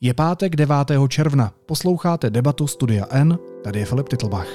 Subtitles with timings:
[0.00, 0.76] Je pátek 9.
[1.08, 1.52] června.
[1.66, 4.46] Posloucháte debatu Studia N, tady je Filip Titlbach.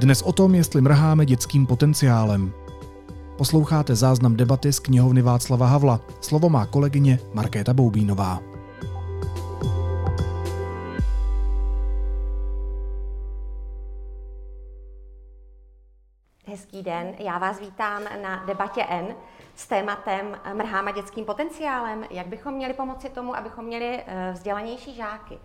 [0.00, 2.52] Dnes o tom, jestli mrháme dětským potenciálem.
[3.38, 6.00] Posloucháte záznam debaty z knihovny Václava Havla.
[6.20, 8.40] Slovo má kolegyně Markéta Boubínová.
[16.88, 19.14] Den, já vás vítám na debatě N
[19.54, 25.38] s tématem mrháma dětským potenciálem, jak bychom měli pomoci tomu, abychom měli eh, vzdělanější žáky.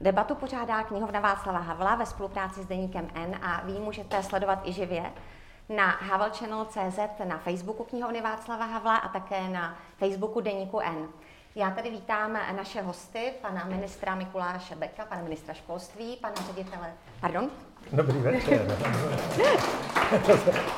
[0.00, 4.72] Debatu pořádá knihovna Václava Havla ve spolupráci s deníkem N a vy můžete sledovat i
[4.72, 5.12] živě
[5.68, 11.08] na havelchannel.cz na Facebooku knihovny Václava Havla a také na Facebooku deníku N.
[11.54, 17.50] Já tady vítám naše hosty, pana ministra Mikuláše Beka, pana ministra školství, pana ředitele, pardon,
[17.92, 18.78] Dobrý večer.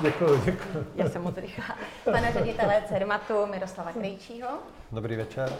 [0.00, 0.86] děkuji, děkuji.
[0.94, 1.76] Já jsem moc rychlá.
[2.04, 4.48] Pana ředitele CERMATu Miroslava Krejčího.
[4.92, 5.52] Dobrý večer.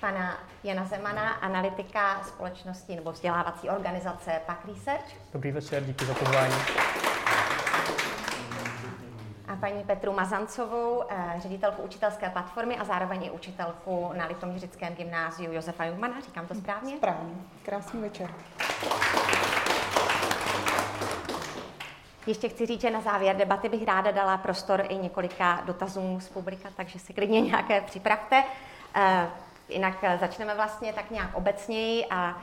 [0.00, 5.04] Pana Jana Zemana, analytika společnosti nebo vzdělávací organizace PAK Research.
[5.32, 6.54] Dobrý večer, díky za pozvání.
[9.54, 15.52] A paní Petru Mazancovou, eh, ředitelku učitelské platformy a zároveň i učitelku na Litoměřickém gymnáziu
[15.52, 16.20] Josefa Jungmana.
[16.20, 16.96] Říkám to správně?
[16.96, 17.34] Správně.
[17.62, 18.30] Krásný večer.
[22.26, 26.28] Ještě chci říct, že na závěr debaty bych ráda dala prostor i několika dotazům z
[26.28, 28.44] publika, takže si klidně nějaké připravte.
[28.94, 29.28] Eh,
[29.68, 32.38] jinak začneme vlastně tak nějak obecněji a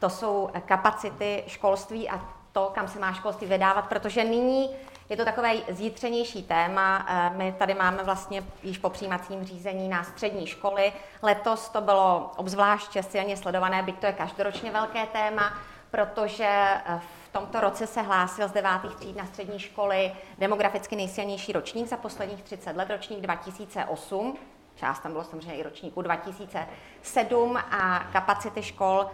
[0.00, 2.20] to jsou kapacity školství a
[2.52, 4.70] to, kam se má školství vydávat, protože nyní
[5.08, 7.06] je to takové zítřenější téma.
[7.08, 10.92] Eh, my tady máme vlastně již po přijímacím řízení na střední školy.
[11.22, 15.52] Letos to bylo obzvláště silně sledované, byť to je každoročně velké téma,
[15.90, 21.52] protože eh, v tomto roce se hlásil z devátých tříd na střední školy demograficky nejsilnější
[21.52, 24.38] ročník za posledních 30 let, ročník 2008.
[24.76, 29.06] Část tam bylo samozřejmě i ročníku 2007 a kapacity škol,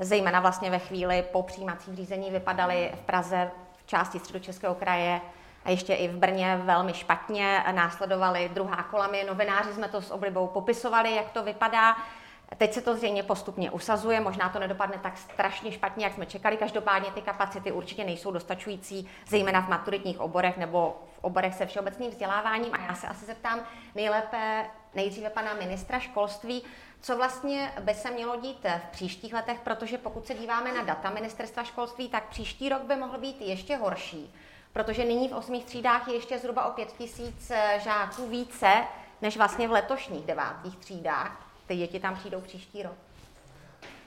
[0.00, 5.20] zejména vlastně ve chvíli po přijímacím řízení, vypadaly v Praze v části středočeského kraje
[5.66, 7.64] a ještě i v Brně velmi špatně.
[7.72, 9.06] Následovaly druhá kola.
[9.06, 11.96] My novináři jsme to s oblibou popisovali, jak to vypadá.
[12.56, 16.56] Teď se to zřejmě postupně usazuje, možná to nedopadne tak strašně špatně, jak jsme čekali.
[16.56, 22.10] Každopádně ty kapacity určitě nejsou dostačující, zejména v maturitních oborech nebo v oborech se všeobecným
[22.10, 22.74] vzděláváním.
[22.74, 23.60] A já se asi zeptám
[23.94, 26.62] nejlépe nejdříve pana ministra školství,
[27.00, 31.10] co vlastně by se mělo dít v příštích letech, protože pokud se díváme na data
[31.10, 34.34] ministerstva školství, tak příští rok by mohl být ještě horší,
[34.76, 37.52] protože nyní v osmých třídách je ještě zhruba o pět tisíc
[37.84, 38.68] žáků více,
[39.22, 41.50] než vlastně v letošních devátých třídách.
[41.66, 42.92] Ty děti tam přijdou příští rok.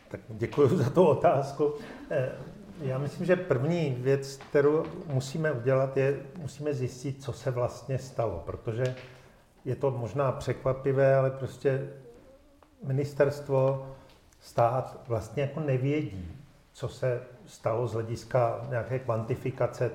[0.07, 1.74] Tak děkuji za tu otázku.
[2.09, 2.31] Eh,
[2.81, 8.44] já myslím, že první věc, kterou musíme udělat, je, musíme zjistit, co se vlastně stalo,
[8.46, 8.96] protože
[9.66, 11.90] je to možná překvapivé, ale prostě
[12.84, 13.88] ministerstvo,
[14.40, 16.36] stát vlastně jako nevědí,
[16.74, 19.91] co se stalo z hlediska nějaké kvantifikace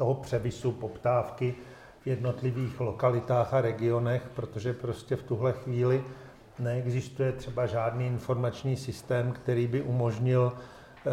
[0.00, 1.54] toho převisu poptávky
[2.00, 6.04] v jednotlivých lokalitách a regionech, protože prostě v tuhle chvíli
[6.58, 11.10] neexistuje třeba žádný informační systém, který by umožnil eh,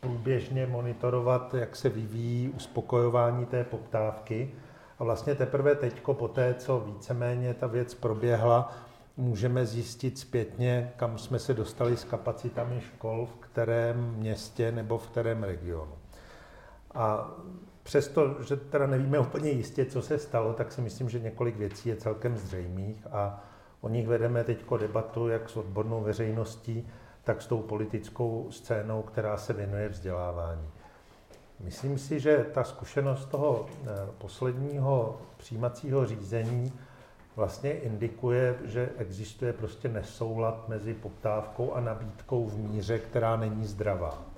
[0.00, 4.50] průběžně monitorovat, jak se vyvíjí uspokojování té poptávky.
[4.98, 8.72] A vlastně teprve teďko, po té, co víceméně ta věc proběhla,
[9.16, 15.06] můžeme zjistit zpětně, kam jsme se dostali s kapacitami škol, v kterém městě nebo v
[15.08, 15.92] kterém regionu.
[16.94, 17.30] A
[17.86, 21.88] přesto, že teda nevíme úplně jistě, co se stalo, tak si myslím, že několik věcí
[21.88, 23.44] je celkem zřejmých a
[23.80, 26.88] o nich vedeme teď debatu jak s odbornou veřejností,
[27.24, 30.68] tak s tou politickou scénou, která se věnuje vzdělávání.
[31.60, 33.86] Myslím si, že ta zkušenost toho eh,
[34.18, 36.72] posledního přijímacího řízení
[37.36, 44.35] vlastně indikuje, že existuje prostě nesoulad mezi poptávkou a nabídkou v míře, která není zdravá.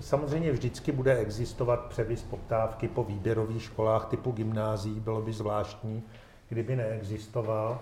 [0.00, 6.02] Samozřejmě vždycky bude existovat převis poptávky po výběrových školách typu gymnází, bylo by zvláštní,
[6.48, 7.80] kdyby neexistoval,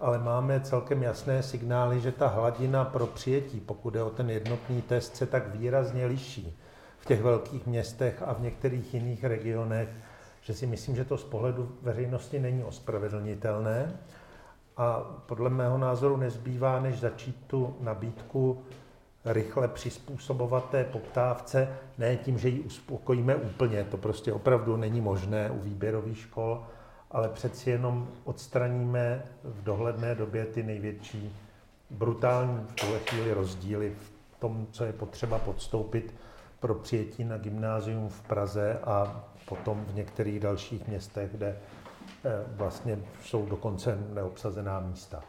[0.00, 4.82] ale máme celkem jasné signály, že ta hladina pro přijetí, pokud je o ten jednotný
[4.82, 6.58] test, se tak výrazně liší
[6.98, 9.88] v těch velkých městech a v některých jiných regionech
[10.40, 13.96] že si myslím, že to z pohledu veřejnosti není ospravedlnitelné.
[14.76, 18.62] A podle mého názoru nezbývá, než začít tu nabídku
[19.24, 21.68] rychle přizpůsobovat té poptávce,
[21.98, 26.62] ne tím, že ji uspokojíme úplně, to prostě opravdu není možné u výběrových škol,
[27.10, 31.36] ale přeci jenom odstraníme v dohledné době ty největší
[31.90, 36.14] brutální v tuhle chvíli rozdíly v tom, co je potřeba podstoupit
[36.60, 41.56] pro přijetí na gymnázium v Praze a potom v některých dalších městech, kde
[42.46, 45.22] vlastně jsou dokonce neobsazená místa.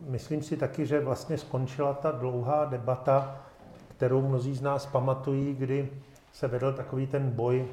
[0.00, 3.46] Myslím si taky, že vlastně skončila ta dlouhá debata,
[3.88, 5.90] kterou mnozí z nás pamatují, kdy
[6.32, 7.68] se vedl takový ten boj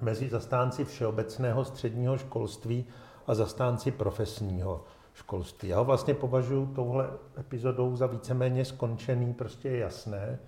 [0.00, 2.84] mezi zastánci všeobecného středního školství
[3.26, 4.84] a zastánci profesního
[5.14, 5.68] školství.
[5.68, 7.10] Já ho vlastně považuji touhle
[7.40, 10.38] epizodou za víceméně skončený, prostě je jasné,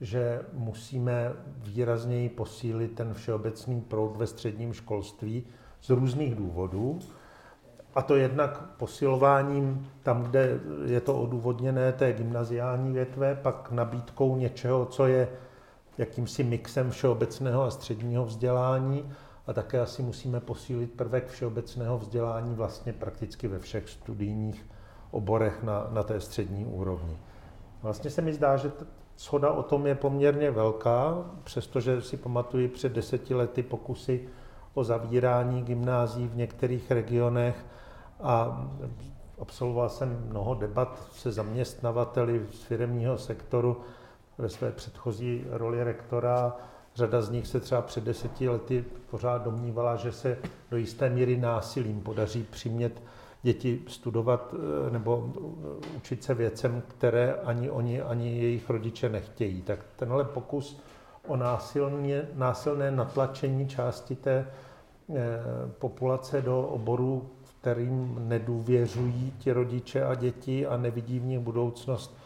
[0.00, 5.46] že musíme výrazněji posílit ten všeobecný proud ve středním školství
[5.80, 6.98] z různých důvodů.
[7.98, 14.86] A to jednak posilováním tam, kde je to odůvodněné té gymnaziální větve, pak nabídkou něčeho,
[14.86, 15.28] co je
[15.98, 19.12] jakýmsi mixem všeobecného a středního vzdělání
[19.46, 24.66] a také asi musíme posílit prvek všeobecného vzdělání vlastně prakticky ve všech studijních
[25.10, 27.18] oborech na, na té střední úrovni.
[27.82, 28.72] Vlastně se mi zdá, že
[29.18, 34.28] shoda o tom je poměrně velká, přestože si pamatuji před deseti lety pokusy
[34.74, 37.64] o zavírání gymnází v některých regionech
[38.20, 38.64] a
[39.40, 43.80] absolvoval jsem mnoho debat se zaměstnavateli z firmního sektoru
[44.38, 46.56] ve své předchozí roli rektora.
[46.94, 50.38] Řada z nich se třeba před deseti lety pořád domnívala, že se
[50.70, 53.02] do jisté míry násilím podaří přimět
[53.42, 59.62] děti studovat eh, nebo eh, učit se věcem, které ani oni, ani jejich rodiče nechtějí.
[59.62, 60.80] Tak tenhle pokus
[61.26, 64.46] o násilně, násilné natlačení části té
[65.10, 65.14] eh,
[65.78, 72.16] populace do oborů, kterým nedůvěřují ti rodiče a děti a nevidí v nich budoucnost,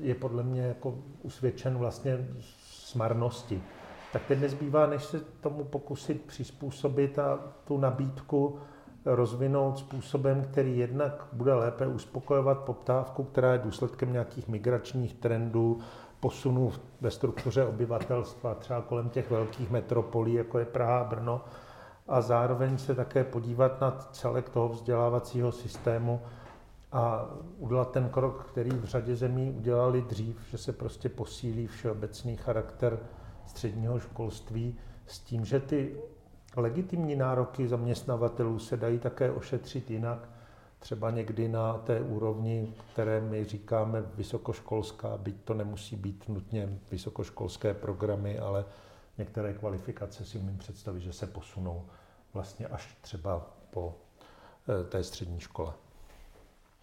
[0.00, 2.28] je podle mě jako usvědčen vlastně
[2.60, 3.62] smarnosti.
[4.12, 8.58] Tak teď nezbývá, než se tomu pokusit přizpůsobit a tu nabídku
[9.04, 15.78] rozvinout způsobem, který jednak bude lépe uspokojovat poptávku, která je důsledkem nějakých migračních trendů,
[16.20, 21.44] posunů ve struktuře obyvatelstva, třeba kolem těch velkých metropolí, jako je Praha a Brno,
[22.08, 26.20] a zároveň se také podívat na celek toho vzdělávacího systému
[26.92, 32.36] a udělat ten krok, který v řadě zemí udělali dřív, že se prostě posílí všeobecný
[32.36, 32.98] charakter
[33.46, 34.76] středního školství
[35.06, 35.96] s tím, že ty
[36.56, 40.28] legitimní nároky zaměstnavatelů se dají také ošetřit jinak,
[40.78, 47.74] třeba někdy na té úrovni, které my říkáme vysokoškolská, byť to nemusí být nutně vysokoškolské
[47.74, 48.64] programy, ale
[49.18, 51.86] některé kvalifikace si umím představit, že se posunou
[52.32, 53.94] vlastně až třeba po
[54.68, 55.72] eh, té střední škole.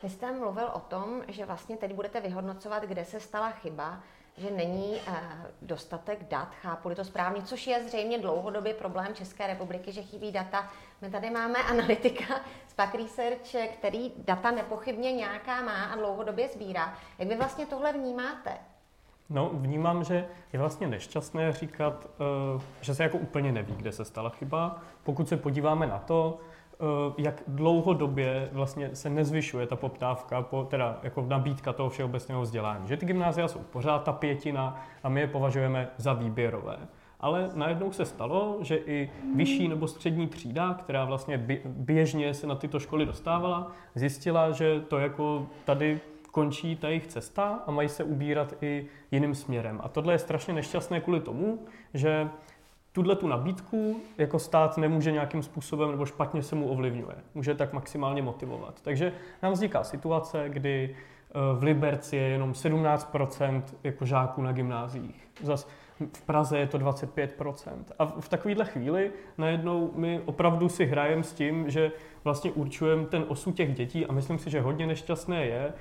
[0.04, 4.04] Vy jste mluvil o tom, že vlastně teď budete vyhodnocovat, kde se stala chyba,
[4.38, 5.16] že není uh,
[5.62, 10.72] dostatek dat, chápu to správně, což je zřejmě dlouhodobě problém České republiky, že chybí data.
[11.02, 16.98] My tady máme analytika z Pack Research, který data nepochybně nějaká má a dlouhodobě sbírá.
[17.18, 18.58] Jak vy vlastně tohle vnímáte?
[19.30, 22.08] No, vnímám, že je vlastně nešťastné říkat,
[22.56, 24.78] uh, že se jako úplně neví, kde se stala chyba.
[25.04, 26.40] Pokud se podíváme na to,
[26.82, 32.88] Eh, jak dlouhodobě vlastně se nezvyšuje ta poptávka, po, teda jako nabídka toho všeobecného vzdělání.
[32.88, 36.78] Že ty gymnázia jsou pořád ta pětina a my je považujeme za výběrové.
[37.20, 42.56] Ale najednou se stalo, že i vyšší nebo střední třída, která vlastně běžně se na
[42.56, 46.00] tyto školy dostávala, zjistila, že to jako tady
[46.32, 49.80] končí ta jejich cesta a mají se ubírat i jiným směrem.
[49.84, 51.60] A tohle je strašně nešťastné kvůli tomu,
[51.94, 52.30] že
[52.92, 57.16] tuhle tu nabídku jako stát nemůže nějakým způsobem nebo špatně se mu ovlivňuje.
[57.36, 58.82] Může tak maximálně motivovat.
[58.82, 65.28] Takže nám vzniká situace, kdy eh, v Liberci je jenom 17% jako žáků na gymnáziích.
[65.44, 65.68] Zas
[66.14, 67.72] v Praze je to 25%.
[68.00, 71.92] A v takovéhle chvíli najednou my opravdu si hrajeme s tím, že
[72.24, 75.74] vlastně určujeme ten osud těch dětí a myslím si, že hodně nešťastné je,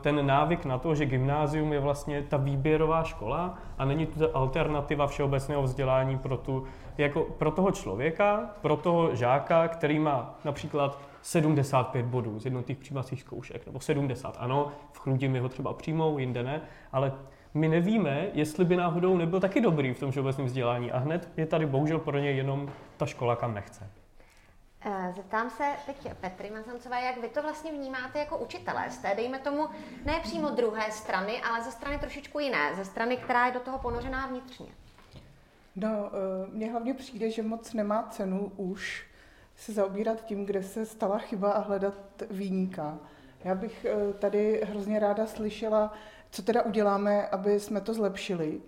[0.00, 5.06] ten návyk na to, že gymnázium je vlastně ta výběrová škola a není to alternativa
[5.06, 6.64] všeobecného vzdělání pro, tu,
[6.98, 13.20] jako pro toho člověka, pro toho žáka, který má například 75 bodů z jednotých přijímacích
[13.20, 16.60] zkoušek, nebo 70, ano, v Chrudim ho třeba přijmou, jinde ne,
[16.92, 17.12] ale
[17.54, 21.46] my nevíme, jestli by náhodou nebyl taky dobrý v tom všeobecném vzdělání a hned je
[21.46, 23.90] tady bohužel pro ně jenom ta škola, kam nechce.
[24.86, 28.90] Eh, zeptám se teď Petry Mazancové, jak vy to vlastně vnímáte jako učitelé.
[28.90, 29.68] Jste, dejme tomu,
[30.04, 33.78] ne přímo druhé strany, ale ze strany trošičku jiné, ze strany, která je do toho
[33.78, 34.66] ponořená vnitřně.
[35.76, 39.06] No, eh, mně hlavně přijde, že moc nemá cenu už
[39.56, 41.94] se zaobírat tím, kde se stala chyba a hledat
[42.30, 42.98] výníka.
[43.44, 45.92] Já bych eh, tady hrozně ráda slyšela,
[46.30, 48.60] co teda uděláme, aby jsme to zlepšili.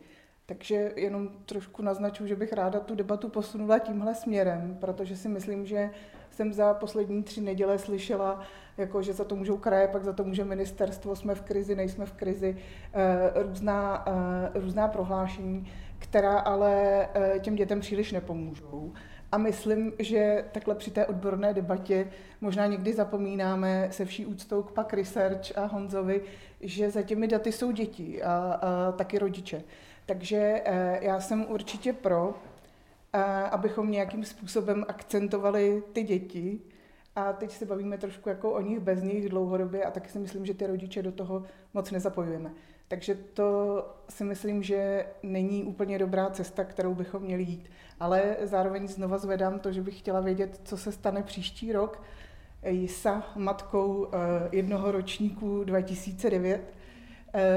[0.47, 5.67] Takže jenom trošku naznačuji, že bych ráda tu debatu posunula tímhle směrem, protože si myslím,
[5.67, 5.91] že
[6.31, 8.41] jsem za poslední tři neděle slyšela,
[8.77, 12.07] jako, že za to můžou kraje, pak za to může ministerstvo, jsme v krizi, nejsme
[12.07, 12.57] v krizi,
[12.93, 14.05] eh, různá,
[14.55, 18.93] eh, různá prohlášení, která ale eh, těm dětem příliš nepomůžou.
[19.33, 22.09] A myslím, že takhle při té odborné debatě
[22.41, 26.23] možná někdy zapomínáme se vší úctou k Pak Research a Honzovi,
[26.61, 29.63] že za těmi daty jsou děti a, a taky rodiče.
[30.07, 32.35] Takže eh, já jsem určitě pro,
[33.13, 36.61] eh, abychom nějakým způsobem akcentovali ty děti,
[37.17, 40.47] a teď se bavíme trošku jako o nich bez nich dlouhodobě a taky si myslím,
[40.47, 41.43] že ty rodiče do toho
[41.75, 42.51] moc nezapojujeme.
[42.89, 47.71] Takže to si myslím, že není úplně dobrá cesta, kterou bychom měli jít.
[48.01, 52.03] Ale zároveň znova zvedám to, že bych chtěla vědět, co se stane příští rok.
[52.67, 54.19] Jisa, matkou eh,
[54.53, 56.76] jednoho ročníku 2009, eh,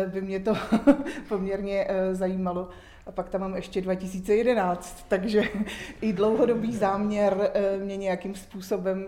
[0.07, 0.53] by mě to
[1.29, 2.69] poměrně eh, zajímalo.
[3.05, 5.43] A pak tam mám ještě 2011, takže
[6.01, 7.51] i dlouhodobý záměr
[7.83, 9.07] mě nějakým způsobem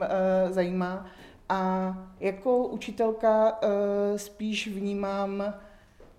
[0.49, 1.05] zajímá.
[1.49, 3.59] A jako učitelka
[4.15, 5.53] spíš vnímám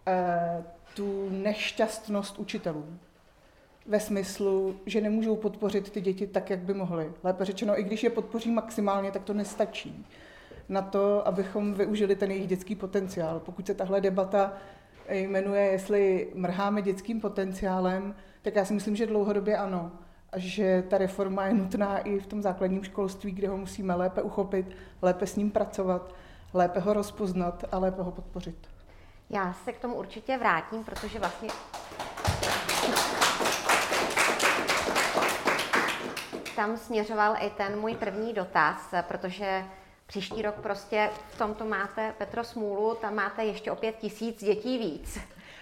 [0.07, 2.87] Eh, tu nešťastnost učitelů.
[3.87, 7.13] Ve smyslu, že nemůžou podpořit ty děti tak, jak by mohly.
[7.23, 10.07] Lépe řečeno, i když je podpoří maximálně, tak to nestačí
[10.73, 13.41] na to, abychom využili ten jejich dětský potenciál.
[13.41, 14.52] Pokud se tahle debata
[15.09, 19.93] jmenuje, jestli mrháme dětským potenciálem, tak já si myslím, že dlouhodobě ano.
[20.33, 24.23] A že ta reforma je nutná i v tom základním školství, kde ho musíme lépe
[24.23, 24.67] uchopit,
[25.02, 26.14] lépe s ním pracovat,
[26.55, 28.69] lépe ho rozpoznat a lépe ho podpořit.
[29.31, 31.49] Já se k tomu určitě vrátím, protože vlastně
[36.57, 39.64] tam směřoval i ten můj první dotaz, protože
[40.12, 44.78] příští rok prostě v tomto máte Petro Smůlu, tam máte ještě o pět tisíc dětí
[44.78, 45.19] víc.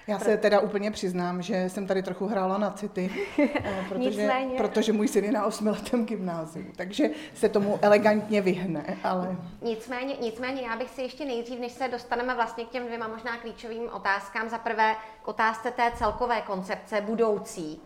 [0.06, 4.92] Já se teda úplně přiznám, že jsem tady trochu hrála na city, eh, protože, protože
[4.92, 9.36] můj syn je na osmiletém gymnáziu, takže se tomu elegantně vyhne, ale...
[9.62, 13.36] Nicméně, nicméně já bych si ještě nejdřív, než se dostaneme vlastně k těm dvěma možná
[13.36, 17.80] klíčovým otázkám, za prvé k otázce té celkové koncepce budoucí,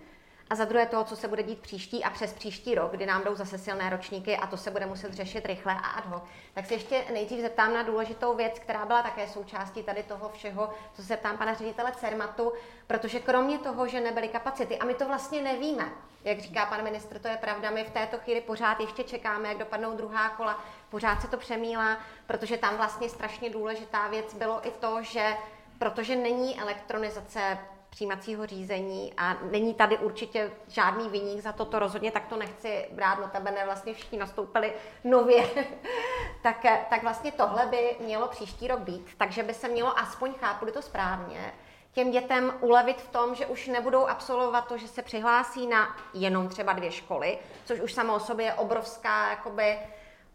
[0.50, 3.24] a za druhé toho, co se bude dít příští a přes příští rok, kdy nám
[3.24, 6.22] jdou zase silné ročníky a to se bude muset řešit rychle a ad hoc.
[6.54, 10.70] Tak se ještě nejdřív zeptám na důležitou věc, která byla také součástí tady toho všeho,
[10.94, 12.52] co se ptám pana ředitele Cermatu,
[12.86, 15.88] protože kromě toho, že nebyly kapacity, a my to vlastně nevíme,
[16.24, 19.58] jak říká pan ministr, to je pravda, my v této chvíli pořád ještě čekáme, jak
[19.58, 24.70] dopadnou druhá kola, pořád se to přemílá, protože tam vlastně strašně důležitá věc bylo i
[24.70, 25.36] to, že
[25.78, 27.58] protože není elektronizace
[27.94, 32.88] přijímacího řízení a není tady určitě žádný vyník za to, to rozhodně tak to nechci
[32.90, 34.72] brát, no tebe ne, vlastně všichni nastoupili
[35.04, 35.48] nově,
[36.42, 36.56] tak,
[36.90, 40.82] tak vlastně tohle by mělo příští rok být, takže by se mělo, aspoň chápu to
[40.82, 41.54] správně,
[41.92, 46.48] těm dětem ulevit v tom, že už nebudou absolvovat to, že se přihlásí na jenom
[46.48, 49.78] třeba dvě školy, což už samo o sobě je obrovská jakoby,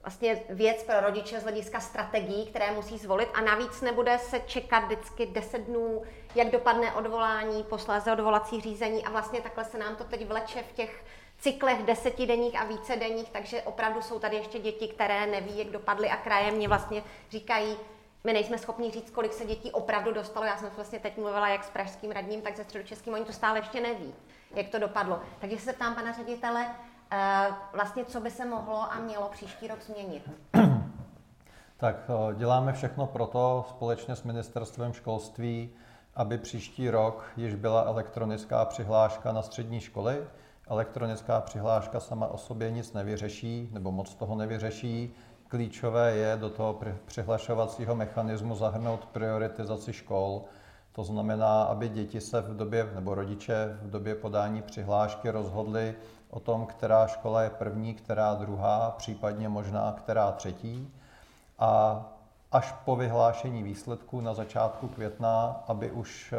[0.09, 3.29] vlastně věc pro rodiče z hlediska strategií, které musí zvolit.
[3.33, 6.03] A navíc nebude se čekat vždycky 10 dnů,
[6.35, 9.05] jak dopadne odvolání, posléze odvolací řízení.
[9.05, 11.03] A vlastně takhle se nám to teď vleče v těch
[11.39, 16.09] cyklech desetidenních a více denních, takže opravdu jsou tady ještě děti, které neví, jak dopadly.
[16.09, 17.77] A kraje mě vlastně říkají,
[18.23, 20.45] my nejsme schopni říct, kolik se dětí opravdu dostalo.
[20.45, 23.59] Já jsem vlastně teď mluvila jak s pražským radním, tak se středočeským, oni to stále
[23.59, 24.15] ještě neví,
[24.55, 25.21] jak to dopadlo.
[25.39, 26.75] Takže se ptám pana ředitele,
[27.73, 30.29] vlastně co by se mohlo a mělo příští rok změnit?
[31.79, 35.69] Tak eh, děláme všechno pro to společně s ministerstvem školství,
[36.15, 40.23] aby příští rok již byla elektronická přihláška na střední školy.
[40.67, 45.13] Elektronická přihláška sama o sobě nic nevyřeší, nebo moc toho nevyřeší.
[45.47, 50.41] Klíčové je do toho přihlašovacího mechanismu zahrnout prioritizaci škol.
[50.91, 55.95] To znamená, aby děti se v době, nebo rodiče v době podání přihlášky rozhodli,
[56.29, 60.93] o tom, která škola je první, která druhá, případně možná která třetí.
[61.59, 62.05] A
[62.51, 66.37] až po vyhlášení výsledků na začátku května, aby už eh,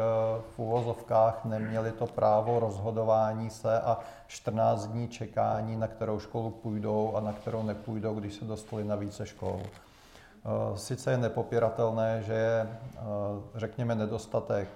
[0.55, 7.15] v úvozovkách neměli to právo rozhodování se a 14 dní čekání, na kterou školu půjdou
[7.15, 9.61] a na kterou nepůjdou, když se dostali na více škol.
[9.63, 12.99] Eh, sice je nepopiratelné, že je, eh,
[13.55, 14.67] řekněme, nedostatek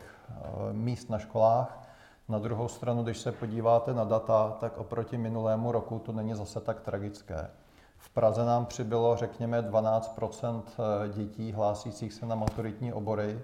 [0.72, 1.85] míst na školách,
[2.30, 6.62] na druhou stranu, když se podíváte na data, tak oproti minulému roku to není zase
[6.62, 7.50] tak tragické.
[7.98, 13.42] V Praze nám přibylo, řekněme, 12 eh, dětí hlásících se na maturitní obory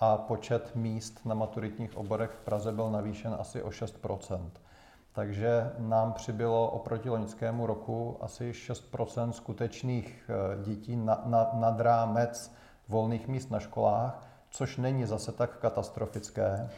[0.00, 4.50] a počet míst na maturitních oborech v Praze byl navýšen asi o 6%
[5.14, 12.52] takže nám přibylo oproti loňskému roku asi 6% skutečných eh, dětí na, na, nad rámec
[12.88, 16.70] volných míst na školách, což není zase tak katastrofické.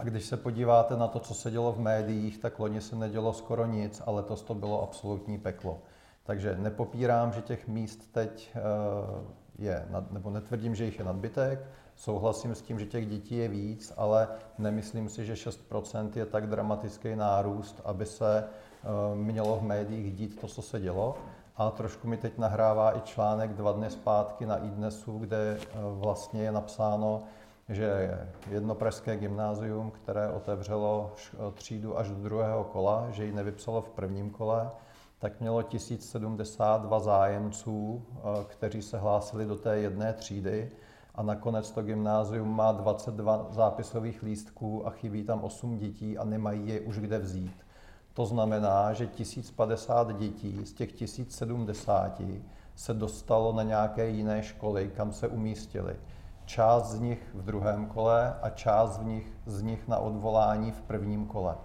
[0.00, 3.32] A když se podíváte na to, co se dělo v médiích, tak loni se nedělo
[3.32, 5.78] skoro nic, ale letos to bylo absolutní peklo.
[6.22, 8.60] Takže nepopírám, že těch míst teď eh,
[9.58, 11.66] je, nebo netvrdím, že jich je nadbytek,
[11.96, 14.28] souhlasím s tím, že těch dětí je víc, ale
[14.58, 18.44] nemyslím si, že 6% je tak dramatický nárůst, aby se
[19.14, 21.16] mělo v médiích dít to, co se dělo.
[21.56, 26.52] A trošku mi teď nahrává i článek dva dny zpátky na iDnesu, kde vlastně je
[26.52, 27.22] napsáno,
[27.70, 28.18] že
[28.50, 31.12] jedno pražské gymnázium, které otevřelo
[31.54, 34.70] třídu až do druhého kola, že ji nevypsalo v prvním kole,
[35.18, 40.70] tak mělo 1072 zájemců, eh, kteří se hlásili do té jedné třídy
[41.14, 46.68] a nakonec to gymnázium má 22 zápisových lístků a chybí tam 8 dětí a nemají
[46.68, 47.56] je už kde vzít.
[48.14, 52.22] To znamená, že 1050 dětí z těch 1070
[52.74, 55.96] se dostalo na nějaké jiné školy, kam se umístili.
[56.50, 60.80] Část z nich v druhém kole a část z nich, z nich na odvolání v
[60.80, 61.56] prvním kole.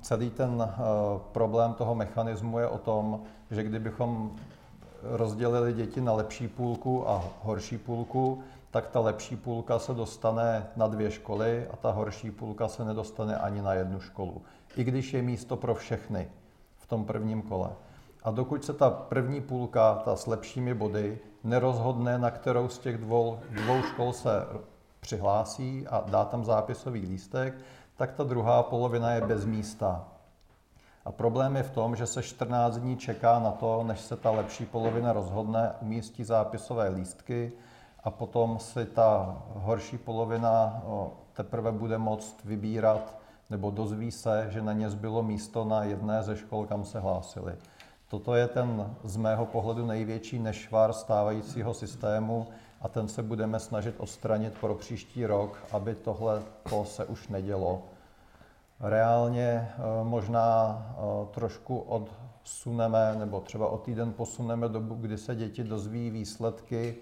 [0.00, 0.76] Celý ten eh,
[1.32, 4.36] problém toho mechanismu je o tom, že kdybychom
[5.02, 10.86] rozdělili děti na lepší půlku a horší půlku, tak ta lepší půlka se dostane na
[10.86, 14.42] dvě školy a ta horší půlka se nedostane ani na jednu školu.
[14.76, 16.28] I když je místo pro všechny
[16.78, 17.70] v tom prvním kole.
[18.22, 22.98] A dokud se ta první půlka, ta s lepšími body, nerozhodne, na kterou z těch
[22.98, 24.46] dvou, dvou škol se
[25.00, 27.54] přihlásí a dá tam zápisový lístek,
[27.96, 30.04] tak ta druhá polovina je bez místa.
[31.04, 34.30] A problém je v tom, že se 14 dní čeká na to, než se ta
[34.30, 37.52] lepší polovina rozhodne, umístí zápisové lístky
[38.04, 40.82] a potom si ta horší polovina
[41.32, 43.16] teprve bude moct vybírat
[43.50, 47.56] nebo dozví se, že na ně zbylo místo na jedné ze škol, kam se hlásili.
[48.10, 52.46] Toto je ten z mého pohledu největší nešvar stávajícího systému
[52.80, 57.82] a ten se budeme snažit odstranit pro příští rok, aby tohle to se už nedělo.
[58.80, 59.70] Reálně eh,
[60.02, 66.96] možná eh, trošku odsuneme, nebo třeba o týden posuneme dobu, kdy se děti dozví výsledky,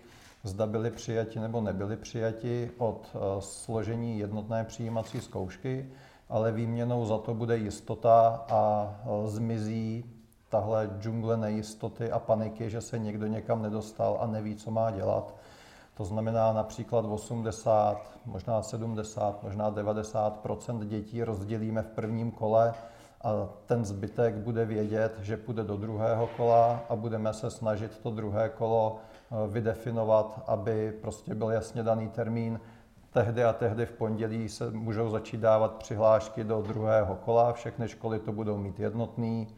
[0.45, 5.89] zda byly přijati nebo nebyly přijati od eh, složení jednotné přijímací zkoušky,
[6.29, 8.95] ale výměnou za to bude jistota a
[9.27, 10.18] zmizí
[10.49, 15.35] tahle džungle nejistoty a paniky, že se někdo někam nedostal a neví, co má dělat.
[15.95, 20.47] To znamená například 80, možná 70, možná 90
[20.85, 22.75] dětí rozdělíme v prvním kole
[23.23, 28.11] a ten zbytek bude vědět, že půjde do druhého kola a budeme se snažit to
[28.11, 32.61] druhé kolo eh, vydefinovat, aby prostě byl jasně daný termín.
[33.11, 38.19] Tehdy a tehdy v pondělí se můžou začít dávat přihlášky do druhého kola, všechny školy
[38.19, 39.49] to budou mít jednotný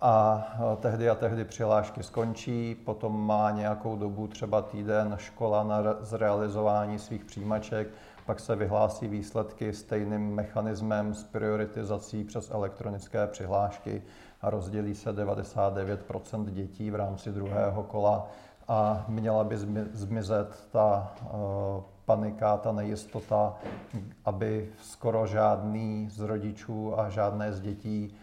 [0.00, 5.76] a e, tehdy a tehdy přihlášky skončí, potom má nějakou dobu, třeba týden, škola na
[6.00, 7.88] zrealizování svých přijímaček,
[8.26, 14.02] pak se vyhlásí výsledky stejným mechanismem s prioritizací přes elektronické přihlášky
[14.42, 18.26] a rozdělí se 99% dětí v rámci druhého kola.
[18.68, 19.56] A měla by
[19.92, 21.26] zmizet ta e,
[22.04, 23.56] panika, ta nejistota,
[24.24, 28.14] aby skoro žádný z rodičů a žádné z dětí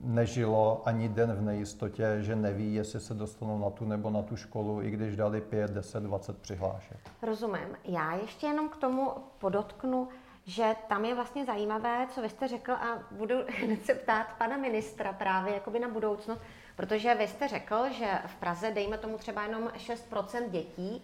[0.00, 4.36] nežilo ani den v nejistotě, že neví, jestli se dostanou na tu nebo na tu
[4.36, 6.98] školu, i když dali 5, 10, 20 přihlášek.
[7.22, 7.76] Rozumím.
[7.84, 10.08] Já ještě jenom k tomu podotknu,
[10.44, 14.56] že tam je vlastně zajímavé, co vy jste řekl a budu hned se ptát pana
[14.56, 16.40] ministra právě jakoby na budoucnost,
[16.76, 21.02] protože vy jste řekl, že v Praze, dejme tomu třeba jenom 6% dětí,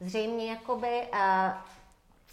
[0.00, 1.18] zřejmě jakoby uh,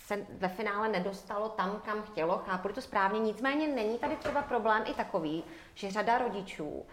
[0.07, 4.83] se ve finále nedostalo tam, kam chtělo, chápu to správně, nicméně není tady třeba problém
[4.85, 5.43] i takový,
[5.73, 6.85] že řada rodičů uh,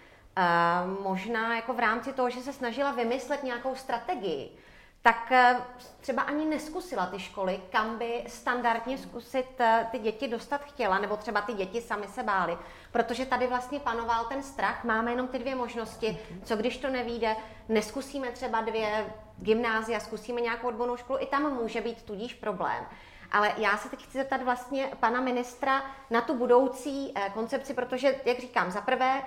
[1.03, 4.59] možná jako v rámci toho, že se snažila vymyslet nějakou strategii,
[5.05, 5.63] tak uh,
[6.01, 11.17] třeba ani neskusila ty školy, kam by standardně zkusit uh, ty děti dostat chtěla, nebo
[11.17, 12.59] třeba ty děti sami se bály,
[12.93, 17.37] protože tady vlastně panoval ten strach, máme jenom ty dvě možnosti, co když to nevíde,
[17.69, 22.87] neskusíme třeba dvě gymnázia, zkusíme nějakou odbornou školu, i tam může být tudíž problém.
[23.33, 28.21] Ale já se teď chci zeptat vlastně pana ministra na tu budoucí eh, koncepci, protože,
[28.25, 29.23] jak říkám, za prvé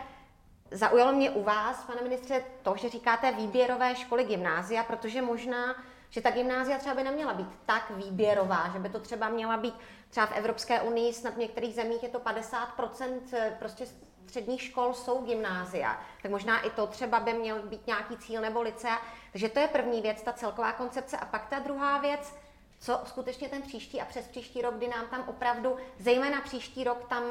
[0.71, 5.75] zaujalo mě u vás, pane ministře, to, že říkáte výběrové školy gymnázia, protože možná
[6.09, 9.73] že ta gymnázia třeba by neměla být tak výběrová, že by to třeba měla být
[10.09, 13.85] třeba v Evropské unii, snad v některých zemích je to 50% eh, prostě
[14.25, 18.61] středních škol jsou gymnázia, tak možná i to třeba by měl být nějaký cíl nebo
[18.61, 19.01] licea.
[19.31, 21.17] Takže to je první věc, ta celková koncepce.
[21.17, 22.35] A pak ta druhá věc,
[22.79, 27.07] co skutečně ten příští a přes příští rok, kdy nám tam opravdu, zejména příští rok,
[27.09, 27.23] tam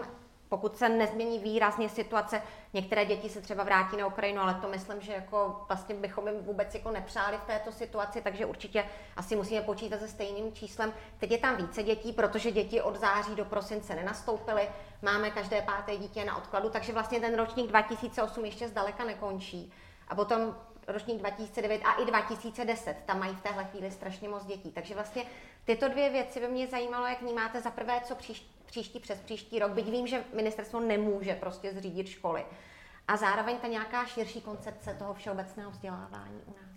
[0.48, 5.00] pokud se nezmění výrazně situace, některé děti se třeba vrátí na Ukrajinu, ale to myslím,
[5.00, 8.84] že jako vlastně bychom jim vůbec jako nepřáli v této situaci, takže určitě
[9.16, 10.92] asi musíme počítat se stejným číslem.
[11.18, 14.68] Teď je tam více dětí, protože děti od září do prosince nenastoupily,
[15.02, 19.72] máme každé páté dítě na odkladu, takže vlastně ten ročník 2008 ještě zdaleka nekončí.
[20.08, 20.56] A potom
[20.88, 24.72] ročník 2009 a i 2010, tam mají v téhle chvíli strašně moc dětí.
[24.72, 25.24] Takže vlastně
[25.64, 29.58] tyto dvě věci by mě zajímalo, jak vnímáte za prvé, co příští, příští přes příští
[29.58, 32.44] rok, byť vím, že ministerstvo nemůže prostě zřídit školy.
[33.08, 36.76] a zároveň ta nějaká širší koncepce toho všeobecného vzdělávání u nás.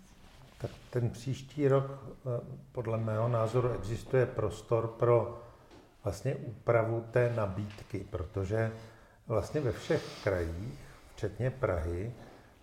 [0.58, 2.40] Tak ten příští rok eh,
[2.72, 5.42] podle mého názoru existuje prostor pro
[6.04, 8.72] vlastně úpravu té nabídky, protože
[9.26, 10.78] vlastně ve všech krajích,
[11.14, 12.12] včetně Prahy,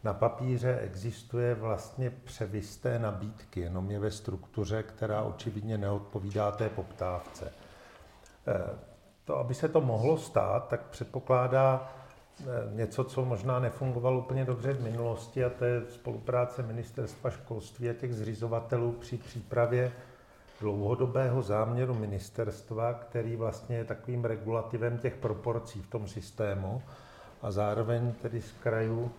[0.04, 7.54] na papíře existuje vlastně převisté nabídky, jenom je ve struktuře, která očividně neodpovídá té poptávce.
[9.28, 11.92] To, aby se to mohlo stát, tak předpokládá
[12.40, 17.90] eh, něco, co možná nefungovalo úplně dobře v minulosti, a to je spolupráce Ministerstva školství
[17.90, 19.92] a těch zřizovatelů při přípravě
[20.62, 26.82] dlouhodobého záměru ministerstva, který vlastně je takovým regulativem těch proporcí v tom systému.
[27.42, 29.12] A zároveň tedy z krajů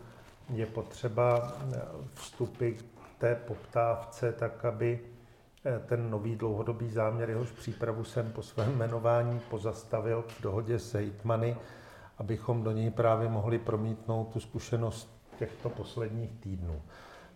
[0.55, 1.81] je potřeba eh,
[2.15, 2.85] vstupy k
[3.19, 5.01] té poptávce tak, aby
[5.87, 11.57] ten nový dlouhodobý záměr, jehož přípravu jsem po svém jmenování pozastavil v dohodě s hejtmany,
[12.19, 16.83] abychom do něj právě mohli promítnout tu zkušenost těchto posledních týdnů.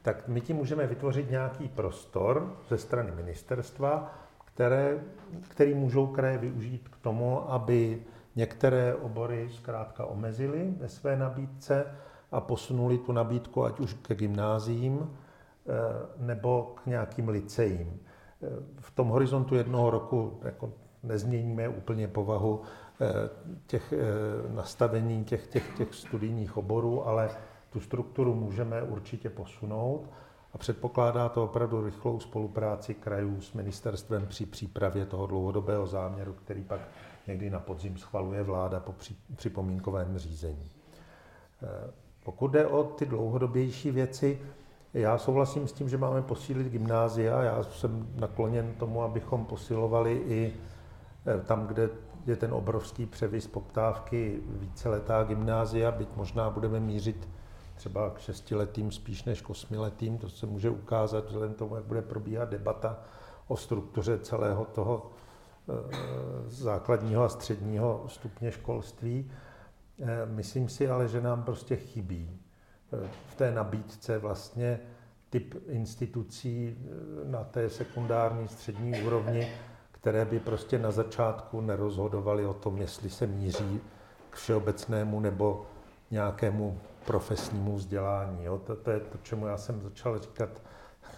[0.02, 4.98] Tak my tím můžeme vytvořit nějaký prostor ze strany ministerstva, které,
[5.48, 8.02] který můžou kraje využít k tomu, aby
[8.36, 11.86] některé obory zkrátka omezily ve své nabídce,
[12.32, 15.72] a posunuli tu nabídku ať už ke gymnáziím eh,
[16.16, 18.00] nebo k nějakým licejím.
[18.42, 18.46] Eh,
[18.80, 22.62] v tom horizontu jednoho roku jako nezměníme úplně povahu
[23.00, 23.06] eh,
[23.66, 23.94] těch
[24.48, 27.30] nastavení těch, těch, těch studijních oborů, ale
[27.70, 30.08] tu strukturu můžeme určitě posunout
[30.52, 36.62] a předpokládá to opravdu rychlou spolupráci krajů s ministerstvem při přípravě toho dlouhodobého záměru, který
[36.62, 36.80] pak
[37.26, 38.94] někdy na podzim schvaluje vláda po
[39.36, 40.70] připomínkovém řízení.
[42.24, 44.38] Pokud jde o ty dlouhodobější věci,
[44.94, 47.42] já souhlasím s tím, že máme posílit gymnázia.
[47.42, 50.54] Já jsem nakloněn tomu, abychom posilovali i
[51.26, 51.90] eh, tam, kde
[52.26, 57.28] je ten obrovský převis poptávky víceletá gymnázia, byť možná budeme mířit
[57.74, 62.02] třeba k šestiletým spíš než k osmiletým, to se může ukázat vzhledem tomu, jak bude
[62.02, 62.98] probíhat debata
[63.46, 65.10] o struktuře celého toho
[65.68, 65.72] eh,
[66.46, 69.30] základního a středního stupně školství.
[70.02, 72.41] Eh, myslím si ale, že nám prostě chybí
[73.28, 74.80] v té nabídce vlastně
[75.30, 79.52] typ institucí eh, na té sekundární střední úrovni,
[79.92, 83.80] které by prostě na začátku nerozhodovaly o tom, jestli se míří
[84.30, 85.66] k všeobecnému nebo
[86.10, 88.44] nějakému profesnímu vzdělání.
[88.44, 88.58] Jo.
[88.58, 90.62] To, to je to, čemu já jsem začal říkat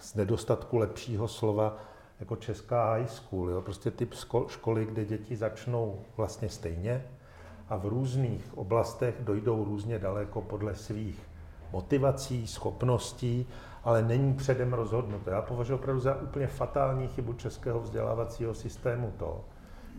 [0.01, 1.77] z nedostatku lepšího slova
[2.19, 3.49] jako česká high school.
[3.49, 3.61] Jo.
[3.61, 4.13] Prostě typ
[4.47, 7.05] školy, kde děti začnou vlastně stejně,
[7.69, 11.19] a v různých oblastech dojdou různě daleko podle svých
[11.75, 13.47] motivací, schopností,
[13.83, 15.29] ale není předem rozhodnuto.
[15.29, 19.45] Já považuji opravdu za úplně fatální chybu českého vzdělávacího systému to,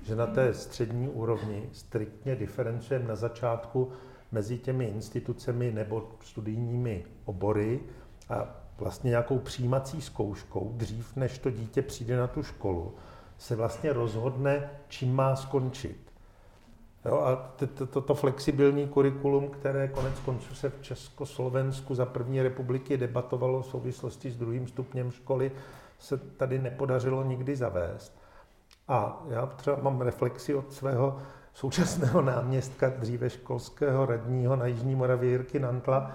[0.02, 3.92] že na té střední úrovni striktně diferencujeme na začátku
[4.32, 7.80] mezi těmi institucemi nebo studijními obory
[8.28, 8.46] a
[8.78, 12.94] vlastně nějakou přijímací zkouškou, dřív než to dítě přijde na tu školu,
[13.38, 16.05] se vlastně rozhodne, čím má skončit.
[17.06, 17.36] Jo, a
[17.86, 23.66] to, to, flexibilní kurikulum, které konec konců se v Československu za první republiky debatovalo v
[23.66, 25.52] souvislosti s druhým stupněm školy,
[25.98, 28.18] se tady nepodařilo nikdy zavést.
[28.88, 31.18] A já třeba mám reflexi od svého
[31.54, 36.10] současného náměstka, dříve školského radního na Jižní Moravě Jirky Nantla,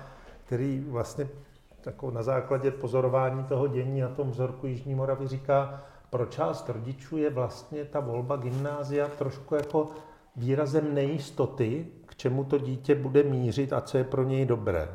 [0.46, 1.28] který vlastně
[1.86, 7.18] jako na základě pozorování toho dění na tom vzorku Jižní Moravy říká, pro část rodičů
[7.18, 9.90] je vlastně ta volba gymnázia trošku jako
[10.36, 14.90] výrazem nejistoty, k čemu to dítě bude mířit a co je pro něj dobré.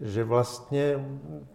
[0.00, 1.06] Že vlastně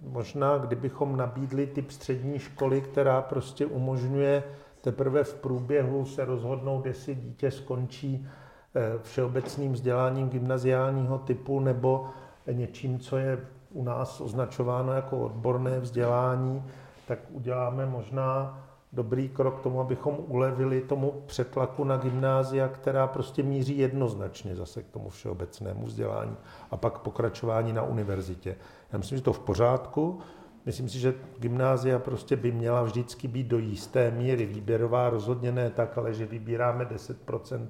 [0.01, 4.43] možná, kdybychom nabídli typ střední školy, která prostě umožňuje
[4.81, 8.27] teprve v průběhu se rozhodnout, jestli dítě skončí
[8.75, 12.05] eh, všeobecným vzděláním gymnaziálního typu nebo
[12.51, 16.63] něčím, co je u nás označováno jako odborné vzdělání,
[17.07, 23.43] tak uděláme možná dobrý krok k tomu, abychom ulevili tomu přetlaku na gymnázia, která prostě
[23.43, 26.35] míří jednoznačně zase k tomu všeobecnému vzdělání
[26.71, 28.55] a pak pokračování na univerzitě.
[28.91, 30.19] Já myslím, že to v pořádku.
[30.65, 35.69] Myslím si, že gymnázia prostě by měla vždycky být do jisté míry výběrová, rozhodně ne
[35.69, 37.67] tak, ale že vybíráme 10%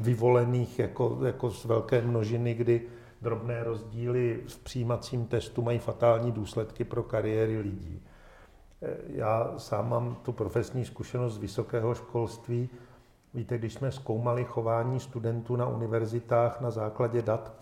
[0.00, 2.82] vyvolených jako, jako z velké množiny, kdy
[3.22, 8.02] drobné rozdíly v přijímacím testu mají fatální důsledky pro kariéry lidí.
[9.06, 12.68] Já sám mám tu profesní zkušenost z vysokého školství.
[13.34, 17.52] Víte, když jsme zkoumali chování studentů na univerzitách na základě dat,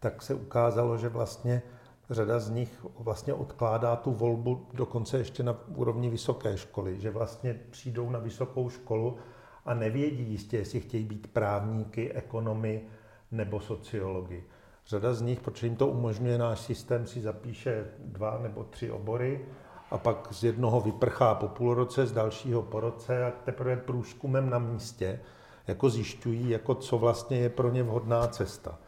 [0.00, 1.62] tak se ukázalo, že vlastně
[2.10, 7.60] řada z nich vlastně odkládá tu volbu dokonce ještě na úrovni vysoké školy, že vlastně
[7.70, 9.16] přijdou na vysokou školu
[9.64, 12.82] a nevědí jistě, jestli chtějí být právníky, ekonomy
[13.30, 14.44] nebo sociologi.
[14.86, 19.46] Řada z nich, protože jim to umožňuje náš systém, si zapíše dva nebo tři obory
[19.90, 24.50] a pak z jednoho vyprchá po půl roce, z dalšího po roce a teprve průzkumem
[24.50, 25.20] na místě
[25.66, 28.78] jako zjišťují, jako co vlastně je pro ně vhodná cesta.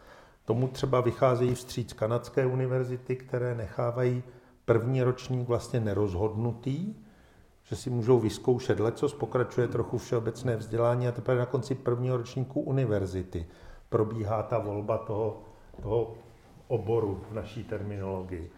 [0.44, 4.22] Tomu třeba vycházejí vstříc kanadské univerzity, které nechávají
[4.64, 6.94] první ročník vlastně nerozhodnutý,
[7.64, 12.60] že si můžou vyzkoušet lecos, pokračuje trochu všeobecné vzdělání a teprve na konci prvního ročníku
[12.60, 13.46] univerzity
[13.88, 15.42] probíhá ta volba toho,
[15.82, 16.14] toho
[16.68, 18.50] oboru v naší terminologii.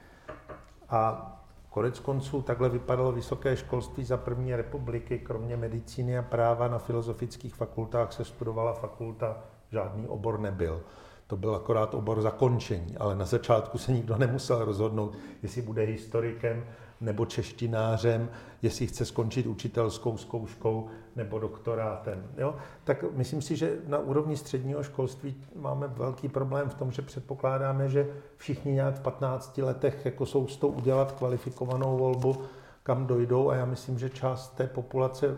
[0.89, 1.35] A
[1.71, 7.55] konec konců takhle vypadalo vysoké školství za první republiky, kromě medicíny a práva na filozofických
[7.55, 9.37] fakultách se studovala fakulta,
[9.71, 10.83] žádný obor nebyl.
[11.27, 16.65] To byl akorát obor zakončení, ale na začátku se nikdo nemusel rozhodnout, jestli bude historikem
[17.01, 18.29] nebo češtinářem,
[18.63, 22.27] jestli chce skončit učitelskou zkouškou nebo doktorátem.
[22.39, 22.55] Jo?
[22.85, 27.89] Tak myslím si, že na úrovni středního školství máme velký problém v tom, že předpokládáme,
[27.89, 28.07] že
[28.37, 32.43] všichni nějak v 15 letech jako jsou s tou udělat kvalifikovanou volbu,
[32.83, 35.37] kam dojdou a já myslím, že část té populace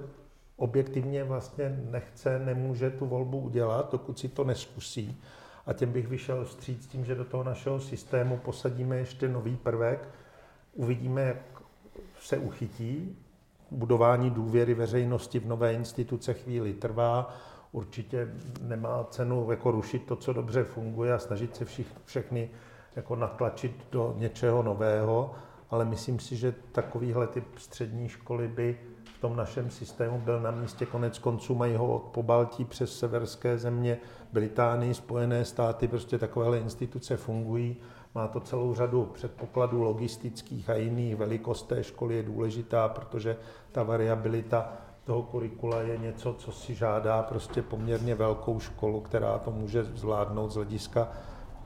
[0.56, 5.20] objektivně vlastně nechce, nemůže tu volbu udělat, dokud si to neskusí.
[5.66, 10.08] A těm bych vyšel vstříc tím, že do toho našeho systému posadíme ještě nový prvek,
[10.74, 11.36] uvidíme, jak
[12.20, 13.16] se uchytí.
[13.70, 17.34] Budování důvěry veřejnosti v nové instituce chvíli trvá.
[17.72, 18.28] Určitě
[18.62, 22.50] nemá cenu jako rušit to, co dobře funguje a snažit se všich, všechny
[22.96, 25.34] jako natlačit do něčeho nového,
[25.70, 30.50] ale myslím si, že takovýhle typ střední školy by v tom našem systému byl na
[30.50, 30.86] místě.
[30.86, 33.98] Konec konců mají ho od Pobaltí přes severské země,
[34.32, 37.76] Británii, Spojené státy, prostě takovéhle instituce fungují
[38.14, 41.16] má to celou řadu předpokladů logistických a jiných.
[41.16, 43.36] Velikost té školy je důležitá, protože
[43.72, 44.72] ta variabilita
[45.04, 50.50] toho kurikula je něco, co si žádá prostě poměrně velkou školu, která to může zvládnout
[50.50, 51.08] z hlediska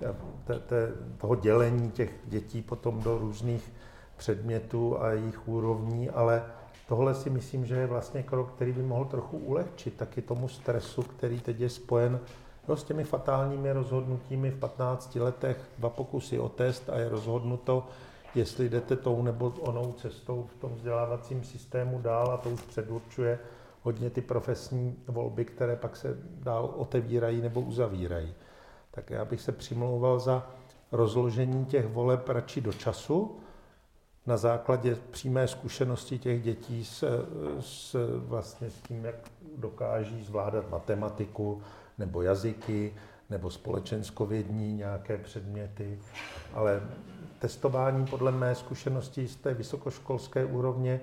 [0.02, 3.72] eh, toho dělení těch dětí potom do různých
[4.16, 6.44] předmětů a jejich úrovní, ale
[6.88, 11.02] tohle si myslím, že je vlastně krok, který by mohl trochu ulehčit taky tomu stresu,
[11.02, 12.20] který teď je spojen
[12.68, 17.86] No, s těmi fatálními rozhodnutími v 15 letech dva pokusy o test a je rozhodnuto,
[18.34, 23.38] jestli jdete tou nebo onou cestou v tom vzdělávacím systému dál a to už předurčuje
[23.82, 28.34] hodně ty profesní volby, které pak se dál otevírají nebo uzavírají.
[28.90, 30.46] Tak já bych se přimlouval za
[30.92, 33.36] rozložení těch voleb radši do času,
[34.26, 37.04] na základě přímé zkušenosti těch dětí s,
[37.60, 37.96] s,
[38.26, 39.14] vlastně s tím, jak
[39.56, 41.62] dokáží zvládat matematiku,
[41.98, 42.94] nebo jazyky,
[43.30, 45.98] nebo společenskovědní nějaké předměty,
[46.54, 46.82] ale
[47.38, 51.00] testování podle mé zkušenosti z té vysokoškolské úrovně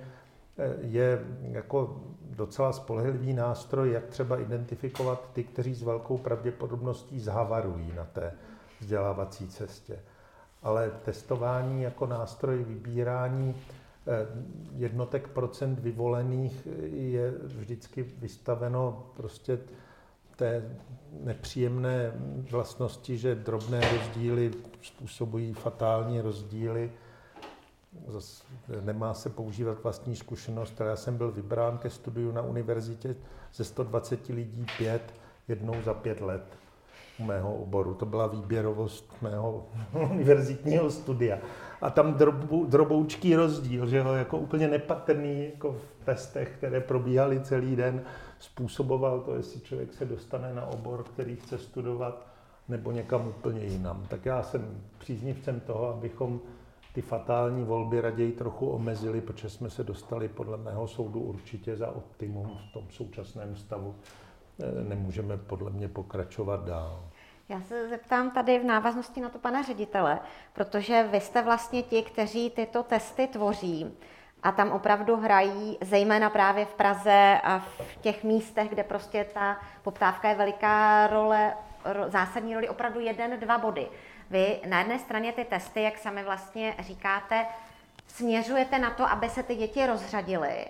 [0.58, 7.94] eh, je jako docela spolehlivý nástroj, jak třeba identifikovat ty, kteří s velkou pravděpodobností zhavarují
[7.96, 8.34] na té
[8.80, 10.00] vzdělávací cestě.
[10.64, 14.28] Ale testování jako nástroj vybírání eh,
[14.76, 19.60] jednotek procent vyvolených je vždycky vystaveno prostě
[20.42, 20.64] té
[21.24, 22.12] nepříjemné
[22.52, 24.52] vlastnosti, že drobné rozdíly
[24.82, 26.92] způsobují fatální rozdíly.
[28.08, 28.44] Zas
[28.82, 33.16] nemá se používat vlastní zkušenost, já jsem byl vybrán ke studiu na univerzitě
[33.54, 35.14] ze 120 lidí pět
[35.48, 36.44] jednou za pět let
[37.20, 37.94] u mého oboru.
[37.94, 39.68] To byla výběrovost mého
[40.12, 41.38] univerzitního studia.
[41.82, 47.40] A tam drobu, droboučký rozdíl, že ho jako úplně nepatrný jako v testech, které probíhaly
[47.40, 48.02] celý den,
[48.42, 52.28] způsoboval to, jestli člověk se dostane na obor, který chce studovat,
[52.68, 54.06] nebo někam úplně jinam.
[54.10, 56.42] Tak já jsem příznivcem toho, abychom
[56.94, 61.92] ty fatální volby raději trochu omezili, protože jsme se dostali podle mého soudu určitě za
[61.92, 63.96] optimum v tom současném stavu.
[64.60, 67.04] E, nemůžeme podle mě pokračovat dál.
[67.50, 70.20] Já se zeptám tady v návaznosti na to pana ředitele,
[70.54, 73.92] protože vy jste vlastně ti, kteří tyto testy tvoří.
[74.44, 79.58] A tam opravdu hrají, zejména právě v Praze a v těch místech, kde prostě ta
[79.84, 81.54] poptávka je veliká role,
[82.08, 83.88] zásadní roli, opravdu jeden, dva body.
[84.30, 87.46] Vy na jedné straně ty testy, jak sami vlastně říkáte,
[88.08, 90.66] směřujete na to, aby se ty děti rozřadily,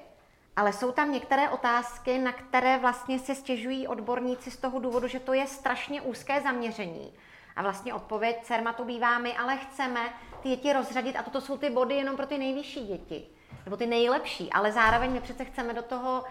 [0.56, 5.20] ale jsou tam některé otázky, na které vlastně se stěžují odborníci z toho důvodu, že
[5.20, 7.14] to je strašně úzké zaměření.
[7.56, 10.00] A vlastně odpověď CERMATu bývá my, ale chceme
[10.44, 13.28] ty děti rozřadit a toto jsou ty body jenom pro ty nejvyšší děti
[13.66, 16.24] nebo ty nejlepší, ale zároveň my přece chceme do toho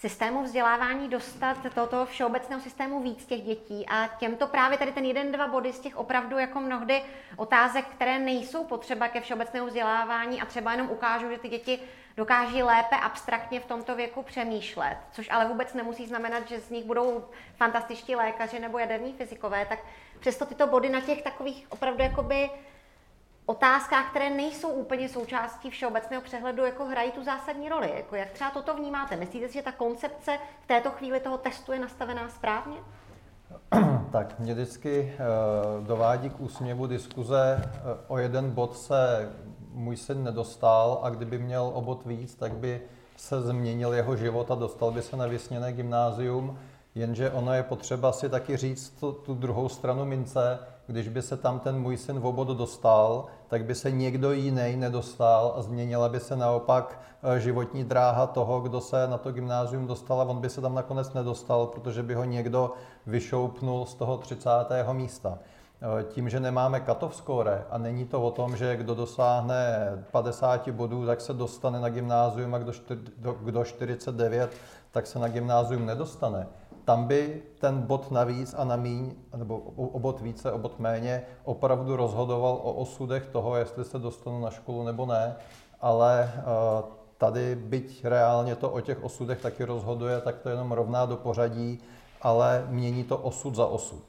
[0.00, 3.86] systému vzdělávání dostat do toho všeobecného systému víc těch dětí.
[3.86, 7.02] A těmto právě tady ten jeden, dva body z těch opravdu jako mnohdy
[7.36, 11.80] otázek, které nejsou potřeba ke všeobecnému vzdělávání a třeba jenom ukážou, že ty děti
[12.16, 16.84] dokáží lépe abstraktně v tomto věku přemýšlet, což ale vůbec nemusí znamenat, že z nich
[16.84, 17.24] budou
[17.56, 19.78] fantastičtí lékaři nebo jaderní fyzikové, tak
[20.20, 22.50] přesto tyto body na těch takových opravdu jakoby
[23.46, 27.92] otázkách, které nejsou úplně součástí všeobecného přehledu, jako hrají tu zásadní roli.
[27.96, 29.16] Jako jak třeba toto vnímáte?
[29.16, 32.76] Myslíte si, že ta koncepce v této chvíli toho testu je nastavená správně?
[34.12, 35.12] Tak mě vždycky
[35.80, 37.62] uh, dovádí k úsměvu diskuze.
[37.64, 39.32] Uh, o jeden bod se
[39.72, 42.82] můj syn nedostal a kdyby měl o bod víc, tak by
[43.16, 46.58] se změnil jeho život a dostal by se na vysněné gymnázium.
[46.94, 50.58] Jenže ono je potřeba si taky říct tu, tu druhou stranu mince,
[50.90, 54.76] když by se tam ten můj syn v obod dostal, tak by se někdo jiný
[54.76, 59.86] nedostal a změnila by se naopak eh, životní dráha toho, kdo se na to gymnázium
[59.86, 62.72] dostal a on by se tam nakonec nedostal, protože by ho někdo
[63.06, 64.50] vyšoupnul z toho 30.
[64.92, 65.38] místa.
[65.82, 69.76] Eh, tím, že nemáme katov score a není to o tom, že kdo dosáhne
[70.10, 72.58] 50 bodů, tak se dostane na gymnázium a
[73.40, 74.50] kdo 49,
[74.90, 76.46] tak se na gymnázium nedostane
[76.90, 81.22] tam by ten bod navíc a na míň, nebo o bod více, o bod méně,
[81.44, 85.36] opravdu rozhodoval o osudech toho, jestli se dostanu na školu nebo ne,
[85.80, 86.42] ale eh,
[87.18, 91.78] tady, byť reálně to o těch osudech taky rozhoduje, tak to jenom rovná do pořadí,
[92.22, 94.04] ale mění to osud za osud.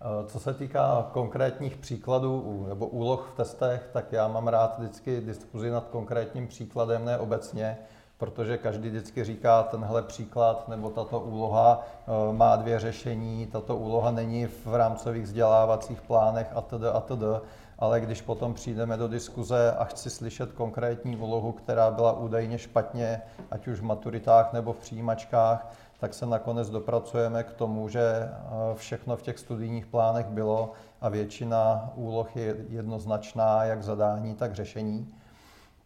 [0.00, 5.20] Eh, co se týká konkrétních příkladů nebo úloh v testech, tak já mám rád vždycky
[5.20, 7.78] diskuzi nad konkrétním příkladem, ne obecně,
[8.20, 14.10] protože každý vždycky říká, tenhle příklad nebo tato úloha eh, má dvě řešení, tato úloha
[14.10, 16.84] není v rámcových vzdělávacích plánech atd.
[16.92, 17.44] atd.
[17.78, 23.22] Ale když potom přijdeme do diskuze a chci slyšet konkrétní úlohu, která byla údajně špatně,
[23.50, 28.30] ať už v maturitách nebo v přijímačkách, tak se nakonec dopracujeme k tomu, že eh,
[28.74, 35.14] všechno v těch studijních plánech bylo a většina úloh je jednoznačná, jak zadání, tak řešení.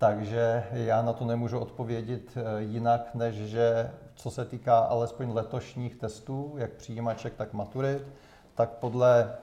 [0.04, 5.96] Takže já na to nemůžu odpovědět eh, jinak, než že co se týká alespoň letošních
[5.96, 8.06] testů, jak přijímaček, tak maturit,
[8.54, 9.36] tak podle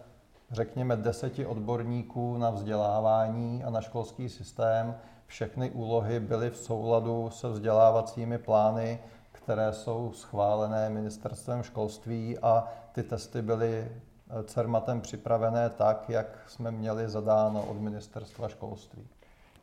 [0.52, 4.96] řekněme deseti odborníků na vzdělávání a na školský systém
[5.26, 9.00] všechny úlohy byly v souladu se vzdělávacími plány,
[9.32, 16.72] které jsou schválené ministerstvem školství a ty testy byly eh, CERMATem připravené tak, jak jsme
[16.72, 19.08] měli zadáno od ministerstva školství.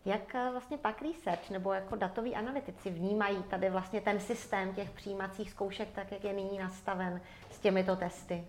[0.04, 4.90] Jak eh, vlastně pak research nebo jako datoví analytici vnímají tady vlastně ten systém těch
[4.90, 8.44] přijímacích zkoušek, tak jak je nyní nastaven s těmito testy?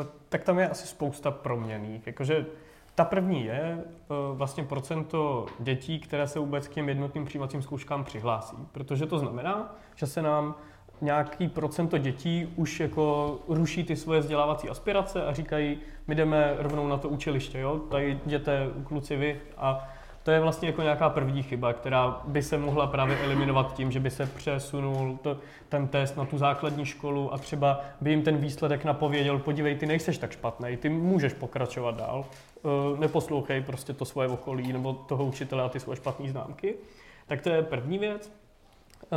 [0.00, 2.06] Eh, tak tam je asi spousta proměných.
[2.06, 2.46] Jakože
[2.94, 3.84] ta první je eh,
[4.32, 8.56] vlastně procento dětí, které se vůbec k těm jednotným přijímacím zkouškám přihlásí.
[8.72, 10.54] Protože to znamená, že se nám
[11.00, 16.88] nějaký procento dětí už jako ruší ty svoje vzdělávací aspirace a říkají, my jdeme rovnou
[16.88, 17.78] na to učiliště, jo?
[17.78, 19.88] tady jděte kluci vy a
[20.22, 24.00] to je vlastně jako nějaká první chyba, která by se mohla právě eliminovat tím, že
[24.00, 25.36] by se přesunul to,
[25.68, 29.86] ten test na tu základní školu a třeba by jim ten výsledek napověděl, podívej, ty
[29.86, 35.24] nejseš tak špatný, ty můžeš pokračovat dál, e, neposlouchej prostě to svoje okolí nebo toho
[35.24, 36.74] učitele a ty svoje špatné známky.
[37.26, 38.32] Tak to je první věc.
[39.12, 39.16] E,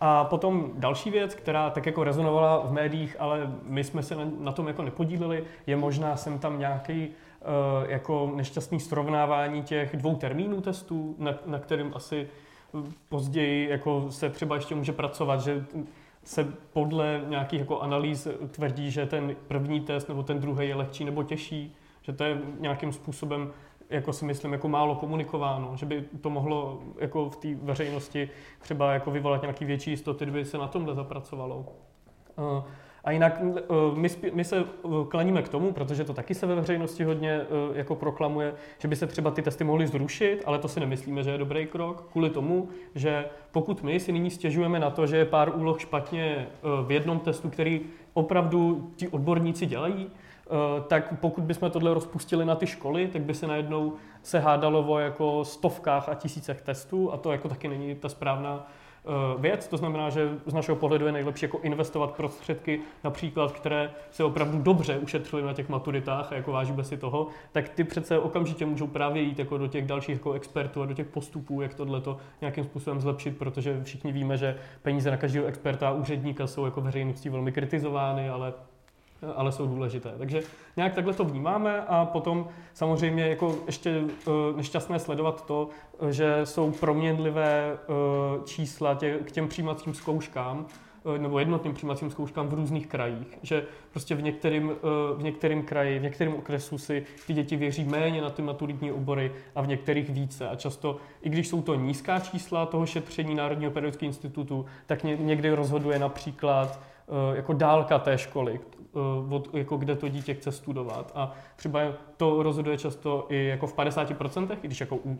[0.00, 4.52] a potom další věc, která tak jako rezonovala v médiích, ale my jsme se na,
[4.52, 7.14] tom jako nepodíleli, je možná jsem tam nějaký Eh,
[7.88, 12.28] jako nešťastný srovnávání těch dvou termínů testů, na, na kterým asi
[13.08, 15.66] později jako se třeba ještě může pracovat, že
[16.24, 21.04] se podle nějakých jako analýz tvrdí, že ten první test nebo ten druhý je lehčí
[21.04, 23.52] nebo těžší, že to je nějakým způsobem
[23.90, 28.92] jako si myslím, jako málo komunikováno, že by to mohlo jako v té veřejnosti třeba
[28.92, 31.66] jako vyvolat nějaký větší jistoty, kdyby se na tomhle zapracovalo.
[33.04, 33.62] A jinak eh,
[33.94, 37.46] my, my se eh, klaníme k tomu, protože to taky se ve veřejnosti hodně eh,
[37.78, 41.30] jako proklamuje, že by se třeba ty testy mohly zrušit, ale to si nemyslíme, že
[41.30, 45.24] je dobrý krok, kvůli tomu, že pokud my si nyní stěžujeme na to, že je
[45.24, 46.46] pár úloh špatně
[46.86, 47.80] v jednom testu, který
[48.14, 50.10] opravdu ti odborníci dělají,
[50.88, 54.98] tak pokud bychom tohle rozpustili na ty školy, tak by se najednou se hádalo o
[54.98, 58.66] jako stovkách a tisícech testů a to jako taky není ta správná
[59.38, 59.68] věc.
[59.68, 64.58] To znamená, že z našeho pohledu je nejlepší jako investovat prostředky, například, které se opravdu
[64.58, 68.86] dobře ušetřily na těch maturitách a jako vážíme si toho, tak ty přece okamžitě můžou
[68.86, 72.02] právě jít jako do těch dalších jako expertů a do těch postupů, jak tohle
[72.40, 76.80] nějakým způsobem zlepšit, protože všichni víme, že peníze na každého experta a úředníka jsou jako
[76.80, 78.52] veřejností velmi kritizovány, ale
[79.34, 80.14] ale jsou důležité.
[80.18, 80.42] Takže
[80.76, 84.02] nějak takhle to vnímáme a potom samozřejmě jako ještě
[84.56, 85.68] nešťastné sledovat to,
[86.10, 87.78] že jsou proměnlivé
[88.44, 90.66] čísla tě, k těm přijímacím zkouškám,
[91.04, 95.62] Eh, nebo jednotným přijímacím zkouškám v různých krajích, že prostě v některém, eh, v některém
[95.62, 99.68] kraji, v některém okresu si ty děti věří méně na ty maturitní obory a v
[99.68, 100.48] některých více.
[100.48, 105.50] A často, i když jsou to nízká čísla toho šetření Národního pedagogického institutu, tak někdy
[105.50, 108.60] rozhoduje například eh, jako dálka té školy,
[109.30, 111.12] od, jako kde to dítě chce studovat.
[111.14, 111.80] A třeba
[112.16, 115.18] to rozhoduje často i jako v 50%, i když jako u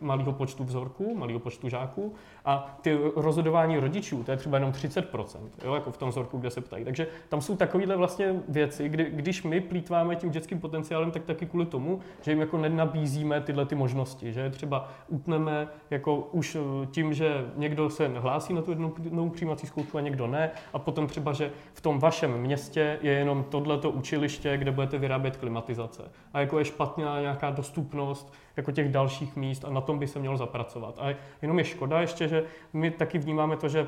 [0.00, 2.14] malého počtu vzorků, malého počtu žáků.
[2.46, 6.50] A ty rozhodování rodičů, to je třeba jenom 30%, jo, jako v tom vzorku, kde
[6.50, 6.84] se ptají.
[6.84, 11.46] Takže tam jsou takovéhle vlastně věci, kdy, když my plítváme tím dětským potenciálem, tak taky
[11.46, 16.86] kvůli tomu, že jim jako nenabízíme tyhle ty možnosti, že třeba utneme jako už eh,
[16.86, 21.06] tím, že někdo se hlásí na tu jednou přijímací zkoušku a někdo ne, a potom
[21.06, 26.40] třeba, že v tom vašem městě je jenom tohleto učiliště, kde budete vyrábět klimatizace a
[26.40, 30.36] jako je špatná nějaká dostupnost jako těch dalších míst a na tom by se mělo
[30.36, 30.98] zapracovat.
[30.98, 33.86] A jenom je škoda ještě, že my taky vnímáme to, že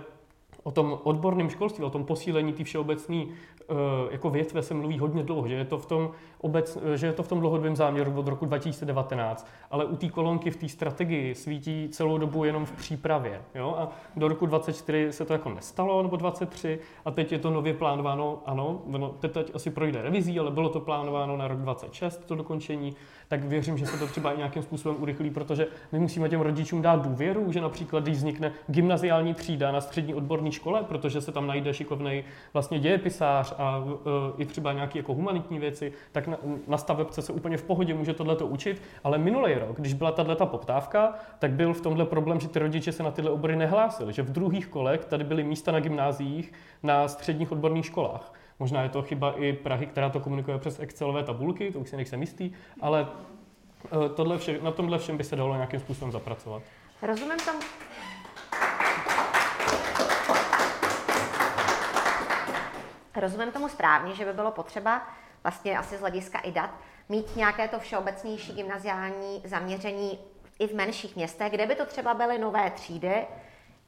[0.62, 3.24] o tom odborném školství, o tom posílení té všeobecné
[4.10, 6.10] jako větve se mluví hodně dlouho, že je to v tom,
[6.40, 10.50] obec, že je to v tom dlouhodobém záměru od roku 2019, ale u té kolonky
[10.50, 13.42] v té strategii svítí celou dobu jenom v přípravě.
[13.54, 13.74] Jo?
[13.78, 17.74] A do roku 2024 se to jako nestalo, nebo 23, a teď je to nově
[17.74, 22.24] plánováno, ano, no, teď, teď asi projde revizí, ale bylo to plánováno na rok 26,
[22.26, 22.96] to dokončení,
[23.28, 26.82] tak věřím, že se to třeba i nějakým způsobem urychlí, protože my musíme těm rodičům
[26.82, 31.46] dát důvěru, že například, když vznikne gymnaziální třída na střední odborné škole, protože se tam
[31.46, 33.94] najde šikovný vlastně dějepisář a uh,
[34.36, 36.36] i třeba nějaké jako humanitní věci, tak na,
[36.66, 40.46] na stavebce se úplně v pohodě může tohleto učit, ale minulý rok, když byla tato
[40.46, 44.22] poptávka, tak byl v tomhle problém, že ty rodiče se na tyhle obory nehlásili, že
[44.22, 46.52] v druhých kolech tady byly místa na gymnáziích
[46.82, 48.32] na středních odborných školách.
[48.58, 51.96] Možná je to chyba i Prahy, která to komunikuje přes Excelové tabulky, to už si
[51.96, 52.50] nejsem jistý,
[52.80, 53.06] ale
[53.84, 56.62] eh, tohle vše, na tomhle všem by se dalo nějakým způsobem zapracovat.
[57.02, 57.58] Rozumím tomu.
[63.20, 65.08] Rozumím tomu správně, že by bylo potřeba
[65.42, 66.70] vlastně asi z hlediska i dat
[67.08, 70.18] mít nějaké to všeobecnější gymnaziální zaměření
[70.58, 73.26] i v menších městech, kde by to třeba byly nové třídy,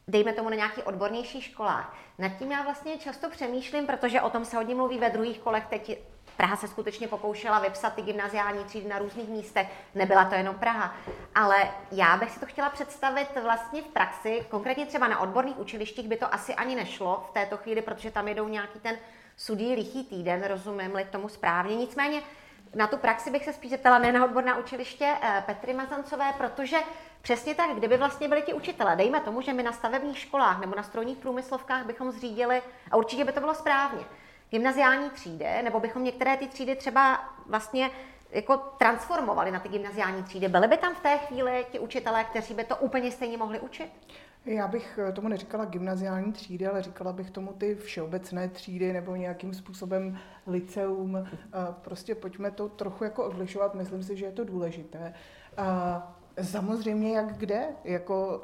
[0.09, 1.97] dejme tomu na nějaký odbornější školách.
[2.18, 5.66] Nad tím já vlastně často přemýšlím, protože o tom se hodně mluví ve druhých kolech.
[5.66, 5.99] Teď
[6.37, 9.66] Praha se skutečně pokoušela vypsat ty gymnaziální třídy na různých místech.
[9.95, 10.95] Nebyla to jenom Praha.
[11.35, 16.09] Ale já bych si to chtěla představit vlastně v praxi, konkrétně třeba na odborných učilištích
[16.09, 18.97] by to asi ani nešlo v této chvíli, protože tam jedou nějaký ten
[19.41, 21.76] sudý lichý týden, rozumím-li tomu správně.
[21.76, 22.22] Nicméně
[22.74, 26.76] na tu praxi bych se spíš zeptala ne na odborná učiliště eh, Petry Mazancové, protože
[27.22, 30.76] přesně tak, kdyby vlastně byli ti učitelé, dejme tomu, že my na stavebních školách nebo
[30.76, 34.05] na strojních průmyslovkách bychom zřídili, a určitě by to bylo správně,
[34.51, 37.91] gymnaziální třídy, nebo bychom některé ty třídy třeba vlastně
[38.30, 40.49] jako transformovali na ty gymnaziální třídy.
[40.49, 43.93] Byly by tam v té chvíli ti učitelé, kteří by to úplně stejně mohli učit?
[44.47, 49.16] Já bych eh, tomu neříkala gymnaziální třídy, ale říkala bych tomu ty všeobecné třídy nebo
[49.16, 51.16] nějakým způsobem liceum.
[51.16, 51.28] Eh,
[51.80, 55.14] prostě pojďme to trochu jako odlišovat, myslím si, že je to důležité.
[55.57, 58.41] A samozřejmě jak kde, jako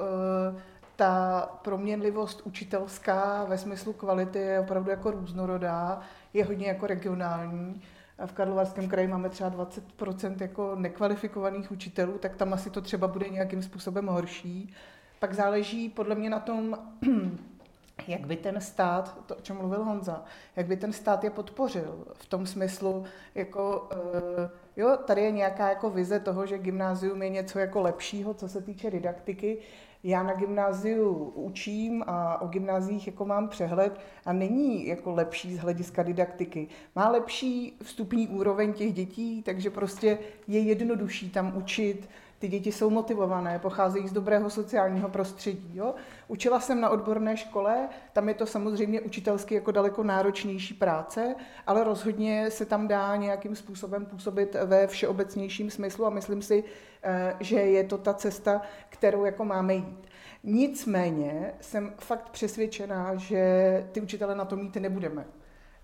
[0.55, 0.61] eh,
[0.95, 5.99] ta proměnlivost učitelská ve smyslu kvality je opravdu jako různorodá,
[6.33, 7.81] je hodně jako regionální.
[8.25, 13.29] V Karlovarském kraji máme třeba 20% jako nekvalifikovaných učitelů, tak tam asi to třeba bude
[13.29, 14.73] nějakým způsobem horší.
[15.19, 16.77] Pak záleží podle mě na tom,
[18.07, 20.23] jak by ten stát, to, o čem mluvil Honza,
[20.55, 23.03] jak by ten stát je podpořil v tom smyslu,
[23.35, 28.33] jako, uh, jo, tady je nějaká jako vize toho, že gymnázium je něco jako lepšího,
[28.33, 29.57] co se týče didaktiky.
[30.03, 35.59] Já na gymnáziu učím a o gymnáziích jako mám přehled a není jako lepší z
[35.59, 36.67] hlediska didaktiky.
[36.95, 42.09] Má lepší vstupní úroveň těch dětí, takže prostě je jednodušší tam učit,
[42.39, 45.71] ty děti jsou motivované, pocházejí z dobrého sociálního prostředí.
[45.73, 45.95] Jo?
[46.27, 51.35] Učila jsem na odborné škole, tam je to samozřejmě učitelsky jako daleko náročnější práce,
[51.67, 56.63] ale rozhodně se tam dá nějakým způsobem působit ve všeobecnějším smyslu a myslím si,
[57.03, 60.07] eh, že je to ta cesta, kterou jako máme jít.
[60.43, 65.25] Nicméně jsem fakt přesvědčená, že ty učitele na to mít nebudeme.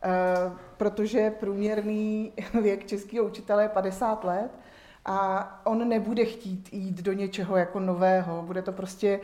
[0.06, 4.52] Eh, protože průměrný věk českého učitele je 50 let
[5.06, 8.42] a on nebude chtít jít do něčeho jako nového.
[8.42, 9.20] Bude to prostě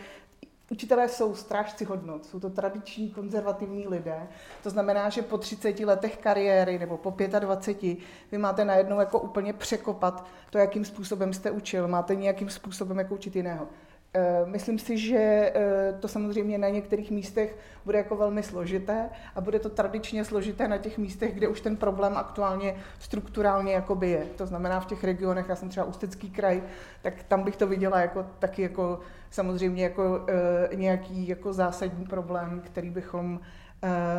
[0.72, 4.28] Učitelé jsou strážci hodnot, jsou to tradiční konzervativní lidé.
[4.64, 7.98] To znamená, že po 30 letech kariéry nebo po 25
[8.32, 11.88] vy máte najednou jako úplně překopat to, jakým způsobem jste učil.
[11.88, 13.68] Máte nějakým způsobem jako učit jiného.
[14.14, 15.18] Eh, myslím si, že
[15.55, 20.68] eh, to samozřejmě na některých místech bude jako velmi složité a bude to tradičně složité
[20.68, 24.26] na těch místech, kde už ten problém aktuálně strukturálně jakoby je.
[24.36, 26.64] To znamená v těch regionech, já jsem třeba Ústecký kraj,
[27.01, 28.99] tak tam bych to viděla jako taky jako
[29.30, 30.26] samozřejmě jako
[30.72, 33.39] e, nějaký jako zásadní problém, který bychom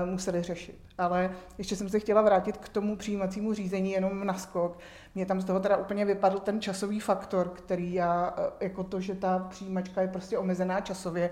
[0.05, 0.79] museli řešit.
[0.99, 4.79] Ale ještě jsem se chtěla vrátit k tomu přijímacímu řízení jenom na skok.
[5.15, 9.01] Mě tam z toho teda úplně vypadl ten časový faktor, který já, e, jako to,
[9.01, 11.31] že ta přijímačka je prostě omezená časově.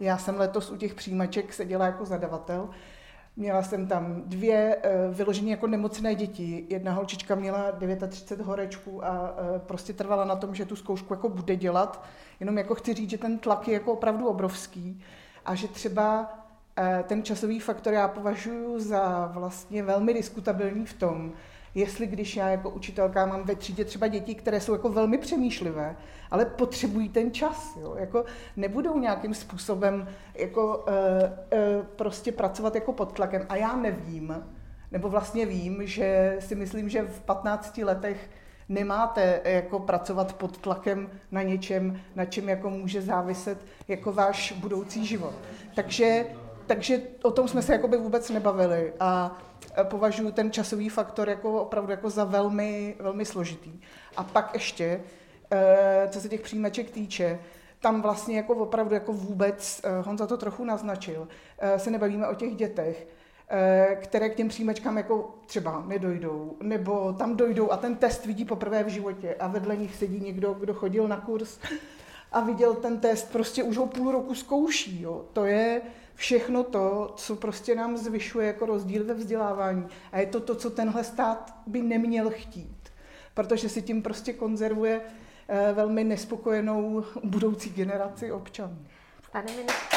[0.00, 2.68] Já jsem letos u těch přijímaček seděla jako zadavatel.
[3.36, 6.66] Měla jsem tam dvě e, vyloženě jako nemocné děti.
[6.68, 7.72] Jedna holčička měla
[8.08, 12.04] 39 horečků a prostě trvala na tom, že tu zkoušku jako bude dělat.
[12.40, 15.02] Jenom jako chci říct, že ten tlak je jako opravdu obrovský
[15.44, 16.39] a že třeba
[17.06, 21.32] ten časový faktor já považuji za vlastně velmi diskutabilní v tom,
[21.74, 25.96] jestli když já jako učitelka mám ve třídě třeba děti, které jsou jako velmi přemýšlivé,
[26.30, 27.94] ale potřebují ten čas, jo?
[27.98, 28.24] Jako
[28.56, 33.46] nebudou nějakým způsobem jako uh, uh, prostě pracovat jako pod tlakem.
[33.48, 34.44] A já nevím,
[34.92, 38.30] nebo vlastně vím, že si myslím, že v 15 letech
[38.68, 43.58] nemáte jako pracovat pod tlakem na něčem, na čem jako může záviset
[43.88, 45.34] jako váš budoucí život.
[45.74, 46.26] Takže,
[46.70, 48.92] takže o tom jsme se jako by vůbec nebavili.
[49.00, 49.38] A
[49.82, 53.72] považuji ten časový faktor jako opravdu jako za velmi, velmi složitý.
[54.16, 55.00] A pak ještě,
[55.50, 57.38] eh, co se těch přijímaček týče,
[57.80, 61.28] tam vlastně jako opravdu jako vůbec, eh, Honza to trochu naznačil,
[61.76, 63.06] se nebavíme o těch dětech,
[64.02, 68.84] které k těm přijímačkám jako třeba nedojdou, nebo tam dojdou a ten test vidí poprvé
[68.84, 71.58] v životě a vedle nich sedí někdo, kdo chodil na kurz
[72.32, 75.02] a viděl ten test, prostě už ho půl roku zkouší.
[75.02, 75.24] Jo.
[75.32, 75.82] To je,
[76.20, 79.86] všechno to, co prostě nám zvyšuje jako rozdíl ve vzdělávání.
[80.12, 82.92] A je to to, co tenhle stát by neměl chtít,
[83.34, 85.00] protože si tím prostě konzervuje
[85.48, 88.86] eh, velmi nespokojenou budoucí generaci občanů.
[89.32, 89.96] Pane ministře.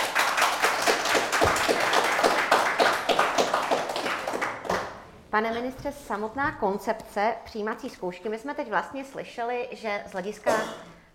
[5.29, 10.51] Pane ministře, samotná koncepce přijímací zkoušky, my jsme teď vlastně slyšeli, že z hlediska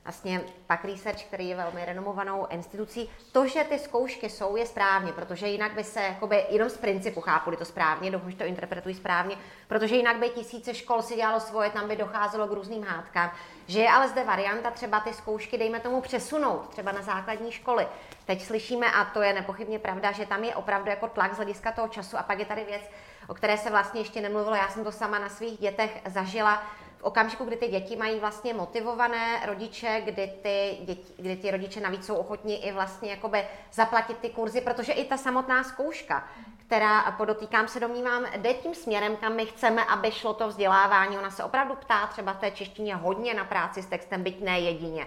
[0.09, 5.13] vlastně pak Research, který je velmi renomovanou institucí, to, že ty zkoušky jsou, je správně,
[5.13, 9.37] protože jinak by se, jakoby, jenom z principu chápu to správně, že to interpretují správně,
[9.69, 13.31] protože jinak by tisíce škol si dělalo svoje, tam by docházelo k různým hádkám.
[13.67, 17.87] Že je ale zde varianta třeba ty zkoušky, dejme tomu, přesunout třeba na základní školy.
[18.27, 21.73] Teď slyšíme, a to je nepochybně pravda, že tam je opravdu jako tlak z hlediska
[21.73, 22.83] toho času a pak je tady věc,
[23.29, 26.63] o které se vlastně ještě nemluvilo, já jsem to sama na svých dětech zažila,
[27.09, 32.07] okamžiku, kdy ty děti mají vlastně motivované rodiče, kdy ty, děti, kdy ty rodiče navíc
[32.07, 36.29] jsou ochotní i vlastně jakoby zaplatit ty kurzy, protože i ta samotná zkouška,
[36.67, 41.19] která podotýkám se domnívám, jde tím směrem, kam my chceme, aby šlo to vzdělávání.
[41.19, 44.61] Ona se opravdu ptá třeba v té češtině hodně na práci s textem, byť ne
[44.61, 45.07] jedině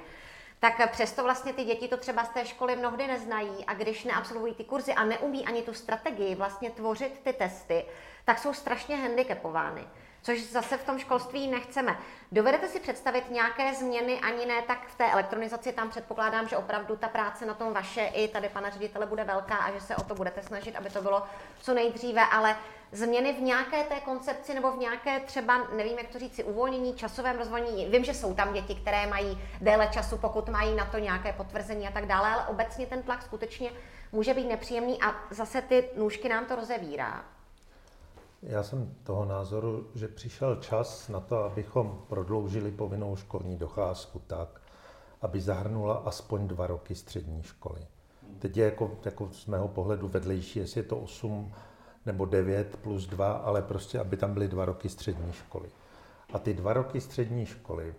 [0.60, 4.54] tak přesto vlastně ty děti to třeba z té školy mnohdy neznají a když neabsolvují
[4.54, 7.86] ty kurzy a neumí ani tu strategii vlastně tvořit ty testy,
[8.26, 9.88] tak jsou strašně handicapovány
[10.22, 11.98] což zase v tom školství nechceme.
[12.32, 16.96] Dovedete si představit nějaké změny, ani ne tak v té elektronizaci, tam předpokládám, že opravdu
[16.96, 20.04] ta práce na tom vaše i tady pana ředitele bude velká a že se o
[20.04, 21.24] to budete snažit, aby to bylo
[21.62, 22.56] co nejdříve, ale
[22.92, 27.38] změny v nějaké té koncepci nebo v nějaké třeba, nevím, jak to říci, uvolnění, časovém
[27.38, 27.86] rozvolnění.
[27.86, 31.88] Vím, že jsou tam děti, které mají déle času, pokud mají na to nějaké potvrzení
[31.88, 33.72] a tak dále, ale obecně ten tlak skutečně
[34.12, 37.26] může být nepříjemný a zase ty nůžky nám to rozevírá.
[38.44, 44.62] Já jsem toho názoru, že přišel čas na to, abychom prodloužili povinnou školní docházku tak,
[45.22, 47.88] aby zahrnula aspoň dva roky střední školy.
[48.40, 51.54] Teď je jako, jako z mého pohledu vedlejší, jestli je to 8
[52.06, 55.70] nebo 9 plus 2, ale prostě, aby tam byly dva roky střední školy.
[56.34, 57.96] A ty dva roky střední školy,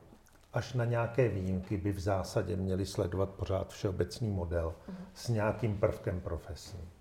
[0.53, 4.75] až na nějaké výjimky, by v zásadě měly sledovat pořád všeobecný model
[5.15, 6.92] s nějakým prvkem profesním.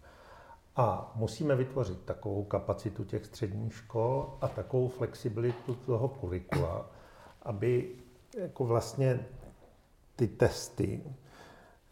[0.76, 6.86] A musíme vytvořit takovou kapacitu těch středních škol a takovou flexibilitu toho kurikula,
[7.42, 7.90] aby
[8.38, 9.26] jako vlastně
[10.16, 11.04] ty testy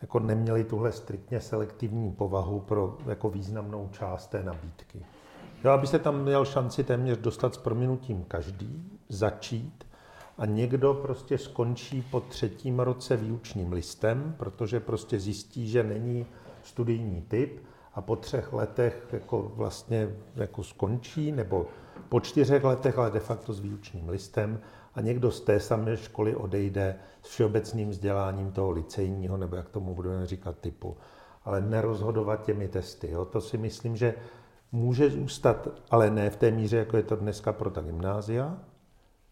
[0.01, 5.05] jako neměly tuhle striktně selektivní povahu pro jako významnou část té nabídky.
[5.63, 9.87] Jo, aby se tam měl šanci téměř dostat s prominutím každý, začít
[10.37, 16.25] a někdo prostě skončí po třetím roce výučním listem, protože prostě zjistí, že není
[16.63, 17.63] studijní typ
[17.93, 21.65] a po třech letech jako vlastně jako skončí, nebo
[22.09, 24.59] po čtyřech letech, ale de facto s výučním listem
[24.95, 29.95] a někdo z té samé školy odejde s všeobecným vzděláním toho licejního, nebo jak tomu
[29.95, 30.97] budeme říkat, typu.
[31.45, 33.11] Ale nerozhodovat těmi testy.
[33.11, 33.25] Jo.
[33.25, 34.13] To si myslím, že
[34.71, 38.57] může zůstat, ale ne v té míře, jako je to dneska pro ta gymnázia.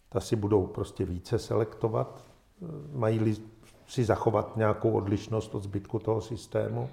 [0.09, 2.21] Ta si budou prostě více selektovat,
[2.93, 3.37] mají
[3.87, 6.89] si zachovat nějakou odlišnost od zbytku toho systému.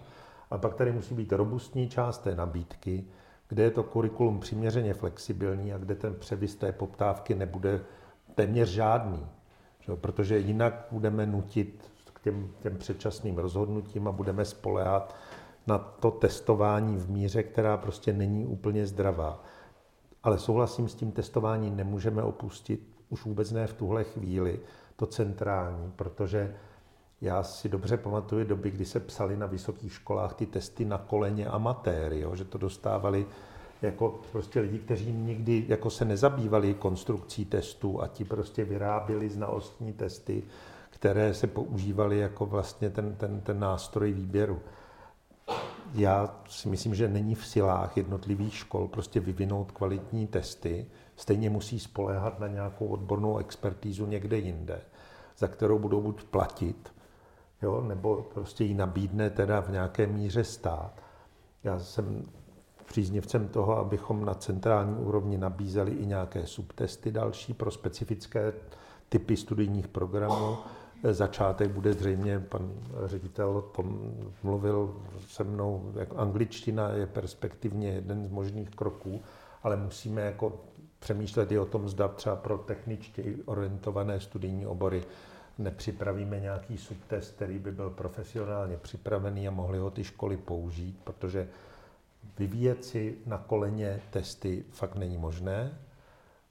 [0.50, 3.04] A pak tady musí být robustní část té nabídky,
[3.48, 7.80] kde je to kurikulum přiměřeně flexibilní a kde ten převis té poptávky nebude
[8.34, 9.26] téměř žádný.
[9.80, 9.96] Že?
[9.96, 15.16] Protože jinak budeme nutit k těm, těm předčasným rozhodnutím a budeme spolehat
[15.66, 19.44] na to testování v míře, která prostě není úplně zdravá.
[20.22, 24.60] Ale souhlasím s tím, testování nemůžeme opustit, už vůbec ne v tuhle chvíli,
[24.96, 26.54] to centrální, protože
[27.24, 31.46] já si dobře pamatuju doby, kdy se psali na vysokých školách ty testy na koleně
[31.46, 33.26] amatéry, jo, že to dostávali
[33.82, 39.92] jako prostě lidi, kteří nikdy jako se nezabývali konstrukcí testů a ti prostě vyráběli znalostní
[39.92, 40.42] testy,
[40.90, 44.60] které se používaly jako vlastně ten, ten, ten nástroj výběru.
[45.94, 51.80] Já si myslím, že není v silách jednotlivých škol prostě vyvinout kvalitní testy, stejně musí
[51.80, 54.80] spoléhat na nějakou odbornou expertízu někde jinde,
[55.38, 56.93] za kterou budou buď platit,
[57.64, 60.92] jo, nebo prostě ji nabídne teda v nějaké míře stát.
[61.64, 62.22] Já jsem
[62.86, 68.52] příznivcem toho, abychom na centrální úrovni nabízeli i nějaké subtesty další pro specifické
[69.08, 70.56] typy studijních programů.
[71.10, 72.72] Začátek bude zřejmě, pan
[73.04, 74.12] ředitel o tom
[74.42, 74.96] mluvil
[75.26, 79.22] se mnou, jako angličtina je perspektivně jeden z možných kroků,
[79.62, 80.52] ale musíme jako
[80.98, 85.02] přemýšlet i o tom, zda třeba pro techničtě orientované studijní obory
[85.58, 91.48] nepřipravíme nějaký subtest, který by byl profesionálně připravený a mohli ho ty školy použít, protože
[92.38, 95.78] vyvíjet si na koleně testy fakt není možné,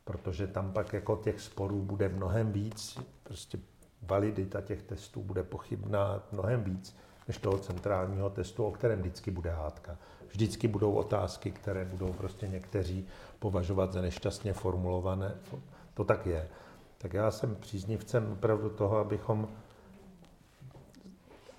[0.06, 3.60] protože tam pak jako těch sporů bude mnohem víc, prostě
[4.02, 6.96] validita těch testů bude pochybná mnohem víc
[7.28, 9.98] než toho centrálního testu, o kterém vždycky bude hádka.
[10.30, 13.08] Vždycky budou otázky, které budou prostě někteří
[13.40, 15.36] považovat za nešťastně formulované.
[15.94, 16.50] To tak je.
[17.04, 19.48] Tak já jsem příznivcem opravdu toho, abychom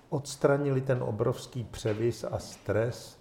[0.09, 3.19] odstranili ten obrovský převis a stres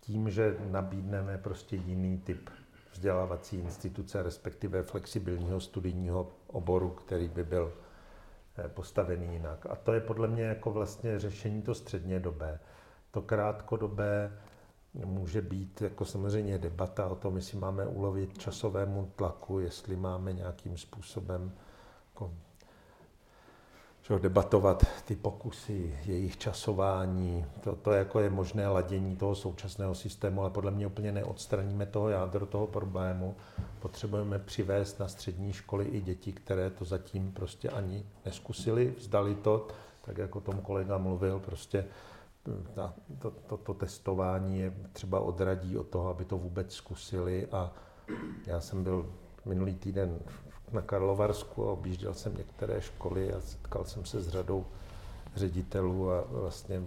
[0.00, 2.50] tím, že nabídneme prostě jiný typ
[2.92, 7.72] vzdělávací instituce, respektive flexibilního studijního oboru, který by byl
[8.58, 9.66] eh, postavený jinak.
[9.70, 12.60] A to je podle mě jako vlastně řešení to středně dobé.
[13.10, 14.38] To krátkodobé
[14.94, 20.76] může být jako samozřejmě debata o tom, jestli máme ulovit časovému tlaku, jestli máme nějakým
[20.76, 21.52] způsobem
[22.14, 22.30] jako
[24.08, 30.40] že debatovat ty pokusy, jejich časování, to, to jako je možné ladění toho současného systému,
[30.40, 33.36] ale podle mě úplně neodstraníme toho jádro toho problému.
[33.80, 39.66] Potřebujeme přivést na střední školy i děti, které to zatím prostě ani neskusili, vzdali to,
[40.02, 41.84] tak jako tom kolega mluvil, prostě
[42.74, 47.46] ta, to, to, to testování je třeba odradí od toho, aby to vůbec zkusili.
[47.46, 47.72] A
[48.46, 49.12] já jsem byl
[49.44, 50.18] minulý týden
[50.72, 54.66] na Karlovarsku a objížděl jsem některé školy a setkal jsem se s řadou
[55.36, 56.82] ředitelů a vlastně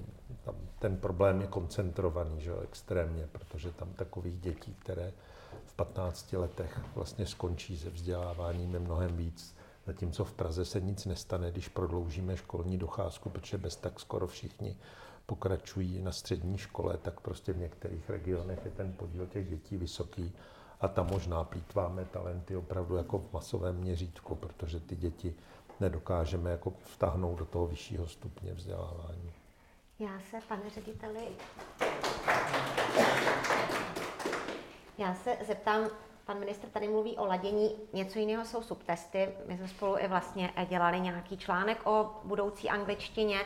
[0.45, 5.13] tam ten problém je koncentrovaný, že jo, extrémně, protože tam takových dětí, které
[5.65, 9.55] v 15 letech vlastně skončí se vzděláváním je mnohem víc,
[9.85, 14.77] zatímco v Praze se nic nestane, když prodloužíme školní docházku, protože bez tak skoro všichni
[15.27, 20.31] pokračují na střední škole, tak prostě v některých regionech je ten podíl těch dětí vysoký
[20.81, 25.35] a tam možná plítváme talenty opravdu jako v masovém měřítku, protože ty děti
[25.79, 29.31] nedokážeme jako vtáhnout do toho vyššího stupně vzdělávání.
[29.99, 31.27] Já se, pane řediteli,
[34.97, 35.87] já se zeptám,
[36.25, 39.29] pan ministr tady mluví o ladění, něco jiného jsou subtesty.
[39.47, 43.39] My jsme spolu i vlastně dělali nějaký článek o budoucí angličtině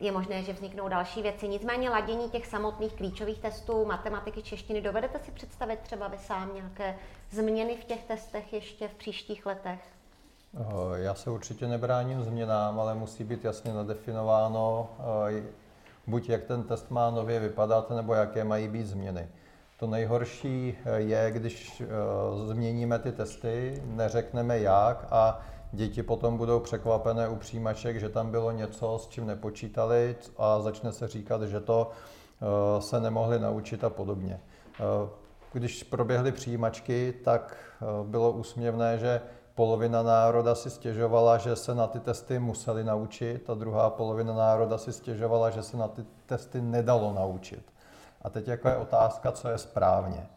[0.00, 1.48] je možné, že vzniknou další věci.
[1.48, 6.94] Nicméně ladění těch samotných klíčových testů matematiky, češtiny, dovedete si představit třeba vy sám nějaké
[7.30, 9.80] změny v těch testech ještě v příštích letech?
[10.56, 10.62] Eh,
[10.94, 14.88] já se určitě nebráním změnám, ale musí být jasně nadefinováno,
[15.28, 15.42] eh,
[16.06, 19.28] buď jak ten test má nově vypadat, nebo jaké mají být změny.
[19.78, 21.82] To nejhorší eh, je, když
[22.46, 25.40] změníme ty testy, neřekneme jak a
[25.72, 30.92] děti potom budou překvapené u přijímaček, že tam bylo něco, s čím nepočítali a začne
[30.92, 34.40] se říkat, že to eh, se nemohli naučit a podobně.
[34.40, 35.08] Eh,
[35.52, 39.20] když proběhly přijímačky, tak eh, bylo úsměvné, že
[39.54, 44.78] polovina národa si stěžovala, že se na ty testy museli naučit a druhá polovina národa
[44.78, 47.72] si stěžovala, že se na ty testy nedalo naučit.
[48.22, 50.28] A teď jako je otázka, co je správně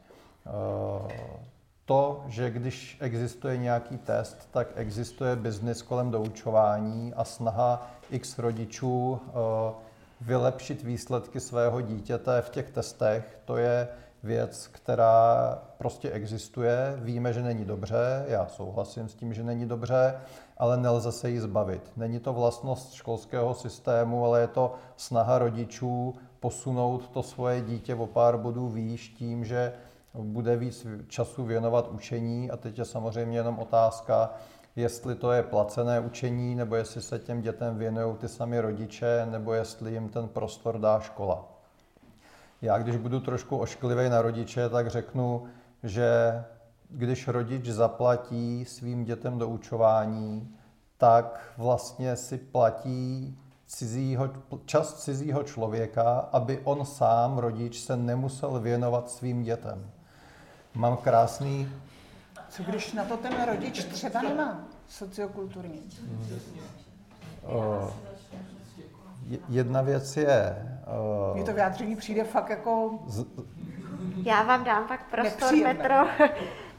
[1.90, 9.20] to, že když existuje nějaký test, tak existuje biznis kolem doučování a snaha x rodičů
[9.28, 9.32] eh,
[10.22, 13.88] vylepšit výsledky svého dítěte v těch testech, to je
[14.24, 16.94] věc, která prostě existuje.
[17.02, 20.16] Víme, že není dobře, já souhlasím s tím, že není dobře,
[20.58, 21.92] ale nelze se jí zbavit.
[21.98, 28.06] Není to vlastnost školského systému, ale je to snaha rodičů posunout to svoje dítě o
[28.06, 29.74] pár bodů výš tím, že
[30.24, 34.34] bude víc času věnovat učení a teď je samozřejmě jenom otázka,
[34.76, 39.54] jestli to je placené učení, nebo jestli se těm dětem věnují ty sami rodiče, nebo
[39.54, 41.46] jestli jim ten prostor dá škola.
[42.62, 45.44] Já, když budu trošku ošklivý na rodiče, tak řeknu,
[45.84, 46.44] že
[46.90, 50.56] když rodič zaplatí svým dětem do učování,
[50.98, 54.30] tak vlastně si platí cizího,
[54.66, 59.92] čas cizího člověka, aby on sám, rodič, se nemusel věnovat svým dětem.
[60.76, 61.72] Mám krásný...
[62.50, 65.82] Co když na to ten rodič třeba nemá sociokulturní?
[67.44, 67.90] Uh,
[69.50, 70.66] jedna věc je...
[71.30, 73.00] Uh, Mně to vyjádření přijde fakt jako...
[73.08, 73.26] Z...
[74.24, 75.96] Já vám dám pak prostor, Petro.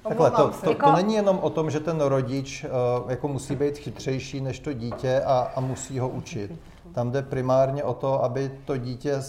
[0.03, 3.79] Takhle, to, to, to není jenom o tom, že ten rodič uh, jako musí být
[3.79, 6.53] chytřejší než to dítě a, a musí ho učit.
[6.93, 9.23] Tam jde primárně o to, aby to dítě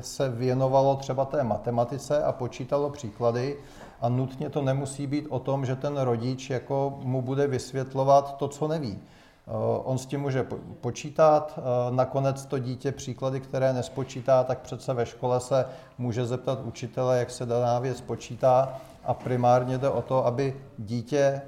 [0.00, 3.56] se věnovalo třeba té matematice a počítalo příklady
[4.00, 8.48] a nutně to nemusí být o tom, že ten rodič jako mu bude vysvětlovat to,
[8.48, 8.98] co neví.
[9.50, 9.52] Eh,
[9.84, 10.46] on s tím může
[10.80, 15.66] počítat, eh, nakonec to dítě příklady, které nespočítá, tak přece ve škole se
[15.98, 21.42] může zeptat učitele, jak se daná věc počítá a primárně jde o to, aby dítě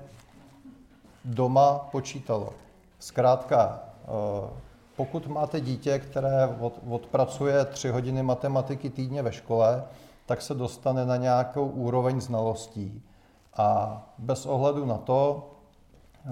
[1.25, 2.53] doma počítalo.
[2.99, 4.72] Zkrátka, eh,
[5.03, 9.85] pokud máte dítě, které od, odpracuje tři hodiny matematiky týdně ve škole,
[10.27, 13.03] tak se dostane na nějakou úroveň znalostí.
[13.57, 15.51] A bez ohledu na to,
[16.25, 16.29] eh,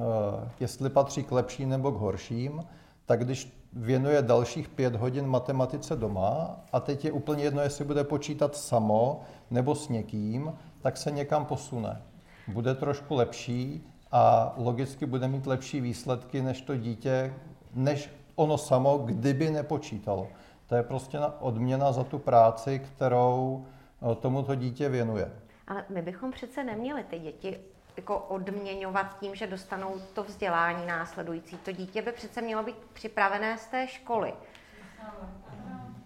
[0.60, 2.64] jestli patří k lepším nebo k horším,
[3.06, 8.04] tak když věnuje dalších pět hodin matematice doma a teď je úplně jedno, jestli bude
[8.04, 10.52] počítat samo nebo s někým,
[10.82, 12.02] tak se někam posune.
[12.48, 17.34] Bude trošku lepší a logicky bude mít lepší výsledky než to dítě,
[17.74, 20.28] než ono samo, kdyby nepočítalo.
[20.66, 23.66] To je prostě odměna za tu práci, kterou
[24.12, 25.32] eh, tomuto dítě věnuje.
[25.66, 27.60] Ale my bychom přece neměli ty děti
[27.96, 31.56] jako odměňovat tím, že dostanou to vzdělání následující.
[31.56, 34.32] To dítě by přece mělo být připravené z té školy.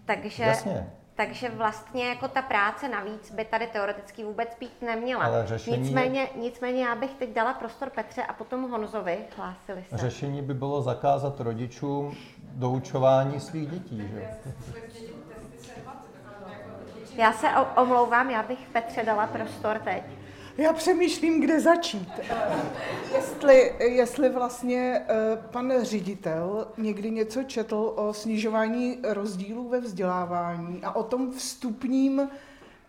[0.04, 0.92] Takže, Jasně.
[1.14, 5.24] Takže vlastně jako ta práce navíc by tady teoreticky vůbec být neměla.
[5.24, 9.96] Ale řešení nicméně, nicméně já bych teď dala prostor Petře a potom Honzovi, hlásili se.
[9.96, 14.08] Řešení by bylo zakázat rodičům doučování svých dětí.
[14.08, 14.36] Že?
[17.16, 20.02] Já se omlouvám, já bych Petře dala prostor teď.
[20.58, 22.08] Já přemýšlím, kde začít.
[23.14, 25.14] jestli, jestli vlastně eh,
[25.52, 32.28] pan ředitel někdy něco četl o snižování rozdílů ve vzdělávání a o tom vstupním,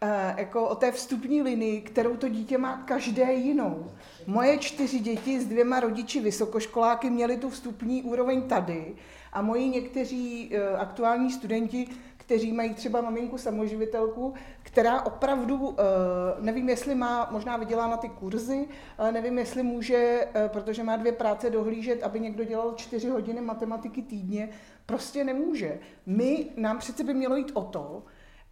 [0.01, 3.91] eh, jako o té vstupní linii, kterou to dítě má každé jinou.
[4.27, 8.95] Moje čtyři děti s dvěma rodiči vysokoškoláky měly tu vstupní úroveň tady
[9.33, 11.87] a moji někteří eh, aktuální studenti
[12.25, 15.83] kteří mají třeba maminku samoživitelku, která opravdu, eh,
[16.41, 18.67] nevím, jestli má možná vydělána ty kurzy,
[19.11, 24.01] nevím, jestli může, eh, protože má dvě práce, dohlížet, aby někdo dělal čtyři hodiny matematiky
[24.01, 24.49] týdně,
[24.85, 25.79] prostě nemůže.
[26.05, 28.03] My, nám přece by mělo jít o to,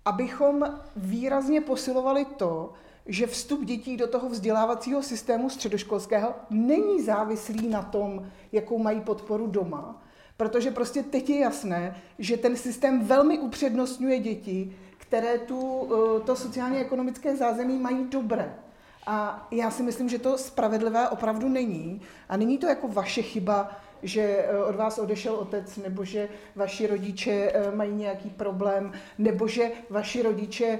[0.05, 2.73] abychom výrazně posilovali to,
[3.05, 9.47] že vstup dětí do toho vzdělávacího systému středoškolského není závislý na tom, jakou mají podporu
[9.47, 10.02] doma,
[10.43, 16.35] Protože prostě teď je jasné, že ten systém velmi upřednostňuje děti, které tu, eh, to
[16.35, 18.53] sociálně-ekonomické zázemí mají dobré.
[19.07, 22.01] A já si myslím, že to spravedlivé opravdu není.
[22.29, 23.71] A není to jako vaše chyba,
[24.01, 29.47] že eh, od vás odešel otec, nebo že vaši rodiče eh, mají nějaký problém, nebo
[29.47, 30.79] že vaši rodiče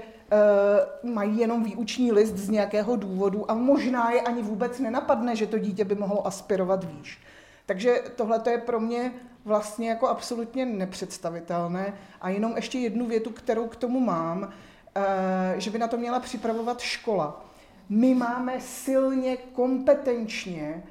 [1.02, 5.58] mají jenom výuční list z nějakého důvodu a možná je ani vůbec nenapadne, že to
[5.58, 7.18] dítě by mohlo aspirovat výš.
[7.66, 9.12] Takže tohle je pro mě
[9.44, 11.94] vlastně jako absolutně nepředstavitelné.
[12.20, 14.52] A jenom ještě jednu větu, kterou k tomu mám,
[14.94, 17.44] eh, že by na to měla připravovat škola.
[17.88, 20.82] My máme silně, kompetenčně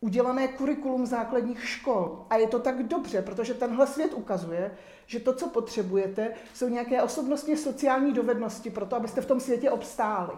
[0.00, 2.26] udělané kurikulum základních škol.
[2.30, 4.70] A je to tak dobře, protože tenhle svět ukazuje,
[5.06, 9.70] že to, co potřebujete, jsou nějaké osobnostně sociální dovednosti pro to, abyste v tom světě
[9.70, 10.32] obstáli.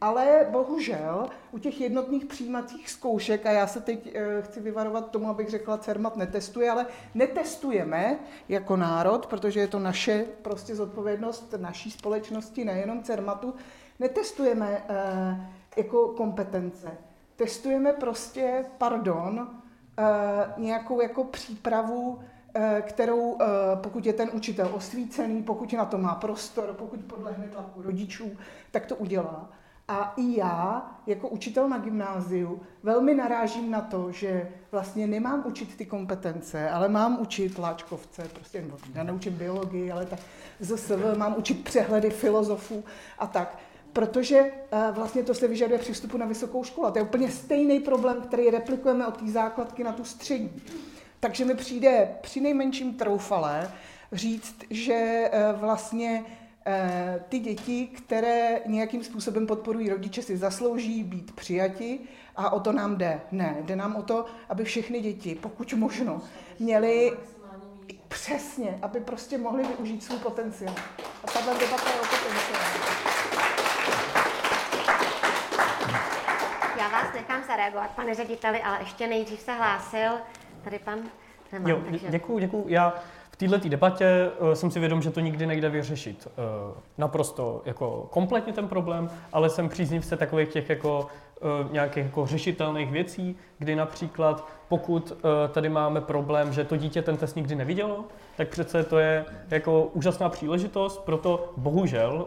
[0.00, 5.28] Ale bohužel u těch jednotných přijímacích zkoušek, a já se teď e, chci vyvarovat tomu,
[5.28, 8.18] abych řekla, CERMAT netestuje, ale netestujeme
[8.48, 13.54] jako národ, protože je to naše prostě zodpovědnost naší společnosti, nejenom CERMATu,
[13.98, 16.98] netestujeme e, jako kompetence.
[17.36, 19.48] Testujeme prostě, pardon,
[19.98, 20.02] e,
[20.56, 22.18] nějakou jako přípravu
[22.58, 27.48] eh, kterou, eh, pokud je ten učitel osvícený, pokud na to má prostor, pokud podlehne
[27.48, 28.30] tlaku rodičů,
[28.70, 29.50] tak to udělá.
[29.88, 35.76] A i já, jako učitel na gymnáziu, velmi narážím na to, že vlastně nemám učit
[35.76, 38.64] ty kompetence, ale mám učit láčkovce, prostě
[38.94, 40.18] já neučím biologii, ale tak
[40.60, 42.84] ZSV, mám učit přehledy filozofů
[43.18, 43.58] a tak.
[43.92, 46.86] Protože uh, vlastně to se vyžaduje při vstupu na vysokou školu.
[46.86, 50.62] A to je úplně stejný problém, který replikujeme od té základky na tu střední.
[51.20, 53.70] Takže mi přijde při nejmenším troufalé
[54.12, 56.45] říct, že uh, vlastně Eh,
[57.28, 61.98] ty děti, které nějakým způsobem podporují rodiče, si zaslouží být přijati
[62.36, 63.20] a o to nám jde.
[63.32, 66.20] Ne, jde nám o to, aby všechny děti, pokud možno,
[66.58, 67.12] měly
[68.08, 70.74] přesně, aby prostě mohli využít svůj potenciál.
[71.24, 72.96] A tahle debata je o potenciálu.
[76.78, 80.12] Já vás nechám zareagovat, pane řediteli, ale ještě nejdřív se hlásil
[80.64, 80.98] tady pan
[81.50, 82.08] Zeman, jo, takže...
[82.08, 82.64] děkuju, děkuju.
[82.68, 82.94] Já
[83.36, 86.26] této debatě uh, jsem si vědom, že to nikdy nejde vyřešit.
[86.26, 91.06] Uh, naprosto jako kompletně ten problém, ale jsem příznivce takových těch jako
[91.70, 95.18] nějakých jako řešitelných věcí, kdy například pokud uh,
[95.52, 98.04] tady máme problém, že to dítě ten test nikdy nevidělo,
[98.36, 102.26] tak přece to je jako úžasná příležitost, proto bohužel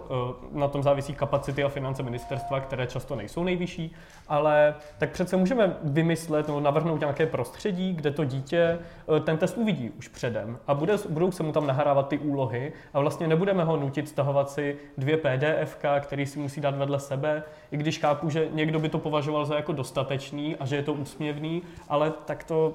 [0.52, 3.96] uh, na tom závisí kapacity a finance ministerstva, které často nejsou nejvyšší,
[4.28, 8.80] ale tak přece můžeme vymyslet nebo navrhnout nějaké prostředí, kde to dítě
[9.24, 13.00] ten test uvidí už předem a bude, budou se mu tam nahrávat ty úlohy a
[13.00, 17.78] vlastně nebudeme ho nutit stahovat si dvě PDF, který si musí dát vedle sebe, i
[17.78, 21.62] když chápu, že někdo by to považoval za jako dostatečný a že je to úsměvný,
[21.90, 22.74] ale tak to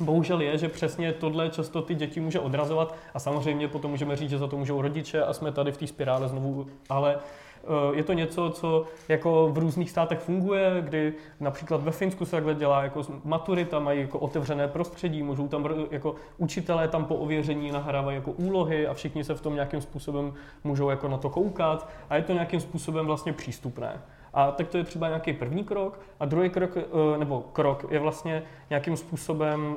[0.00, 4.30] bohužel je, že přesně tohle často ty děti může odrazovat a samozřejmě potom můžeme říct,
[4.30, 7.18] že za to můžou rodiče a jsme tady v té spirále znovu, ale
[7.92, 12.54] je to něco, co jako v různých státech funguje, kdy například ve Finsku se takhle
[12.54, 18.16] dělá jako maturita, mají jako otevřené prostředí, můžou tam jako učitelé tam po ověření nahrávají
[18.16, 20.34] jako úlohy a všichni se v tom nějakým způsobem
[20.64, 24.00] můžou jako na to koukat a je to nějakým způsobem vlastně přístupné.
[24.34, 26.00] A tak to je třeba nějaký první krok.
[26.20, 29.76] A druhý krok, eh, nebo krok je vlastně nějakým způsobem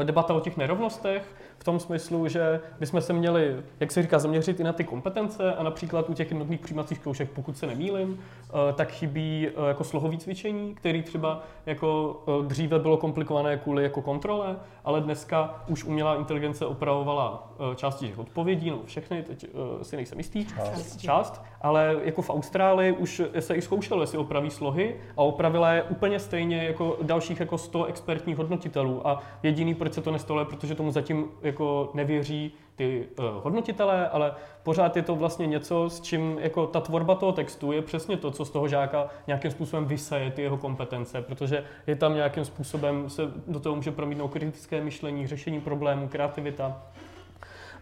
[0.00, 4.18] eh, debata o těch nerovnostech, v tom smyslu, že bychom se měli, jak se říká,
[4.18, 8.18] zaměřit i na ty kompetence a například u těch jednotných přijímacích zkoušek, pokud se nemýlim,
[8.20, 13.82] eh, tak chybí eh, jako slohový cvičení, který třeba jako eh, dříve bylo komplikované kvůli
[13.82, 19.46] jako kontrole, ale dneska už umělá inteligence opravovala části těch odpovědí, no všechny, teď
[19.82, 21.00] si nejsem jistý, část.
[21.00, 25.82] část, ale jako v Austrálii už se i zkoušelo, jestli opraví slohy a opravila je
[25.82, 30.46] úplně stejně jako dalších jako 100 expertních hodnotitelů a jediný, proč se to nestalo, je,
[30.46, 36.00] protože tomu zatím jako nevěří ty uh, hodnotitelé, ale pořád je to vlastně něco, s
[36.00, 39.84] čím jako ta tvorba toho textu je přesně to, co z toho žáka nějakým způsobem
[39.84, 44.80] vysaje ty jeho kompetence, protože je tam nějakým způsobem, se do toho může promítnout kritické
[44.80, 46.82] myšlení, řešení problémů, kreativita.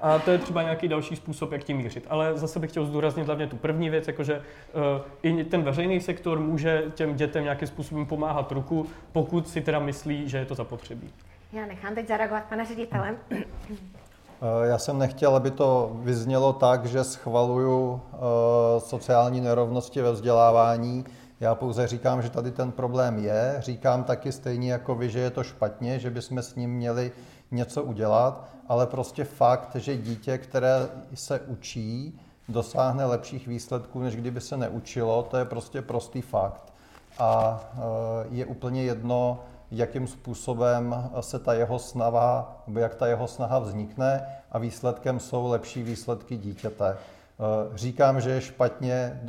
[0.01, 2.07] A to je třeba nějaký další způsob, jak tím mířit.
[2.09, 4.83] Ale zase bych chtěl zdůraznit hlavně tu první věc, jakože uh,
[5.23, 10.29] i ten veřejný sektor může těm dětem nějakým způsobem pomáhat ruku, pokud si teda myslí,
[10.29, 11.11] že je to zapotřebí.
[11.53, 13.17] Já nechám teď zareagovat pane ředitelem.
[14.65, 18.17] Eh, já jsem nechtěl, aby to vyznělo tak, že schvaluju eh,
[18.81, 21.05] sociální nerovnosti ve vzdělávání.
[21.41, 23.57] Já pouze říkám, že tady ten problém je.
[23.59, 27.13] Říkám taky stejně jako vy, že je to špatně, že bychom s ním měli
[27.51, 34.41] něco udělat, ale prostě fakt, že dítě, které se učí, dosáhne lepších výsledků, než kdyby
[34.41, 36.73] se neučilo, to je prostě prostý fakt.
[37.19, 37.79] A eh,
[38.31, 39.41] je úplně jedno,
[39.73, 45.47] jakým způsobem se ta jeho snaha, nebo jak ta jeho snaha vznikne a výsledkem jsou
[45.47, 46.97] lepší výsledky dítěte.
[47.43, 49.23] Eh, říkám, že je špatně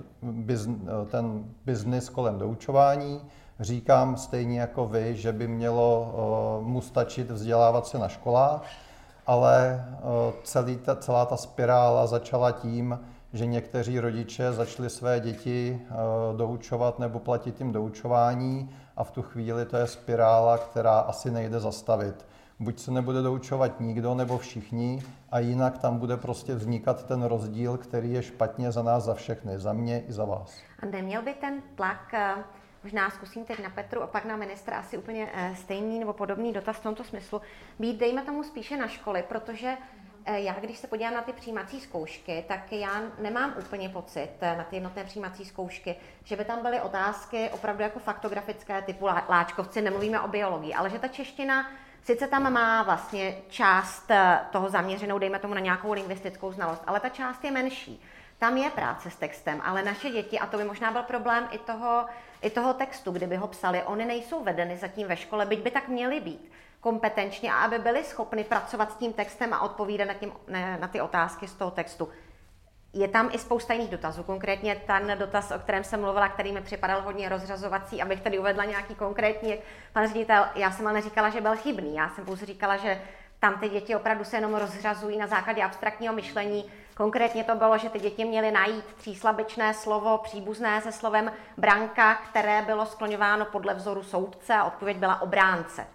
[1.12, 3.22] ten biznis kolem doučování,
[3.60, 8.66] říkám stejně jako vy, že by mělo eh, mu stačit vzdělávat se na školách,
[9.28, 13.00] ale eh, celý ta, celá ta spirála začala tím,
[13.34, 15.82] že někteří rodiče začali své děti
[16.38, 21.60] doučovat nebo platit jim doučování a v tu chvíli to je spirála, která asi nejde
[21.60, 22.26] zastavit.
[22.60, 27.78] Buď se nebude doučovat nikdo nebo všichni a jinak tam bude prostě vznikat ten rozdíl,
[27.78, 30.58] který je špatně za nás, za všechny, za mě i za vás.
[30.80, 32.36] A neměl by ten tlak, eh,
[32.84, 36.54] možná zkusím teď na Petru a pak na ministra asi úplně eh, stejný nebo podobný
[36.54, 37.42] dotaz v tomto smyslu,
[37.80, 39.78] být dejme tomu spíše na školy, protože
[40.32, 44.64] já, když se podívám na ty přijímací zkoušky, tak já nemám úplně pocit eh, na
[44.64, 50.20] ty jednotné přijímací zkoušky, že by tam byly otázky opravdu jako faktografické typu láčkovci, nemluvíme
[50.20, 51.72] o biologii, ale že ta čeština
[52.04, 57.00] sice tam má vlastně část eh, toho zaměřenou, dejme tomu na nějakou lingvistickou znalost, ale
[57.00, 58.02] ta část je menší.
[58.38, 61.58] Tam je práce s textem, ale naše děti, a to by možná byl problém i
[61.58, 62.06] toho,
[62.44, 65.88] i toho textu, kdyby ho psali, oni nejsou vedeny zatím ve škole, byť by tak
[65.88, 70.32] měly být kompetenčně a aby byli schopni pracovat s tím textem a odpovídat na, tím,
[70.48, 72.10] na, na ty otázky z toho textu.
[72.94, 76.62] Je tam i spousta jiných dotazů, konkrétně ten dotaz, o kterém jsem mluvila, který mi
[76.62, 79.56] připadal hodně rozřazovací, abych tady uvedla nějaký konkrétní.
[79.94, 83.02] Pan ředitel, já jsem ale neříkala, že byl chybný, já jsem pouze říkala, že
[83.40, 86.72] tam ty děti opravdu se jenom rozřazují na základě abstraktního myšlení.
[86.98, 92.62] Konkrétně to bylo, že ty děti měly najít tříslabičné slovo příbuzné se slovem branka, které
[92.62, 95.88] bylo skloňováno podle vzoru soudce a odpověď byla obránce.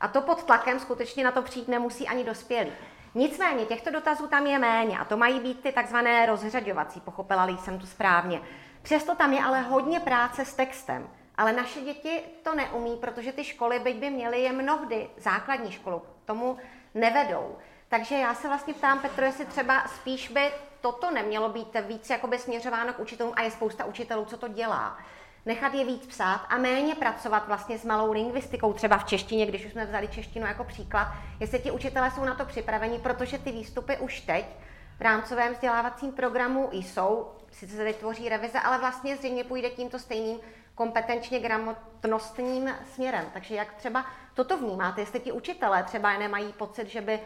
[0.00, 2.72] A to pod tlakem skutečně na to přijít nemusí ani dospělí.
[3.14, 7.78] Nicméně těchto dotazů tam je méně a to mají být ty takzvané rozřaďovací, pochopila jsem
[7.78, 8.40] to správně.
[8.82, 11.08] Přesto tam je ale hodně práce s textem.
[11.36, 16.02] Ale naše děti to neumí, protože ty školy, byť by měly, je mnohdy základní školu,
[16.24, 16.56] tomu
[16.94, 17.56] nevedou.
[17.88, 22.38] Takže já se vlastně ptám, Petro, jestli třeba spíš by toto nemělo být víc jakoby
[22.38, 24.98] směřováno k učitelům a je spousta učitelů, co to dělá
[25.46, 29.64] nechat je víc psát a méně pracovat vlastně s malou lingvistikou, třeba v češtině, když
[29.64, 31.08] už jsme vzali češtinu jako příklad,
[31.40, 34.46] jestli ti učitelé jsou na to připraveni, protože ty výstupy už teď
[34.98, 40.38] v rámcovém vzdělávacím programu jsou, sice se vytvoří revize, ale vlastně zřejmě půjde tímto stejným
[40.74, 43.24] kompetenčně gramotnostním směrem.
[43.32, 47.20] Takže jak třeba toto vnímáte, jestli ti učitelé třeba nemají pocit, že by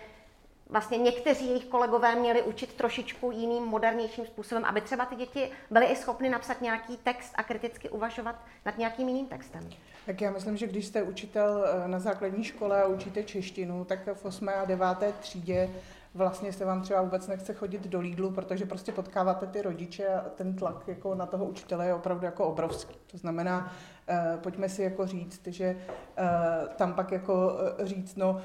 [0.71, 5.87] vlastně někteří jejich kolegové měli učit trošičku jiným, modernějším způsobem, aby třeba ty děti byly
[5.87, 9.71] i schopny napsat nějaký text a kriticky uvažovat nad nějakým jiným textem.
[10.07, 14.09] Tak já myslím, že když jste učitel eh, na základní škole a učíte češtinu, tak
[14.14, 14.49] v 8.
[14.49, 14.87] a 9.
[15.21, 15.71] třídě
[16.14, 20.21] vlastně se vám třeba vůbec nechce chodit do Lidlu, protože prostě potkáváte ty rodiče a
[20.21, 22.95] ten tlak jako na toho učitele je opravdu jako obrovský.
[23.07, 23.73] To znamená,
[24.09, 25.77] eh, pojďme si jako říct, že
[26.16, 26.27] eh,
[26.77, 28.41] tam pak jako říct, no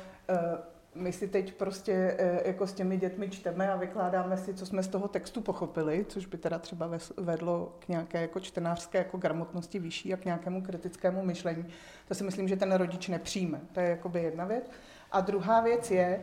[0.96, 4.84] my si teď prostě eh, jako s těmi dětmi čteme a vykládáme si, co jsme
[4.84, 9.80] z toho textu pochopili, což by teda třeba vedlo k nějaké jako čtenářské jako gramotnosti
[9.80, 11.66] vyšší a k nějakému kritickému myšlení.
[12.08, 13.62] To si myslím, že ten rodič nepřijme.
[13.72, 14.72] To je jakoby jedna věc.
[15.12, 16.22] A druhá věc je,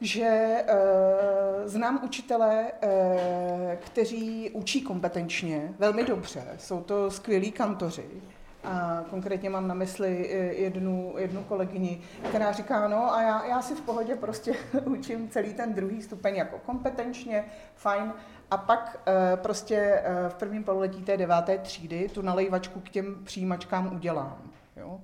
[0.00, 0.64] že e,
[1.68, 6.42] znám učitele, e, kteří učí kompetenčně, velmi dobře.
[6.58, 8.10] Jsou to skvělí kantoři,
[8.66, 13.62] a konkrétně mám na mysli eh, jednu, jednu kolegyni, která říká, no a já, já
[13.62, 14.52] si v pohodě prostě
[14.84, 17.44] učím celý ten druhý stupeň jako kompetenčně,
[17.74, 18.12] fajn,
[18.50, 23.24] a pak e, prostě e, v prvním pololetí té deváté třídy tu nalejvačku k těm
[23.24, 24.38] přijímačkám udělám.
[24.76, 25.00] Jo?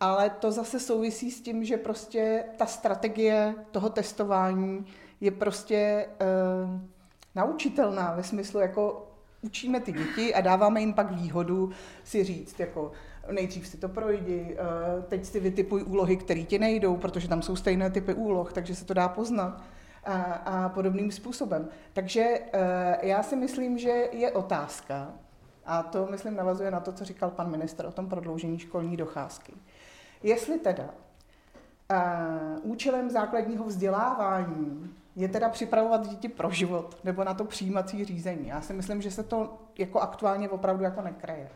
[0.00, 4.86] Ale to zase souvisí s tím, že prostě ta strategie toho testování
[5.20, 6.06] je prostě e,
[7.34, 9.05] naučitelná ve smyslu jako
[9.42, 11.70] učíme ty děti a dáváme jim pak výhodu
[12.04, 12.92] si říct, jako
[13.30, 17.56] nejdřív si to projdi, eh, teď si vytipuj úlohy, které ti nejdou, protože tam jsou
[17.56, 19.62] stejné typy úloh, takže se to dá poznat
[20.04, 21.68] a, a podobným způsobem.
[21.92, 25.12] Takže eh, já si myslím, že je otázka,
[25.66, 29.52] a to myslím navazuje na to, co říkal pan minister o tom prodloužení školní docházky.
[30.22, 37.44] Jestli teda uh, účelem základního vzdělávání je teda připravovat děti pro život nebo na to
[37.44, 38.48] přijímací řízení.
[38.48, 41.48] Já si myslím, že se to jako aktuálně opravdu jako nekreje.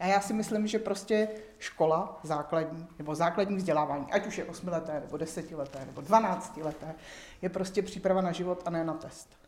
[0.00, 5.00] A já si myslím, že prostě škola základní, nebo základní vzdělávání, ať už je osmileté,
[5.00, 6.94] nebo desetileté, nebo dvanáctileté,
[7.42, 9.47] je prostě příprava na život a ne na test.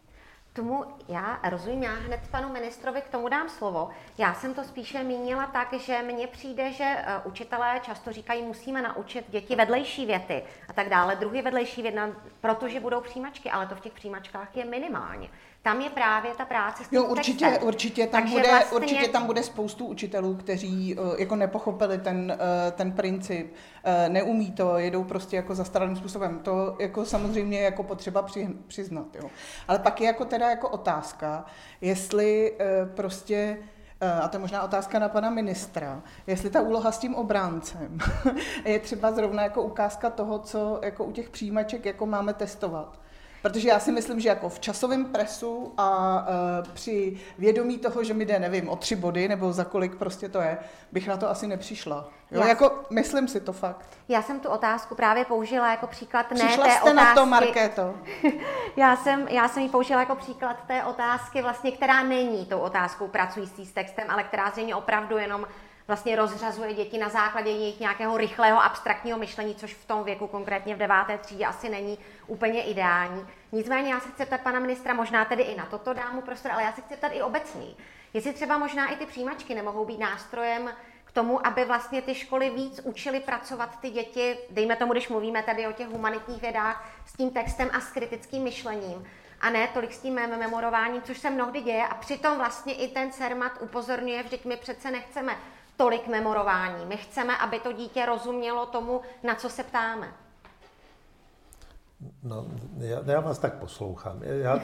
[0.60, 3.90] Tomu já rozumím, já hned panu ministrovi k tomu dám slovo.
[4.18, 8.82] Já jsem to spíše mínila tak, že mně přijde, že eh, učitelé často říkají, musíme
[8.82, 12.00] naučit děti vedlejší věty a tak dále, druhý vedlejší věty,
[12.40, 15.28] protože budou přijímačky, ale to v těch přijímačkách je minimálně
[15.62, 17.68] tam je právě ta práce s tím Jo, určitě, textem.
[17.68, 18.76] určitě tam, Takže bude, vlastně...
[18.76, 24.52] určitě tam bude spoustu učitelů, kteří uh, jako nepochopili ten, uh, ten princip, uh, neumí
[24.52, 26.38] to, jedou prostě jako zastaralým způsobem.
[26.38, 29.06] To jako samozřejmě je jako potřeba při, přiznat.
[29.14, 29.30] Jo.
[29.68, 31.44] Ale pak je jako teda jako otázka,
[31.80, 32.58] jestli
[32.94, 33.58] prostě
[34.22, 37.98] a to je možná otázka na pana ministra, jestli ta úloha s tím obráncem
[38.64, 43.00] je třeba zrovna jako ukázka toho, co jako u těch přijímaček jako máme testovat.
[43.42, 48.14] Protože já si myslím, že jako v časovém presu a uh, při vědomí toho, že
[48.14, 50.58] mi jde, nevím, o tři body nebo za kolik prostě to je,
[50.92, 52.08] bych na to asi nepřišla.
[52.30, 53.86] Jo, já, jako myslím si to fakt.
[54.08, 56.96] Já jsem tu otázku právě použila jako příklad ne Přišla té jste otázky.
[56.96, 57.94] na to, Markéto.
[58.76, 63.08] já, jsem, já jsem ji použila jako příklad té otázky, vlastně, která není tou otázkou
[63.08, 65.46] pracující s textem, ale která zřejmě opravdu jenom
[65.90, 70.74] vlastně rozřazuje děti na základě jejich nějakého rychlého abstraktního myšlení, což v tom věku konkrétně
[70.74, 73.26] v deváté třídě asi není úplně ideální.
[73.52, 76.52] Nicméně já se chci ptat pana ministra, možná tedy i na toto dám mu prostor,
[76.52, 77.66] ale já se chci ptat i obecně.
[78.14, 80.70] Jestli třeba možná i ty přijímačky nemohou být nástrojem
[81.04, 85.42] k tomu, aby vlastně ty školy víc učily pracovat ty děti, dejme tomu, když mluvíme
[85.42, 89.06] tady o těch humanitních vědách, s tím textem a s kritickým myšlením,
[89.40, 92.88] a ne tolik s tím mém memorováním, což se mnohdy děje a přitom vlastně i
[92.88, 95.36] ten CERMAT upozorňuje, že my přece nechceme
[95.80, 96.86] tolik memorování.
[96.86, 100.08] My chceme, aby to dítě rozumělo tomu, na co se ptáme.
[102.22, 102.46] No,
[102.78, 104.22] já, já vás tak poslouchám.
[104.22, 104.60] Já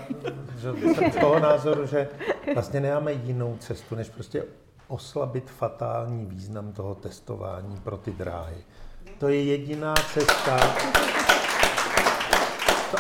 [0.56, 2.08] že jsem z toho názoru, že
[2.54, 4.44] vlastně nemáme jinou cestu, než prostě
[4.88, 8.64] oslabit fatální význam toho testování pro ty dráhy.
[9.18, 10.56] To je jediná cesta.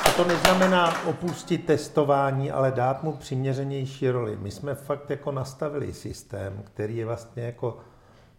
[0.04, 4.36] A to neznamená opustit testování, ale dát mu přiměřenější roli.
[4.36, 7.78] My jsme fakt jako nastavili systém, který je vlastně jako,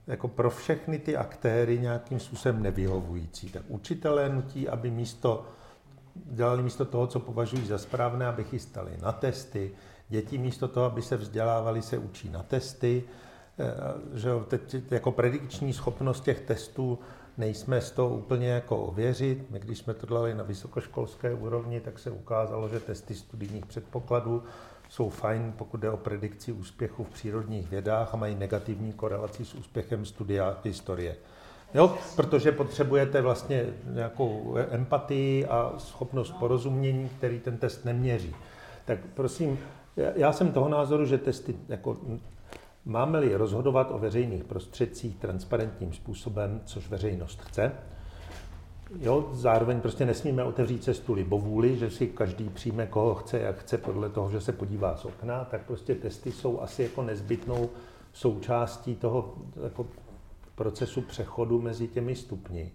[0.08, 3.49] jako pro všechny ty aktéry nějakým způsobem nevyhovující.
[3.49, 5.45] Tak učitelé nutí, aby místo
[6.26, 9.72] dělali místo toho, co považují za správné, aby chystali na testy.
[10.10, 13.03] Děti místo toho, aby se vzdělávali, se učí na testy.
[13.60, 16.99] Eh, že teď jako predikční schopnost těch testů
[17.38, 19.51] nejsme z toho úplně jako ověřit.
[19.51, 24.43] My, když jsme to dělali na vysokoškolské úrovni, tak se ukázalo, že testy studijních předpokladů
[24.89, 29.53] jsou fajn, pokud jde o predikci úspěchu v přírodních vědách a mají negativní korelaci s
[29.53, 31.15] úspěchem studia historie.
[31.73, 38.35] Jo, protože potřebujete vlastně nějakou empatii a schopnost porozumění, který ten test neměří.
[38.85, 39.59] Tak prosím,
[40.15, 41.97] já jsem toho názoru, že testy, jako,
[42.85, 47.71] máme-li rozhodovat o veřejných prostředcích transparentním způsobem, což veřejnost chce,
[48.95, 53.77] Jo, zároveň prostě nesmíme otevřít cestu libovůli, že si každý přijme, koho chce, jak chce,
[53.77, 57.69] podle toho, že se podívá z okna, tak prostě testy jsou asi jako nezbytnou
[58.13, 59.88] součástí toho jako
[60.55, 62.71] procesu přechodu mezi těmi stupni,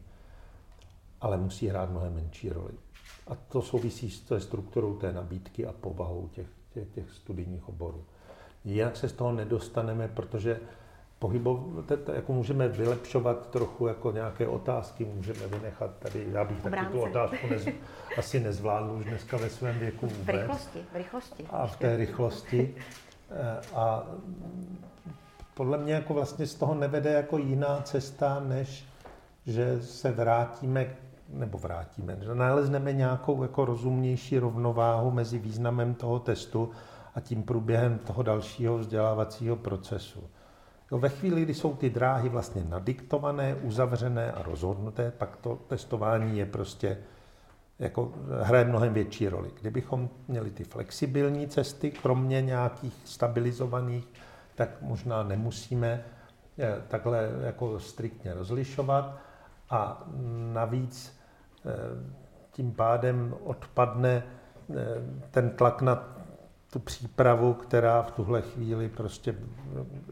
[1.21, 2.73] ale musí hrát mnohem menší roli.
[3.27, 8.05] A to souvisí s té strukturou té nabídky a povahou těch, těch, těch studijních oborů.
[8.65, 10.61] Jinak se z toho nedostaneme, protože
[11.23, 11.61] pohybov,
[12.13, 17.47] jako můžeme vylepšovat trochu jako nějaké otázky, můžeme vynechat tady, já bych taky tu otázku
[17.51, 17.69] nez,
[18.19, 20.37] asi nezvládl už dneska ve svém věku vůbec.
[20.37, 21.47] V rychlosti, v rychlosti.
[21.51, 22.75] A v té rychlosti.
[23.31, 24.07] Eh, a
[25.55, 28.85] podle mě jako vlastně z toho nevede jako jiná cesta, než
[29.47, 30.97] že se vrátíme,
[31.29, 36.71] nebo vrátíme, že nalezneme nějakou jako rozumnější rovnováhu mezi významem toho testu
[37.15, 40.31] a tím průběhem toho dalšího vzdělávacího procesu.
[40.93, 46.39] Jo, ve chvíli, kdy jsou ty dráhy vlastně nadiktované, uzavřené a rozhodnuté, pak to testování
[46.39, 46.99] je prostě
[47.79, 48.13] jako
[48.43, 49.51] hraje mnohem větší roli.
[49.61, 54.09] Kdybychom měli ty flexibilní cesty, kromě nějakých stabilizovaných
[54.55, 56.05] tak možná nemusíme
[56.59, 59.19] eh, takhle jako striktně rozlišovat
[59.71, 60.05] a
[60.53, 61.19] navíc
[61.67, 61.71] eh,
[62.51, 64.75] tím pádem odpadne eh,
[65.31, 66.22] ten tlak na
[66.73, 69.35] tu přípravu, která v tuhle chvíli prostě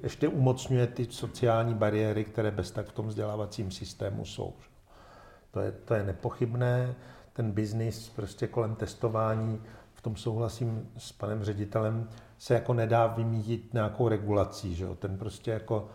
[0.03, 4.55] ještě umocňuje ty sociální bariéry, které bez tak v tom vzdělávacím systému jsou.
[5.51, 6.95] To je, to je nepochybné.
[7.33, 9.63] Ten biznis prostě kolem testování,
[9.95, 12.09] v tom souhlasím s panem ředitelem,
[12.39, 14.75] se jako nedá vymítit nějakou regulací.
[14.75, 14.95] Že jo?
[14.95, 15.89] Ten prostě jako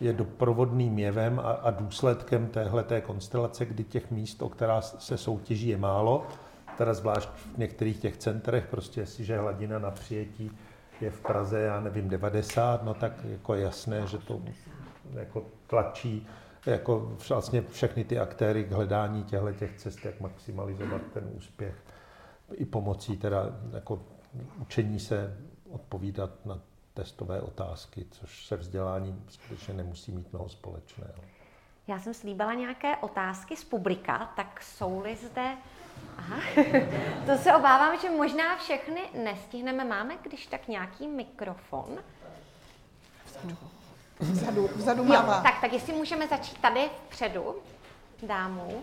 [0.00, 5.68] je doprovodným jevem a, a důsledkem téhle konstelace, kdy těch míst, o která se soutěží,
[5.68, 6.26] je málo,
[6.78, 10.50] teda zvlášť v některých těch centrech, prostě jestliže hladina na přijetí
[11.00, 14.42] je v Praze, já nevím, 90, no tak jako jasné, že to
[15.12, 16.26] jako tlačí
[16.66, 21.74] jako vlastně všechny ty aktéry k hledání těchto těch cest, jak maximalizovat ten úspěch
[22.52, 24.02] i pomocí teda jako
[24.60, 25.36] učení se
[25.70, 26.60] odpovídat na
[26.94, 31.14] testové otázky, což se vzděláním skutečně nemusí mít mnoho společného.
[31.88, 35.56] Já jsem slíbila nějaké otázky z publika, tak jsou-li zde...
[36.18, 36.36] Aha.
[37.26, 39.84] to se obávám, že možná všechny nestihneme.
[39.84, 41.98] Máme když tak nějaký mikrofon?
[44.20, 47.54] Vzadu, vzadu jo, tak, tak jestli můžeme začít tady vpředu,
[48.22, 48.82] dámu.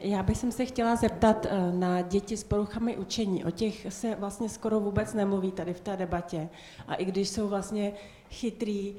[0.00, 3.44] Já bych se chtěla zeptat eh, na děti s poruchami učení.
[3.44, 6.48] O těch se vlastně skoro vůbec nemluví tady v té debatě.
[6.88, 7.92] A i když jsou vlastně
[8.30, 8.96] chytrý,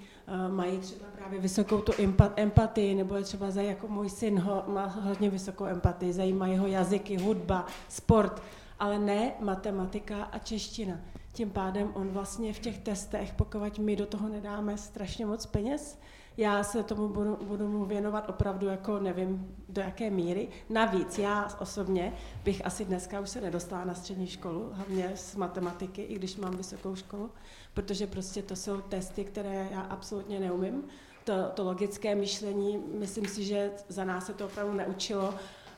[0.48, 1.92] mají třeba právě vysokou tu
[2.36, 6.68] empatii, nebo je třeba za, jako můj syn ho, má hodně vysokou empatii, zajímají ho
[6.68, 8.42] jazyky, hudba, sport,
[8.80, 11.00] ale ne matematika a čeština.
[11.32, 16.00] Tím pádem on vlastně v těch testech, pokud my do toho nedáme strašně moc peněz,
[16.40, 20.48] já se tomu budu, budu mu věnovat opravdu jako nevím do jaké míry.
[20.70, 22.14] Navíc já osobně
[22.44, 26.58] bych asi dneska už se nedostala na střední školu, hlavně z matematiky, i když mám
[26.58, 27.32] vysokou školu,
[27.74, 30.84] protože prostě to jsou testy, které já absolutně neumím.
[31.24, 35.34] To, to logické myšlení, myslím si, že za nás se to opravdu neučilo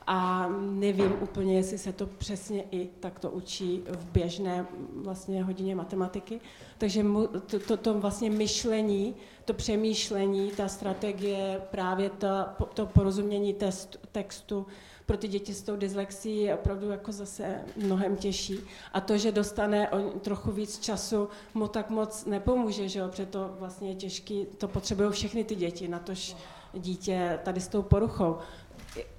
[0.06, 6.40] a nevím úplně, jestli se to přesně i takto učí v běžné vlastně hodině matematiky.
[6.78, 7.04] Takže
[7.46, 9.14] to, to, to vlastně myšlení,
[9.44, 12.28] to přemýšlení, ta strategie, právě to,
[12.74, 14.66] to porozumění test, textu,
[15.06, 18.58] pro ty děti s tou dyslexí je opravdu jako zase mnohem těžší.
[18.92, 23.08] A to, že dostane o trochu víc času, mu tak moc nepomůže, že jo?
[23.08, 26.36] protože to vlastně je těžký, to potřebují všechny ty děti, na tož
[26.74, 28.36] dítě tady s tou poruchou.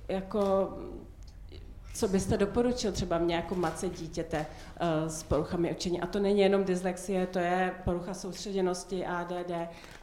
[0.08, 0.74] Jako
[1.94, 4.46] co byste doporučil třeba mě jako matce dítěte
[4.82, 6.02] uh, s poruchami učení?
[6.02, 9.52] A to není jenom dyslexie, to je porucha soustředěnosti, ADD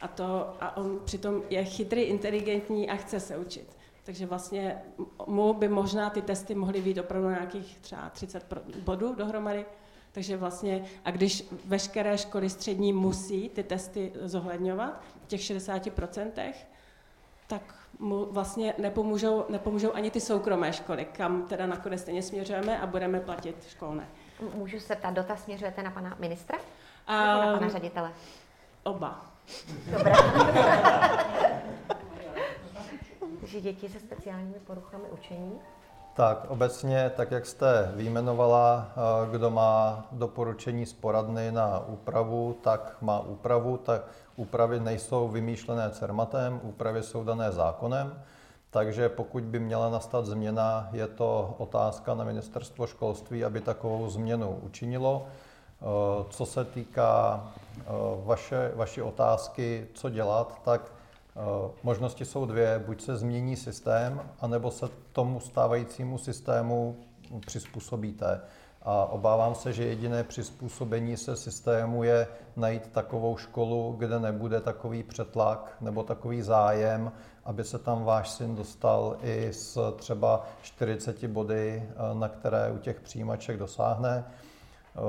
[0.01, 3.77] a to a on přitom je chytrý, inteligentní a chce se učit.
[4.03, 4.81] Takže vlastně
[5.27, 8.53] mu by možná ty testy mohly být opravdu nějakých třeba 30
[8.83, 9.65] bodů dohromady.
[10.11, 16.53] Takže vlastně, a když veškeré školy střední musí ty testy zohledňovat v těch 60%,
[17.47, 22.87] tak mu vlastně nepomůžou, nepomůžou ani ty soukromé školy, kam teda nakonec stejně směřujeme a
[22.87, 24.07] budeme platit školné.
[24.53, 26.57] Můžu se ptát, dotaz směřujete na pana ministra?
[27.07, 28.11] A, nebo na pana ředitele?
[28.83, 29.25] Oba.
[29.97, 30.15] Dobrá.
[33.39, 35.59] Takže děti se speciálními poruchami učení?
[36.13, 42.97] Tak, obecně, tak jak jste vyjmenovala, eh, kdo má doporučení z poradny na úpravu, tak
[43.01, 43.77] má úpravu.
[43.77, 44.01] Tak
[44.35, 48.21] úpravy nejsou vymýšlené CERMATem, úpravy jsou dané zákonem.
[48.69, 54.59] Takže pokud by měla nastat změna, je to otázka na ministerstvo školství, aby takovou změnu
[54.61, 55.25] učinilo.
[55.27, 55.85] Eh,
[56.29, 57.43] co se týká
[57.77, 57.83] eh,
[58.23, 60.91] vaše, vaší otázky, co dělat, tak
[61.35, 66.97] Eh, možnosti jsou dvě, buď se změní systém, anebo se tomu stávajícímu systému
[67.45, 68.41] přizpůsobíte.
[68.83, 75.03] A obávám se, že jediné přizpůsobení se systému je najít takovou školu, kde nebude takový
[75.03, 77.11] přetlak nebo takový zájem,
[77.45, 82.77] aby se tam váš syn dostal i s třeba 40 body, eh, na které u
[82.77, 84.25] těch přijímaček dosáhne.
[84.25, 84.99] Eh,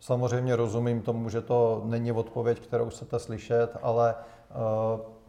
[0.00, 4.14] samozřejmě rozumím tomu, že to není odpověď, kterou chcete slyšet, ale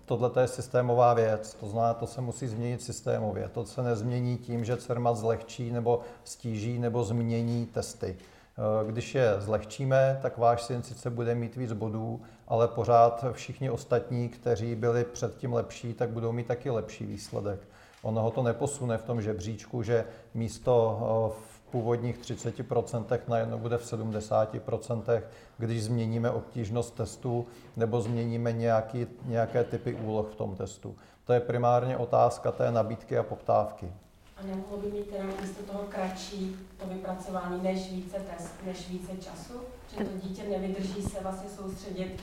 [0.09, 3.49] tohle je systémová věc, to znamená, to se musí změnit systémově.
[3.53, 8.17] To se nezmění tím, že CERMAT zlehčí nebo stíží nebo změní testy.
[8.17, 13.69] Eh, když je zlehčíme, tak váš syn sice bude mít víc bodů, ale pořád všichni
[13.69, 17.59] ostatní, kteří byli předtím lepší, tak budou mít taky lepší výsledek.
[18.01, 23.93] Ono ho to neposune v tom žebříčku, že místo eh, původních 30% najednou bude v
[23.93, 25.21] 70%,
[25.57, 27.47] když změníme obtížnost testu
[27.77, 30.95] nebo změníme nějaký, nějaké typy úloh v tom testu.
[31.25, 33.91] To je primárně otázka té nabídky a poptávky.
[34.37, 39.11] A nemohlo by mít teda místo toho kratší to vypracování než více test, než více
[39.17, 39.53] času?
[39.97, 42.21] Že to dítě nevydrží se vlastně soustředit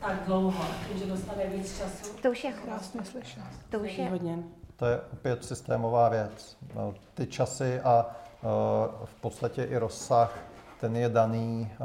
[0.00, 0.64] tak dlouho,
[0.94, 2.16] že dostane víc času?
[2.22, 3.42] To už je krásně slyšet.
[3.70, 4.38] To už je hodně.
[4.76, 6.56] To je opět systémová věc.
[6.74, 8.06] No, ty časy a
[9.04, 10.38] v podstatě i rozsah,
[10.80, 11.76] ten je daný eh,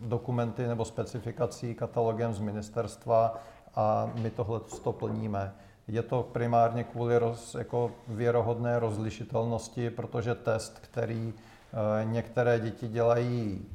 [0.00, 3.38] dokumenty nebo specifikací katalogem z ministerstva
[3.74, 5.54] a my tohle to plníme.
[5.88, 13.66] Je to primárně kvůli roz, jako věrohodné rozlišitelnosti, protože test, který eh, některé děti dělají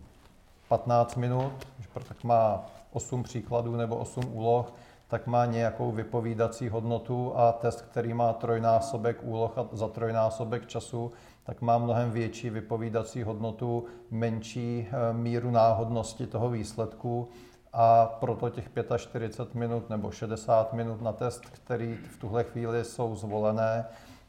[0.67, 1.67] 15 minut,
[2.07, 4.73] tak má 8 příkladů nebo 8 úloh,
[5.07, 11.11] tak má nějakou vypovídací hodnotu a test, který má trojnásobek úloh a za trojnásobek času,
[11.49, 17.29] tak má mnohem větší vypovídací hodnotu, menší eh, míru náhodnosti toho výsledku.
[17.73, 23.15] A proto těch 45 minut nebo 60 minut na test, který v tuhle chvíli jsou
[23.15, 23.85] zvolené,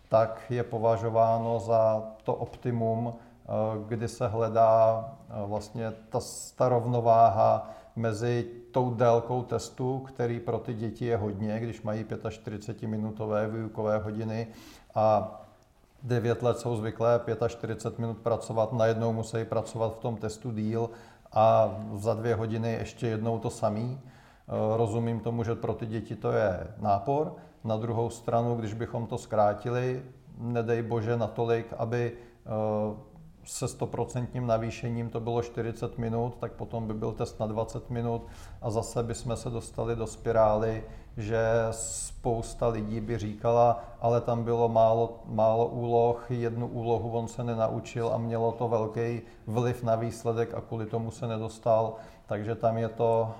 [0.09, 3.49] tak je považováno za to optimum, eh,
[3.87, 6.21] kdy se hledá eh, vlastně ta,
[6.57, 13.51] ta rovnováha mezi tou délkou testu, který pro ty děti je hodně, když mají 45-minutové
[13.51, 14.47] výukové hodiny
[14.95, 15.37] a
[16.03, 20.91] 9 let jsou zvyklé 45 minut pracovat, najednou musí pracovat v tom testu díl
[21.33, 24.01] a za dvě hodiny ještě jednou to samý.
[24.01, 27.35] Eh, rozumím tomu, že pro ty děti to je nápor.
[27.65, 30.03] Na druhou stranu, když bychom to zkrátili,
[30.39, 32.51] nedej bože natolik, aby eh,
[33.45, 38.27] se stoprocentním navýšením to bylo 40 minut, tak potom by byl test na 20 minut
[38.63, 40.85] a zase bychom se dostali do spirály,
[41.17, 41.41] že
[41.71, 48.11] spousta lidí by říkala, ale tam bylo málo, málo úloh, jednu úlohu on se nenaučil
[48.15, 51.95] a mělo to velký vliv na výsledek a kvůli tomu se nedostal.
[52.27, 53.35] Takže tam je to,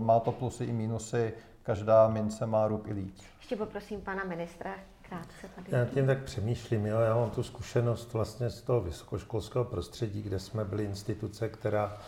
[0.00, 3.22] má to plusy i mínusy, každá mince má rub i líť.
[3.38, 4.74] Ještě poprosím pana ministra
[5.08, 5.66] krátce tady.
[5.70, 10.38] Já tím tak přemýšlím, jo, já mám tu zkušenost vlastně z toho vysokoškolského prostředí, kde
[10.38, 11.98] jsme byli instituce, která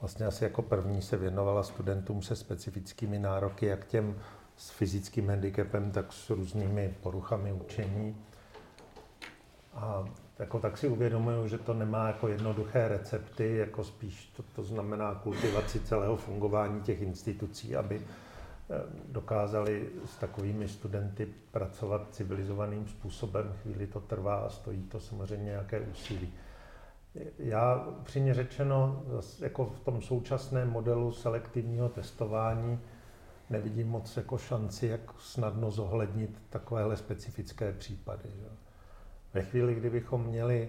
[0.00, 4.18] vlastně asi jako první se věnovala studentům se specifickými nároky, jak těm
[4.56, 8.16] s fyzickým handicapem, tak s různými poruchami učení.
[9.74, 10.04] A
[10.38, 15.14] jako tak si uvědomuju, že to nemá jako jednoduché recepty, jako spíš to, to znamená
[15.14, 18.02] kultivaci celého fungování těch institucí, aby
[19.08, 23.54] dokázali s takovými studenty pracovat civilizovaným způsobem.
[23.62, 26.32] Chvíli to trvá a stojí to samozřejmě nějaké úsilí.
[27.38, 29.02] Já přímě řečeno,
[29.40, 32.78] jako v tom současném modelu selektivního testování,
[33.50, 38.28] nevidím moc jako šanci, jak snadno zohlednit takovéhle specifické případy.
[39.34, 40.68] Ve chvíli, kdybychom měli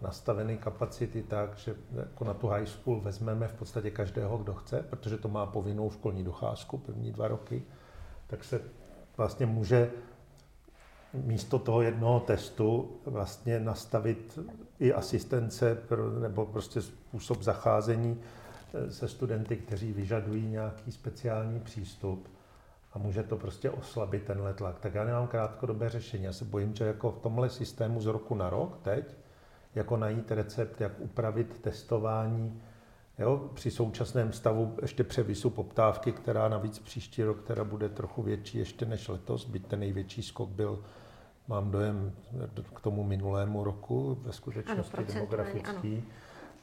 [0.00, 4.84] nastaveny kapacity tak, že jako na tu high school vezmeme v podstatě každého, kdo chce,
[4.90, 7.62] protože to má povinnou školní docházku první dva roky,
[8.26, 8.60] tak se
[9.16, 9.90] vlastně může
[11.12, 14.38] místo toho jednoho testu vlastně nastavit
[14.80, 15.78] i asistence
[16.20, 18.20] nebo prostě způsob zacházení
[18.74, 22.28] eh, se studenty, kteří vyžadují nějaký speciální přístup
[22.92, 24.78] a může to prostě oslabit tenhle tlak.
[24.80, 26.24] Tak já nemám krátkodobé řešení.
[26.24, 29.17] Já se bojím, že jako v tomhle systému z roku na rok teď,
[29.78, 32.62] jako najít recept, jak upravit testování,
[33.18, 38.58] jo, při současném stavu ještě převisu poptávky, která navíc příští rok která bude trochu větší
[38.58, 40.84] ještě než letos, byť ten největší skok byl
[41.48, 42.12] mám dojem
[42.74, 46.02] k tomu minulému roku, ve skutečnosti ano, demografický, ano.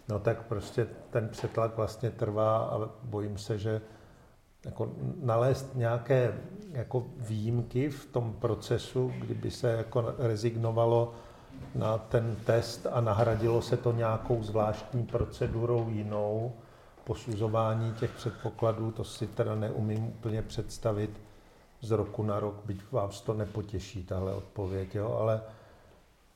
[0.09, 3.81] no tak prostě ten přetlak vlastně trvá a bojím se, že
[4.65, 6.37] jako nalézt nějaké
[6.71, 11.13] jako výjimky v tom procesu, kdyby se jako rezignovalo
[11.75, 16.53] na ten test a nahradilo se to nějakou zvláštní procedurou jinou,
[17.03, 21.21] posuzování těch předpokladů, to si teda neumím úplně představit
[21.81, 25.41] z roku na rok, byť vás to nepotěší, tahle odpověď, jo, ale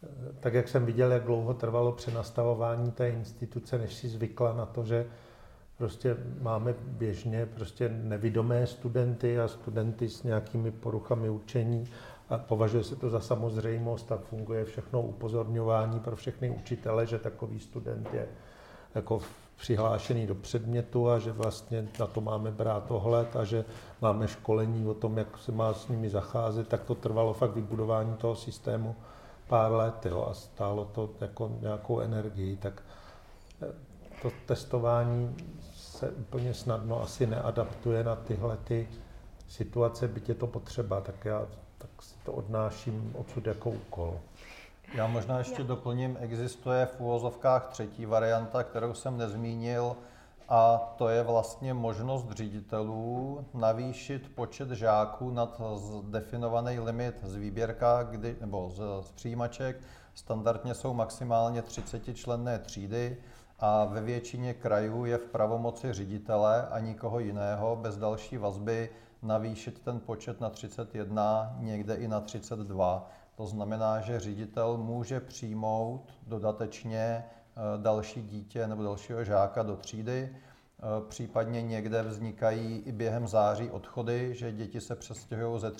[0.03, 0.07] eh,
[0.39, 4.83] tak jak jsem viděl, jak dlouho trvalo přenastavování té instituce, než si zvykla na to,
[4.85, 5.05] že
[5.77, 11.87] prostě máme běžně prostě nevidomé studenty a studenty s nějakými poruchami učení
[12.30, 17.60] a považuje se to za samozřejmost a funguje všechno upozorňování pro všechny učitele, že takový
[17.60, 18.27] student je
[18.95, 19.19] jako
[19.57, 23.65] přihlášený do předmětu a že vlastně na to máme brát ohled a že
[24.01, 28.14] máme školení o tom, jak se má s nimi zacházet, tak to trvalo fakt vybudování
[28.14, 28.95] toho systému
[29.47, 32.84] pár let jo, a stálo to jako nějakou energii, tak
[33.61, 33.68] eh,
[34.22, 35.35] to testování
[35.73, 38.88] se úplně snadno asi neadaptuje na tyhle ty
[39.47, 41.47] situace, byť je to potřeba, tak já
[41.99, 44.19] tak si to odnáším odsud jako úkol.
[44.93, 49.95] Já možná ještě doplním, existuje v úvozovkách třetí varianta, kterou jsem nezmínil,
[50.49, 55.61] a to je vlastně možnost ředitelů navýšit počet žáků nad
[56.03, 59.81] definovaný limit z výběrka kdy, nebo z, z přijímaček.
[60.13, 63.17] Standardně jsou maximálně 30 členné třídy
[63.59, 68.89] a ve většině krajů je v pravomoci ředitele a nikoho jiného bez další vazby
[69.21, 73.09] navýšit ten počet na 31, někde i na 32.
[73.35, 80.29] To znamená, že ředitel může přijmout dodatečně eh, další dítě nebo dalšího žáka do třídy.
[80.33, 85.71] Eh, případně někde vznikají i během září odchody, že děti se přestěhují ze,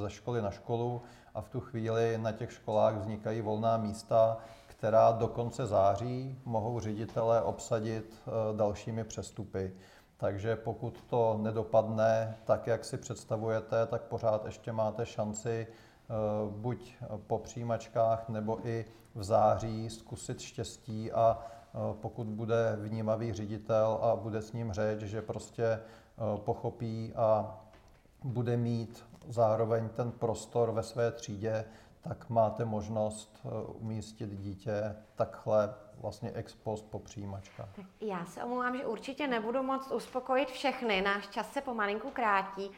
[0.00, 1.02] ze školy na školu
[1.34, 6.80] a v tu chvíli na těch školách vznikají volná místa, která do konce září mohou
[6.80, 9.72] ředitelé obsadit eh, dalšími přestupy.
[10.16, 15.66] Takže pokud to nedopadne tak, jak si představujete, tak pořád ještě máte šanci
[16.10, 16.96] Eh, buď
[17.26, 18.84] po přijímačkách nebo i
[19.14, 25.00] v září zkusit štěstí a eh, pokud bude vnímavý ředitel a bude s ním řeč,
[25.00, 25.80] že prostě eh,
[26.36, 27.60] pochopí a
[28.24, 31.64] bude mít zároveň ten prostor ve své třídě,
[32.00, 33.46] tak máte možnost
[33.80, 37.68] umístit dítě takhle vlastně ex post po přijímačkách.
[38.00, 41.02] Já se omlouvám, že určitě nebudu moct uspokojit všechny.
[41.02, 42.70] Náš čas se pomalinku krátí.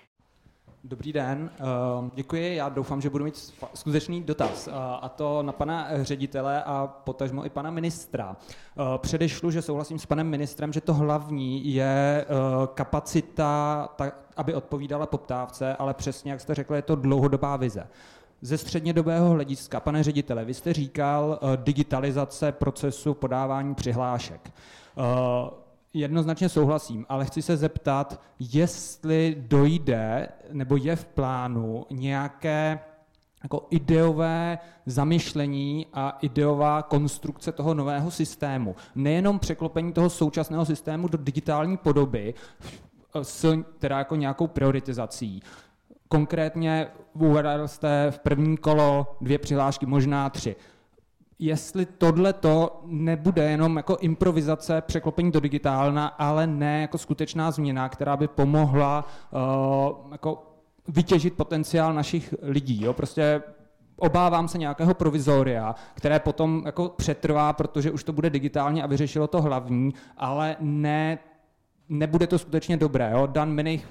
[0.85, 2.57] Dobrý den, ehm, děkuji.
[2.57, 4.69] Já doufám, že budu mít skutečný dotaz,
[5.01, 8.37] a to na pana ředitele a potažmo i pana ministra.
[8.77, 12.37] Ehm, předešlu, že souhlasím s panem ministrem, že to hlavní je ehm,
[12.75, 13.89] kapacita,
[14.37, 17.89] aby odpovídala poptávce, ale přesně, jak jste řekl, je to dlouhodobá vize.
[18.41, 24.53] Ze střednědobého hlediska, pane ředitele, vy jste říkal digitalizace procesu podávání přihlášek
[26.01, 32.79] jednoznačně souhlasím, ale chci se zeptat, jestli dojde nebo je v plánu nějaké
[33.43, 38.77] jako ideové zamyšlení a ideová konstrukce toho nového systému.
[38.95, 42.35] Nejenom překlopení toho současného systému do digitální podoby,
[43.23, 45.43] s teda jako nějakou prioritizací.
[46.09, 50.57] Konkrétně uvedl jste v první kolo dvě přihlášky, možná tři
[51.39, 57.89] jestli tohle to nebude jenom jako improvizace, překlopení do digitálna, ale ne jako skutečná změna,
[57.89, 60.43] která by pomohla uh, jako
[60.89, 62.85] vytěžit potenciál našich lidí.
[62.85, 62.93] Jo?
[62.93, 63.43] Prostě
[63.97, 69.27] obávám se nějakého provizoria, které potom jako přetrvá, protože už to bude digitálně a vyřešilo
[69.27, 71.19] to hlavní, ale ne,
[71.89, 73.11] nebude to skutečně dobré.
[73.13, 73.27] Jo?
[73.27, 73.89] Dan Minich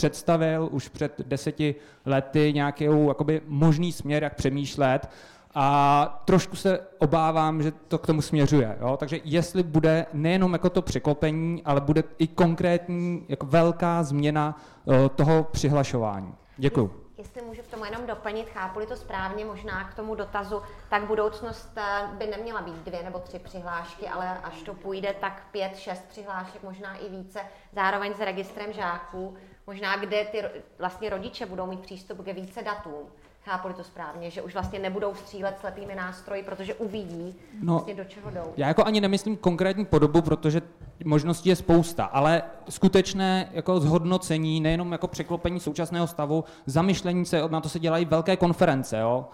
[0.00, 1.74] představil už před deseti
[2.06, 5.08] lety nějaký jakoby možný směr, jak přemýšlet
[5.54, 8.78] a trošku se obávám, že to k tomu směřuje.
[8.80, 8.96] Jo?
[8.96, 14.94] Takže jestli bude nejenom jako to překlopení, ale bude i konkrétní jako velká změna uh,
[15.08, 16.34] toho přihlašování.
[16.56, 17.00] Děkuji.
[17.20, 21.72] Jestli můžu k tomu jenom doplnit, chápu to správně, možná k tomu dotazu, tak budoucnost
[21.76, 26.04] eh, by neměla být dvě nebo tři přihlášky, ale až to půjde, tak pět, šest
[26.08, 27.40] přihlášek, možná i více,
[27.72, 29.36] zároveň s registrem žáků,
[29.70, 30.44] možná kde ty
[30.78, 33.06] vlastně rodiče budou mít přístup ke více datům
[33.44, 38.04] chápu to správně, že už vlastně nebudou střílet slepými nástroji, protože uvidí, no, vlastně do
[38.04, 38.52] čeho jdou.
[38.56, 40.62] Já jako ani nemyslím konkrétní podobu, protože
[41.04, 47.60] možností je spousta, ale skutečné jako zhodnocení, nejenom jako překlopení současného stavu, zamyšlení se, na
[47.60, 49.28] to se dělají velké konference, jo?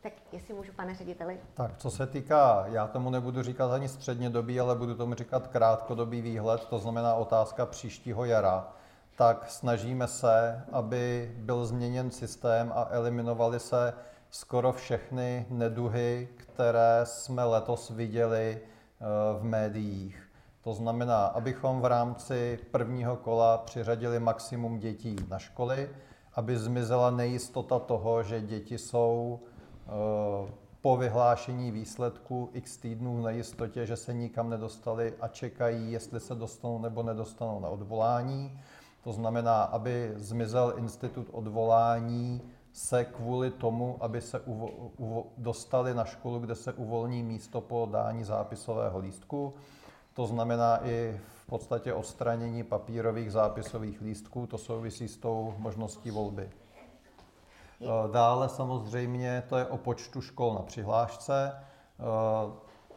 [0.00, 1.38] Tak jestli můžu, pane řediteli.
[1.54, 5.46] Tak co se týká, já tomu nebudu říkat ani středně dobí, ale budu tomu říkat
[5.46, 8.66] krátkodobý výhled, to znamená otázka příštího jara
[9.16, 13.94] tak snažíme se, aby byl změněn systém a eliminovaly se
[14.30, 19.04] skoro všechny neduhy, které jsme letos viděli eh,
[19.38, 20.30] v médiích.
[20.62, 25.90] To znamená, abychom v rámci prvního kola přiřadili maximum dětí na školy,
[26.34, 29.40] aby zmizela nejistota toho, že děti jsou
[29.86, 36.20] eh, po vyhlášení výsledku x týdnů v nejistotě, že se nikam nedostali a čekají, jestli
[36.20, 38.60] se dostanou nebo nedostanou na odvolání.
[39.04, 46.04] To znamená, aby zmizel institut odvolání se kvůli tomu, aby se uvo, uvo, dostali na
[46.04, 49.54] školu, kde se uvolní místo po dání zápisového lístku.
[50.14, 56.50] To znamená i v podstatě odstranění papírových zápisových lístků, to souvisí s tou možností volby.
[58.12, 61.52] Dále samozřejmě to je o počtu škol na přihlášce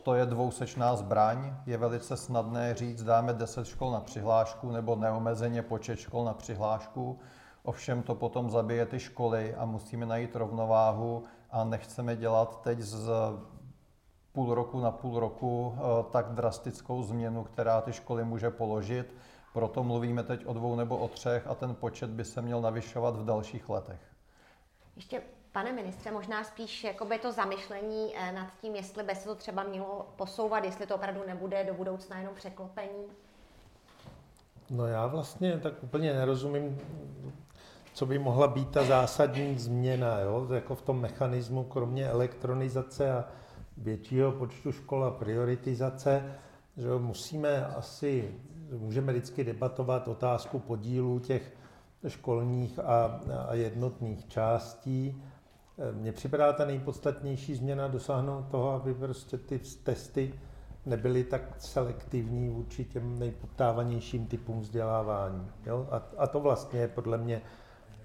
[0.08, 1.54] to je dvousečná zbraň.
[1.66, 7.20] Je velice snadné říct, dáme 10 škol na přihlášku nebo neomezeně počet škol na přihlášku.
[7.64, 13.10] Ovšem to potom zabije ty školy a musíme najít rovnováhu a nechceme dělat teď z
[14.32, 19.14] půl roku na půl roku eh, tak drastickou změnu, která ty školy může položit.
[19.54, 23.16] Proto mluvíme teď o dvou nebo o třech a ten počet by se měl navyšovat
[23.16, 24.02] v dalších letech.
[24.96, 25.22] Ještě
[25.58, 29.64] Pane ministře, možná spíš jakoby to zamyšlení eh, nad tím, jestli by se to třeba
[29.64, 33.06] mělo posouvat, jestli to opravdu nebude do budoucna jenom překlopení?
[34.70, 36.80] No já vlastně tak úplně nerozumím,
[37.94, 40.48] co by mohla být ta zásadní změna, jo?
[40.54, 43.26] jako v tom mechanismu, kromě elektronizace a
[43.78, 46.36] většího počtu škol a prioritizace,
[46.78, 48.36] že musíme asi,
[48.72, 51.52] můžeme vždycky debatovat otázku podílu těch
[52.08, 55.24] školních a, a jednotných částí,
[55.92, 60.34] mně připadá ta nejpodstatnější změna dosáhnout toho, aby prostě ty testy
[60.86, 65.52] nebyly tak selektivní vůči těm nejpoptávanějším typům vzdělávání.
[65.66, 65.88] Jo?
[65.92, 67.42] A, a to vlastně je podle mě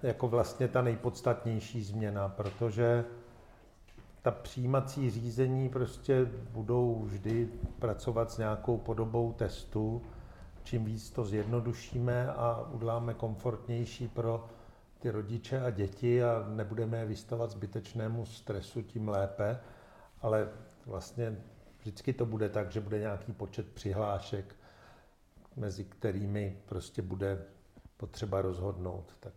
[0.03, 3.05] jako vlastně ta nejpodstatnější změna, protože
[4.23, 10.03] ta přijímací řízení prostě budou vždy pracovat s nějakou podobou testu.
[10.65, 14.45] Čím víc to zjednodušíme a uděláme komfortnější pro
[15.03, 19.61] ty rodiče a děti a nebudeme je vystavovat zbytečnému stresu, tím lépe,
[20.21, 20.49] ale
[20.87, 21.37] vlastně
[21.79, 24.57] vždycky to bude tak, že bude nějaký počet přihlášek,
[25.57, 27.45] mezi kterými prostě bude
[27.97, 29.17] potřeba rozhodnout.
[29.21, 29.33] Tak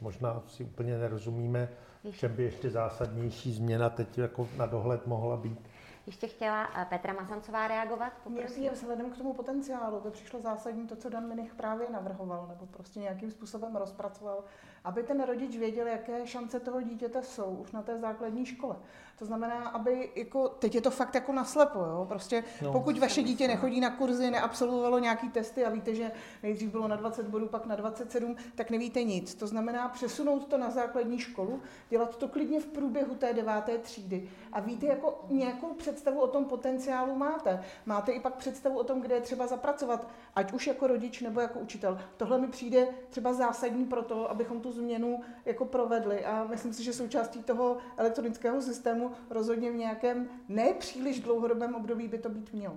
[0.00, 1.68] možná si úplně nerozumíme,
[2.10, 5.68] v čem by ještě zásadnější změna teď jako na dohled mohla být.
[6.08, 8.12] Ještě chtěla eh, Petra Mazancová reagovat?
[8.24, 8.60] Poprosím.
[8.60, 12.66] Mě vzhledem k tomu potenciálu, to přišlo zásadní to, co Dan Minich právě navrhoval, nebo
[12.66, 14.44] prostě nějakým způsobem rozpracoval,
[14.84, 18.76] aby ten rodič věděl, jaké šance toho dítěte jsou už na té základní škole.
[19.18, 22.06] To znamená, aby jako, teď je to fakt jako naslepo, jo?
[22.08, 26.10] prostě no, pokud vaše dítě nechodí na kurzy, neabsolvovalo nějaký testy a víte, že
[26.42, 29.34] nejdřív bylo na 20 bodů, pak na 27, tak nevíte nic.
[29.34, 34.28] To znamená přesunout to na základní školu, dělat to klidně v průběhu té deváté třídy
[34.52, 37.64] a víte, jako nějakou představu o tom potenciálu máte.
[37.86, 41.40] Máte i pak představu o tom, kde je třeba zapracovat, ať už jako rodič nebo
[41.40, 41.98] jako učitel.
[42.16, 46.84] Tohle mi přijde třeba zásadní pro to, abychom tu změnu jako provedli a myslím si,
[46.84, 52.76] že součástí toho elektronického systému rozhodně v nějakém nepříliš dlouhodobém období by to být mělo.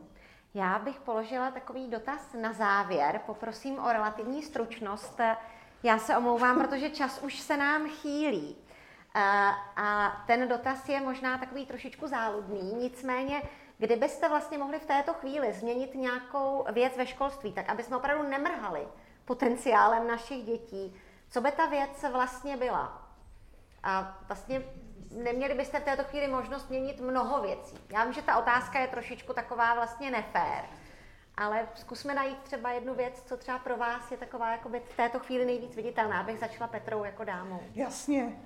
[0.53, 3.21] Já bych položila takový dotaz na závěr.
[3.25, 5.19] Poprosím o relativní stručnost.
[5.83, 8.55] Já se omlouvám, protože čas už se nám chýlí.
[9.15, 9.21] Eh,
[9.75, 13.41] a ten dotaz je možná takový trošičku záludný, nicméně
[13.77, 18.29] kdybyste vlastně mohli v této chvíli změnit nějakou věc ve školství, tak aby jsme opravdu
[18.29, 18.87] nemrhali
[19.25, 20.95] potenciálem našich dětí,
[21.29, 23.07] co by ta věc vlastně byla?
[23.83, 24.63] A vlastně
[25.11, 27.77] neměli byste v této chvíli možnost měnit mnoho věcí.
[27.93, 30.65] Já vím, že ta otázka je trošičku taková vlastně nefér,
[31.37, 35.19] ale zkusme najít třeba jednu věc, co třeba pro vás je taková jakoby v této
[35.19, 36.19] chvíli nejvíc viditelná.
[36.19, 37.59] Abych začala Petrou jako dámou.
[37.75, 38.39] Jasně,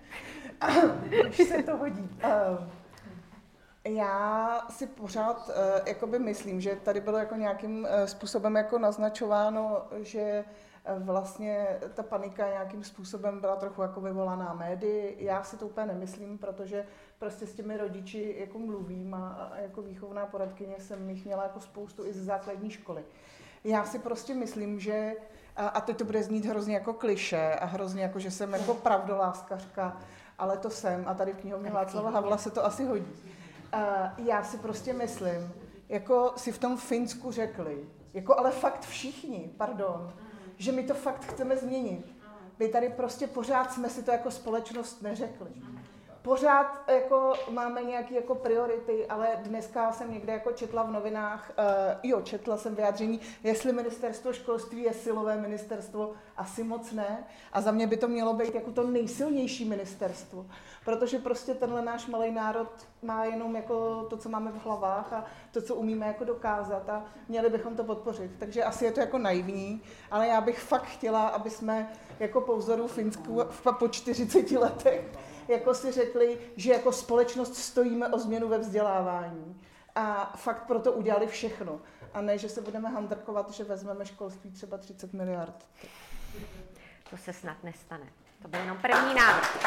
[1.30, 2.10] už se to hodí.
[2.24, 2.68] Uh,
[3.86, 5.54] já si pořád uh,
[5.88, 10.44] jakoby myslím, že tady bylo jako nějakým uh, způsobem jako naznačováno, že
[11.00, 15.18] vlastně ta panika nějakým způsobem byla trochu jako vyvolaná médii.
[15.20, 16.86] Já si to úplně nemyslím, protože
[17.20, 22.06] prostě s těmi rodiči jako mluvím a, jako výchovná poradkyně jsem jich měla jako spoustu
[22.06, 23.04] i z základní školy.
[23.64, 25.14] Já si prostě myslím, že,
[25.56, 28.74] a, a teď to bude znít hrozně jako kliše a hrozně jako, že jsem jako
[28.74, 29.98] pravdoláskařka,
[30.38, 33.14] ale to jsem a tady v knihovně Václava Havla se to asi hodí.
[33.72, 35.54] A já si prostě myslím,
[35.90, 40.14] jako si v tom Finsku řekli, jako ale fakt všichni, pardon,
[40.58, 42.06] že my to fakt chceme změnit.
[42.60, 45.52] My tady prostě pořád jsme si to jako společnost neřekli
[46.26, 52.00] pořád jako máme nějaké jako priority, ale dneska jsem někde jako četla v novinách, uh,
[52.04, 57.24] jo, četla jsem vyjádření, jestli ministerstvo školství je silové ministerstvo, asi moc ne.
[57.54, 60.46] A za mě by to mělo být jako to nejsilnější ministerstvo,
[60.86, 62.70] protože prostě tenhle náš malý národ
[63.02, 67.06] má jenom jako to, co máme v hlavách a to, co umíme jako dokázat a
[67.28, 68.32] měli bychom to podpořit.
[68.40, 69.82] Takže asi je to jako naivní,
[70.12, 73.42] ale já bych fakt chtěla, aby jsme jako po vzoru Finsku
[73.80, 75.06] po 40 letech
[75.48, 79.62] jako si řekli, že jako společnost stojíme o změnu ve vzdělávání.
[79.96, 81.80] A fakt proto udělali všechno.
[82.14, 85.66] A ne, že se budeme handrkovat, že vezmeme školství třeba 30 miliard.
[87.10, 88.06] To se snad nestane.
[88.42, 89.66] To byl jenom první návrh.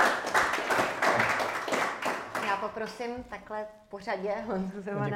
[2.47, 4.35] Já poprosím takhle pořadě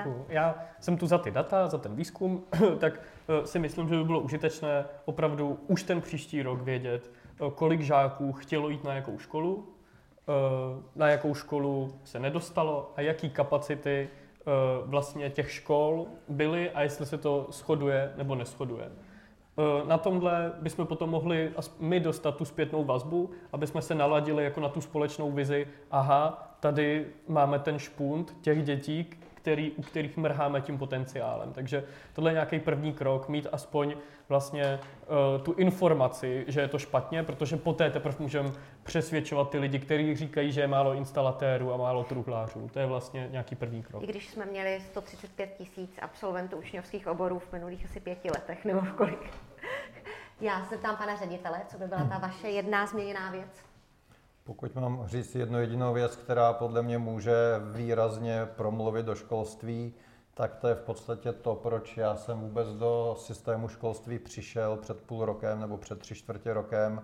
[0.05, 0.27] Děkuju.
[0.29, 2.45] Já jsem tu za ty data, za ten výzkum,
[2.79, 7.51] tak eh, si myslím, že by bylo užitečné opravdu už ten příští rok vědět, eh,
[7.55, 9.75] kolik žáků chtělo jít na jakou školu,
[10.97, 14.45] na jakou školu se nedostalo a jaký kapacity eh,
[14.85, 18.85] vlastně těch škol byly a jestli se to shoduje nebo neschoduje.
[19.59, 24.45] Eh, na tomhle bychom potom mohli my dostat tu zpětnou vazbu, aby jsme se naladili
[24.45, 29.11] jako na tu společnou vizi, aha, tady máme ten špunt těch dětí,
[29.43, 31.53] který, u kterých mrháme tím potenciálem.
[31.53, 33.95] Takže tohle je nějaký první krok, mít aspoň
[34.29, 34.79] vlastně
[35.37, 38.53] uh, tu informaci, že je to špatně, protože poté teprve můžeme
[38.83, 42.71] přesvědčovat ty lidi, kteří říkají, že je málo instalatérů a málo truhlářů.
[42.73, 44.03] To je vlastně nějaký první krok.
[44.03, 48.81] I když jsme měli 135 tisíc absolventů učňovských oborů v minulých asi pěti letech, nebo
[48.81, 49.31] v kolik.
[50.41, 53.72] Já se ptám pana ředitele, co by byla ta vaše jedna změněná věc?
[54.45, 57.35] Pokud mám říct jednu jedinou věc, která podle mě může
[57.73, 59.95] výrazně promluvit do školství,
[60.35, 65.01] tak to je v podstatě to, proč já jsem vůbec do systému školství přišel před
[65.01, 67.03] půl rokem nebo před tři čtvrtě rokem.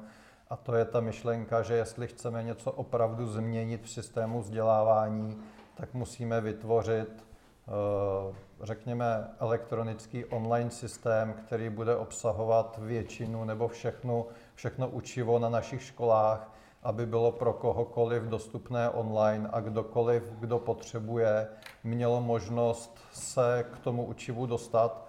[0.50, 5.38] A to je ta myšlenka, že jestli chceme něco opravdu změnit v systému vzdělávání,
[5.74, 7.24] tak musíme vytvořit,
[7.68, 15.82] eh, řekněme, elektronický online systém, který bude obsahovat většinu nebo všechno, všechno učivo na našich
[15.82, 16.57] školách,
[16.88, 21.48] aby bylo pro kohokoliv dostupné online a kdokoliv, kdo potřebuje,
[21.84, 25.06] měl možnost se k tomu učivu dostat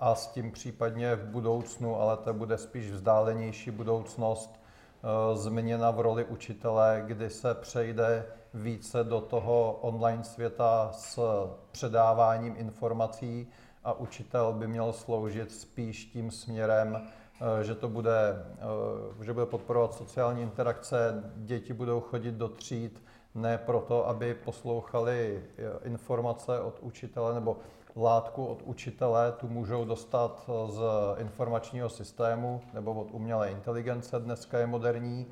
[0.00, 6.00] a s tím případně v budoucnu, ale to bude spíš vzdálenější budoucnost, eh, změna v
[6.00, 11.20] roli učitele, kdy se přejde více do toho online světa s
[11.70, 13.48] předáváním informací
[13.84, 17.08] a učitel by měl sloužit spíš tím směrem,
[17.62, 18.44] že to bude,
[19.20, 23.02] eh, že bude podporovat sociální interakce, děti budou chodit do tříd,
[23.34, 27.56] ne proto, aby poslouchali eh, informace od učitele nebo
[27.96, 30.80] látku od učitele, tu můžou dostat z
[31.18, 35.26] informačního systému nebo od umělé inteligence, dneska je moderní.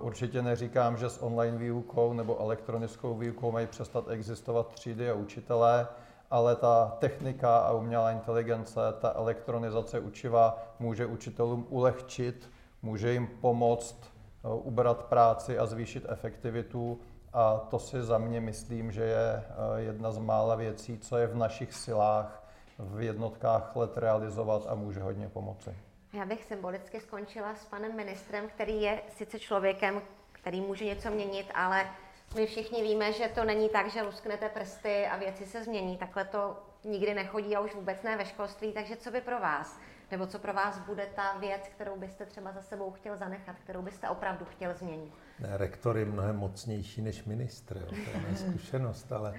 [0.00, 5.88] Určitě neříkám, že s online výukou nebo elektronickou výukou mají přestat existovat třídy a učitelé,
[6.30, 12.50] ale ta technika a umělá inteligence, ta elektronizace učiva může učitelům ulehčit,
[12.82, 17.00] může jim pomoct eh, ubrat práci a zvýšit efektivitu
[17.32, 21.26] a to si za mě myslím, že je eh, jedna z mála věcí, co je
[21.26, 22.44] v našich silách
[22.78, 25.76] v jednotkách let realizovat a může hodně pomoci.
[26.12, 30.02] Já bych symbolicky skončila s panem ministrem, který je sice člověkem,
[30.32, 31.86] který může něco měnit, ale
[32.34, 35.96] my všichni víme, že to není tak, že lusknete prsty a věci se změní.
[35.96, 38.72] Takhle to nikdy nechodí a už vůbec ne ve školství.
[38.72, 39.80] Takže co by pro vás?
[40.10, 43.82] Nebo co pro vás bude ta věc, kterou byste třeba za sebou chtěl zanechat, kterou
[43.82, 45.12] byste opravdu chtěl změnit?
[45.40, 47.86] Ne, rektor je mnohem mocnější než ministr, jo.
[47.86, 47.94] to
[48.30, 49.34] je zkušenost, ale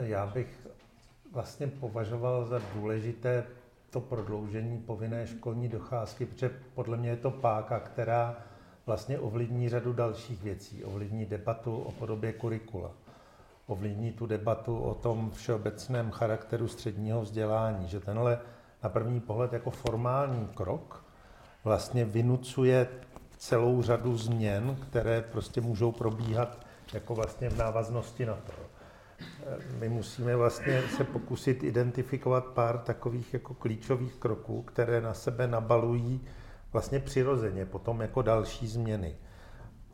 [0.00, 0.66] já bych
[1.32, 3.46] vlastně považoval za důležité
[3.90, 8.36] to prodloužení povinné školní docházky, protože podle mě je to páka, která
[8.88, 10.84] vlastně ovlivní řadu dalších věcí.
[10.84, 12.90] Ovlivní debatu o podobě kurikula.
[13.66, 18.38] ovlivní tu debatu o tom všeobecném charakteru středního vzdělání, že tenhle
[18.82, 21.04] na první pohled jako formální krok
[21.64, 22.88] vlastně vynucuje
[23.36, 28.52] celou řadu změn, které prostě můžou probíhat jako vlastně v návaznosti na to.
[29.78, 36.20] My musíme vlastně se pokusit identifikovat pár takových jako klíčových kroků, které na sebe nabalují
[36.72, 39.16] vlastně přirozeně potom jako další změny.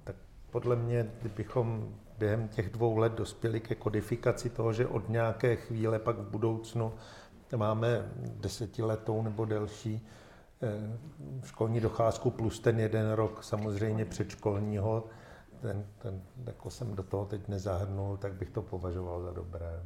[0.05, 0.17] Tak
[0.51, 5.99] podle mě, kdybychom během těch dvou let dospěli ke kodifikaci toho, že od nějaké chvíle
[5.99, 6.93] pak v budoucnu
[7.57, 10.09] máme desetiletou nebo delší
[10.63, 15.05] eh, školní docházku plus ten jeden rok samozřejmě předškolního,
[15.63, 19.83] ten, ten, jako jsem do toho teď nezahrnul, tak bych to považoval za dobré.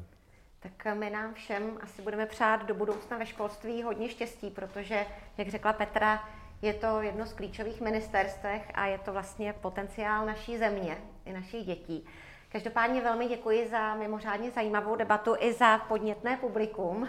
[0.60, 5.06] Tak my nám všem asi budeme přát do budoucna ve školství hodně štěstí, protože,
[5.38, 6.28] jak řekla Petra,
[6.62, 11.66] je to jedno z klíčových ministerstvech a je to vlastně potenciál naší země i našich
[11.66, 12.06] dětí.
[12.48, 17.08] Každopádně velmi děkuji za mimořádně zajímavou debatu i za podnětné publikum.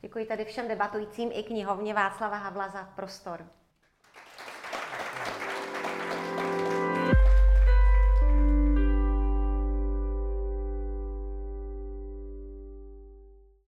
[0.00, 3.46] Děkuji tady všem debatujícím i knihovně Václava Havla za prostor.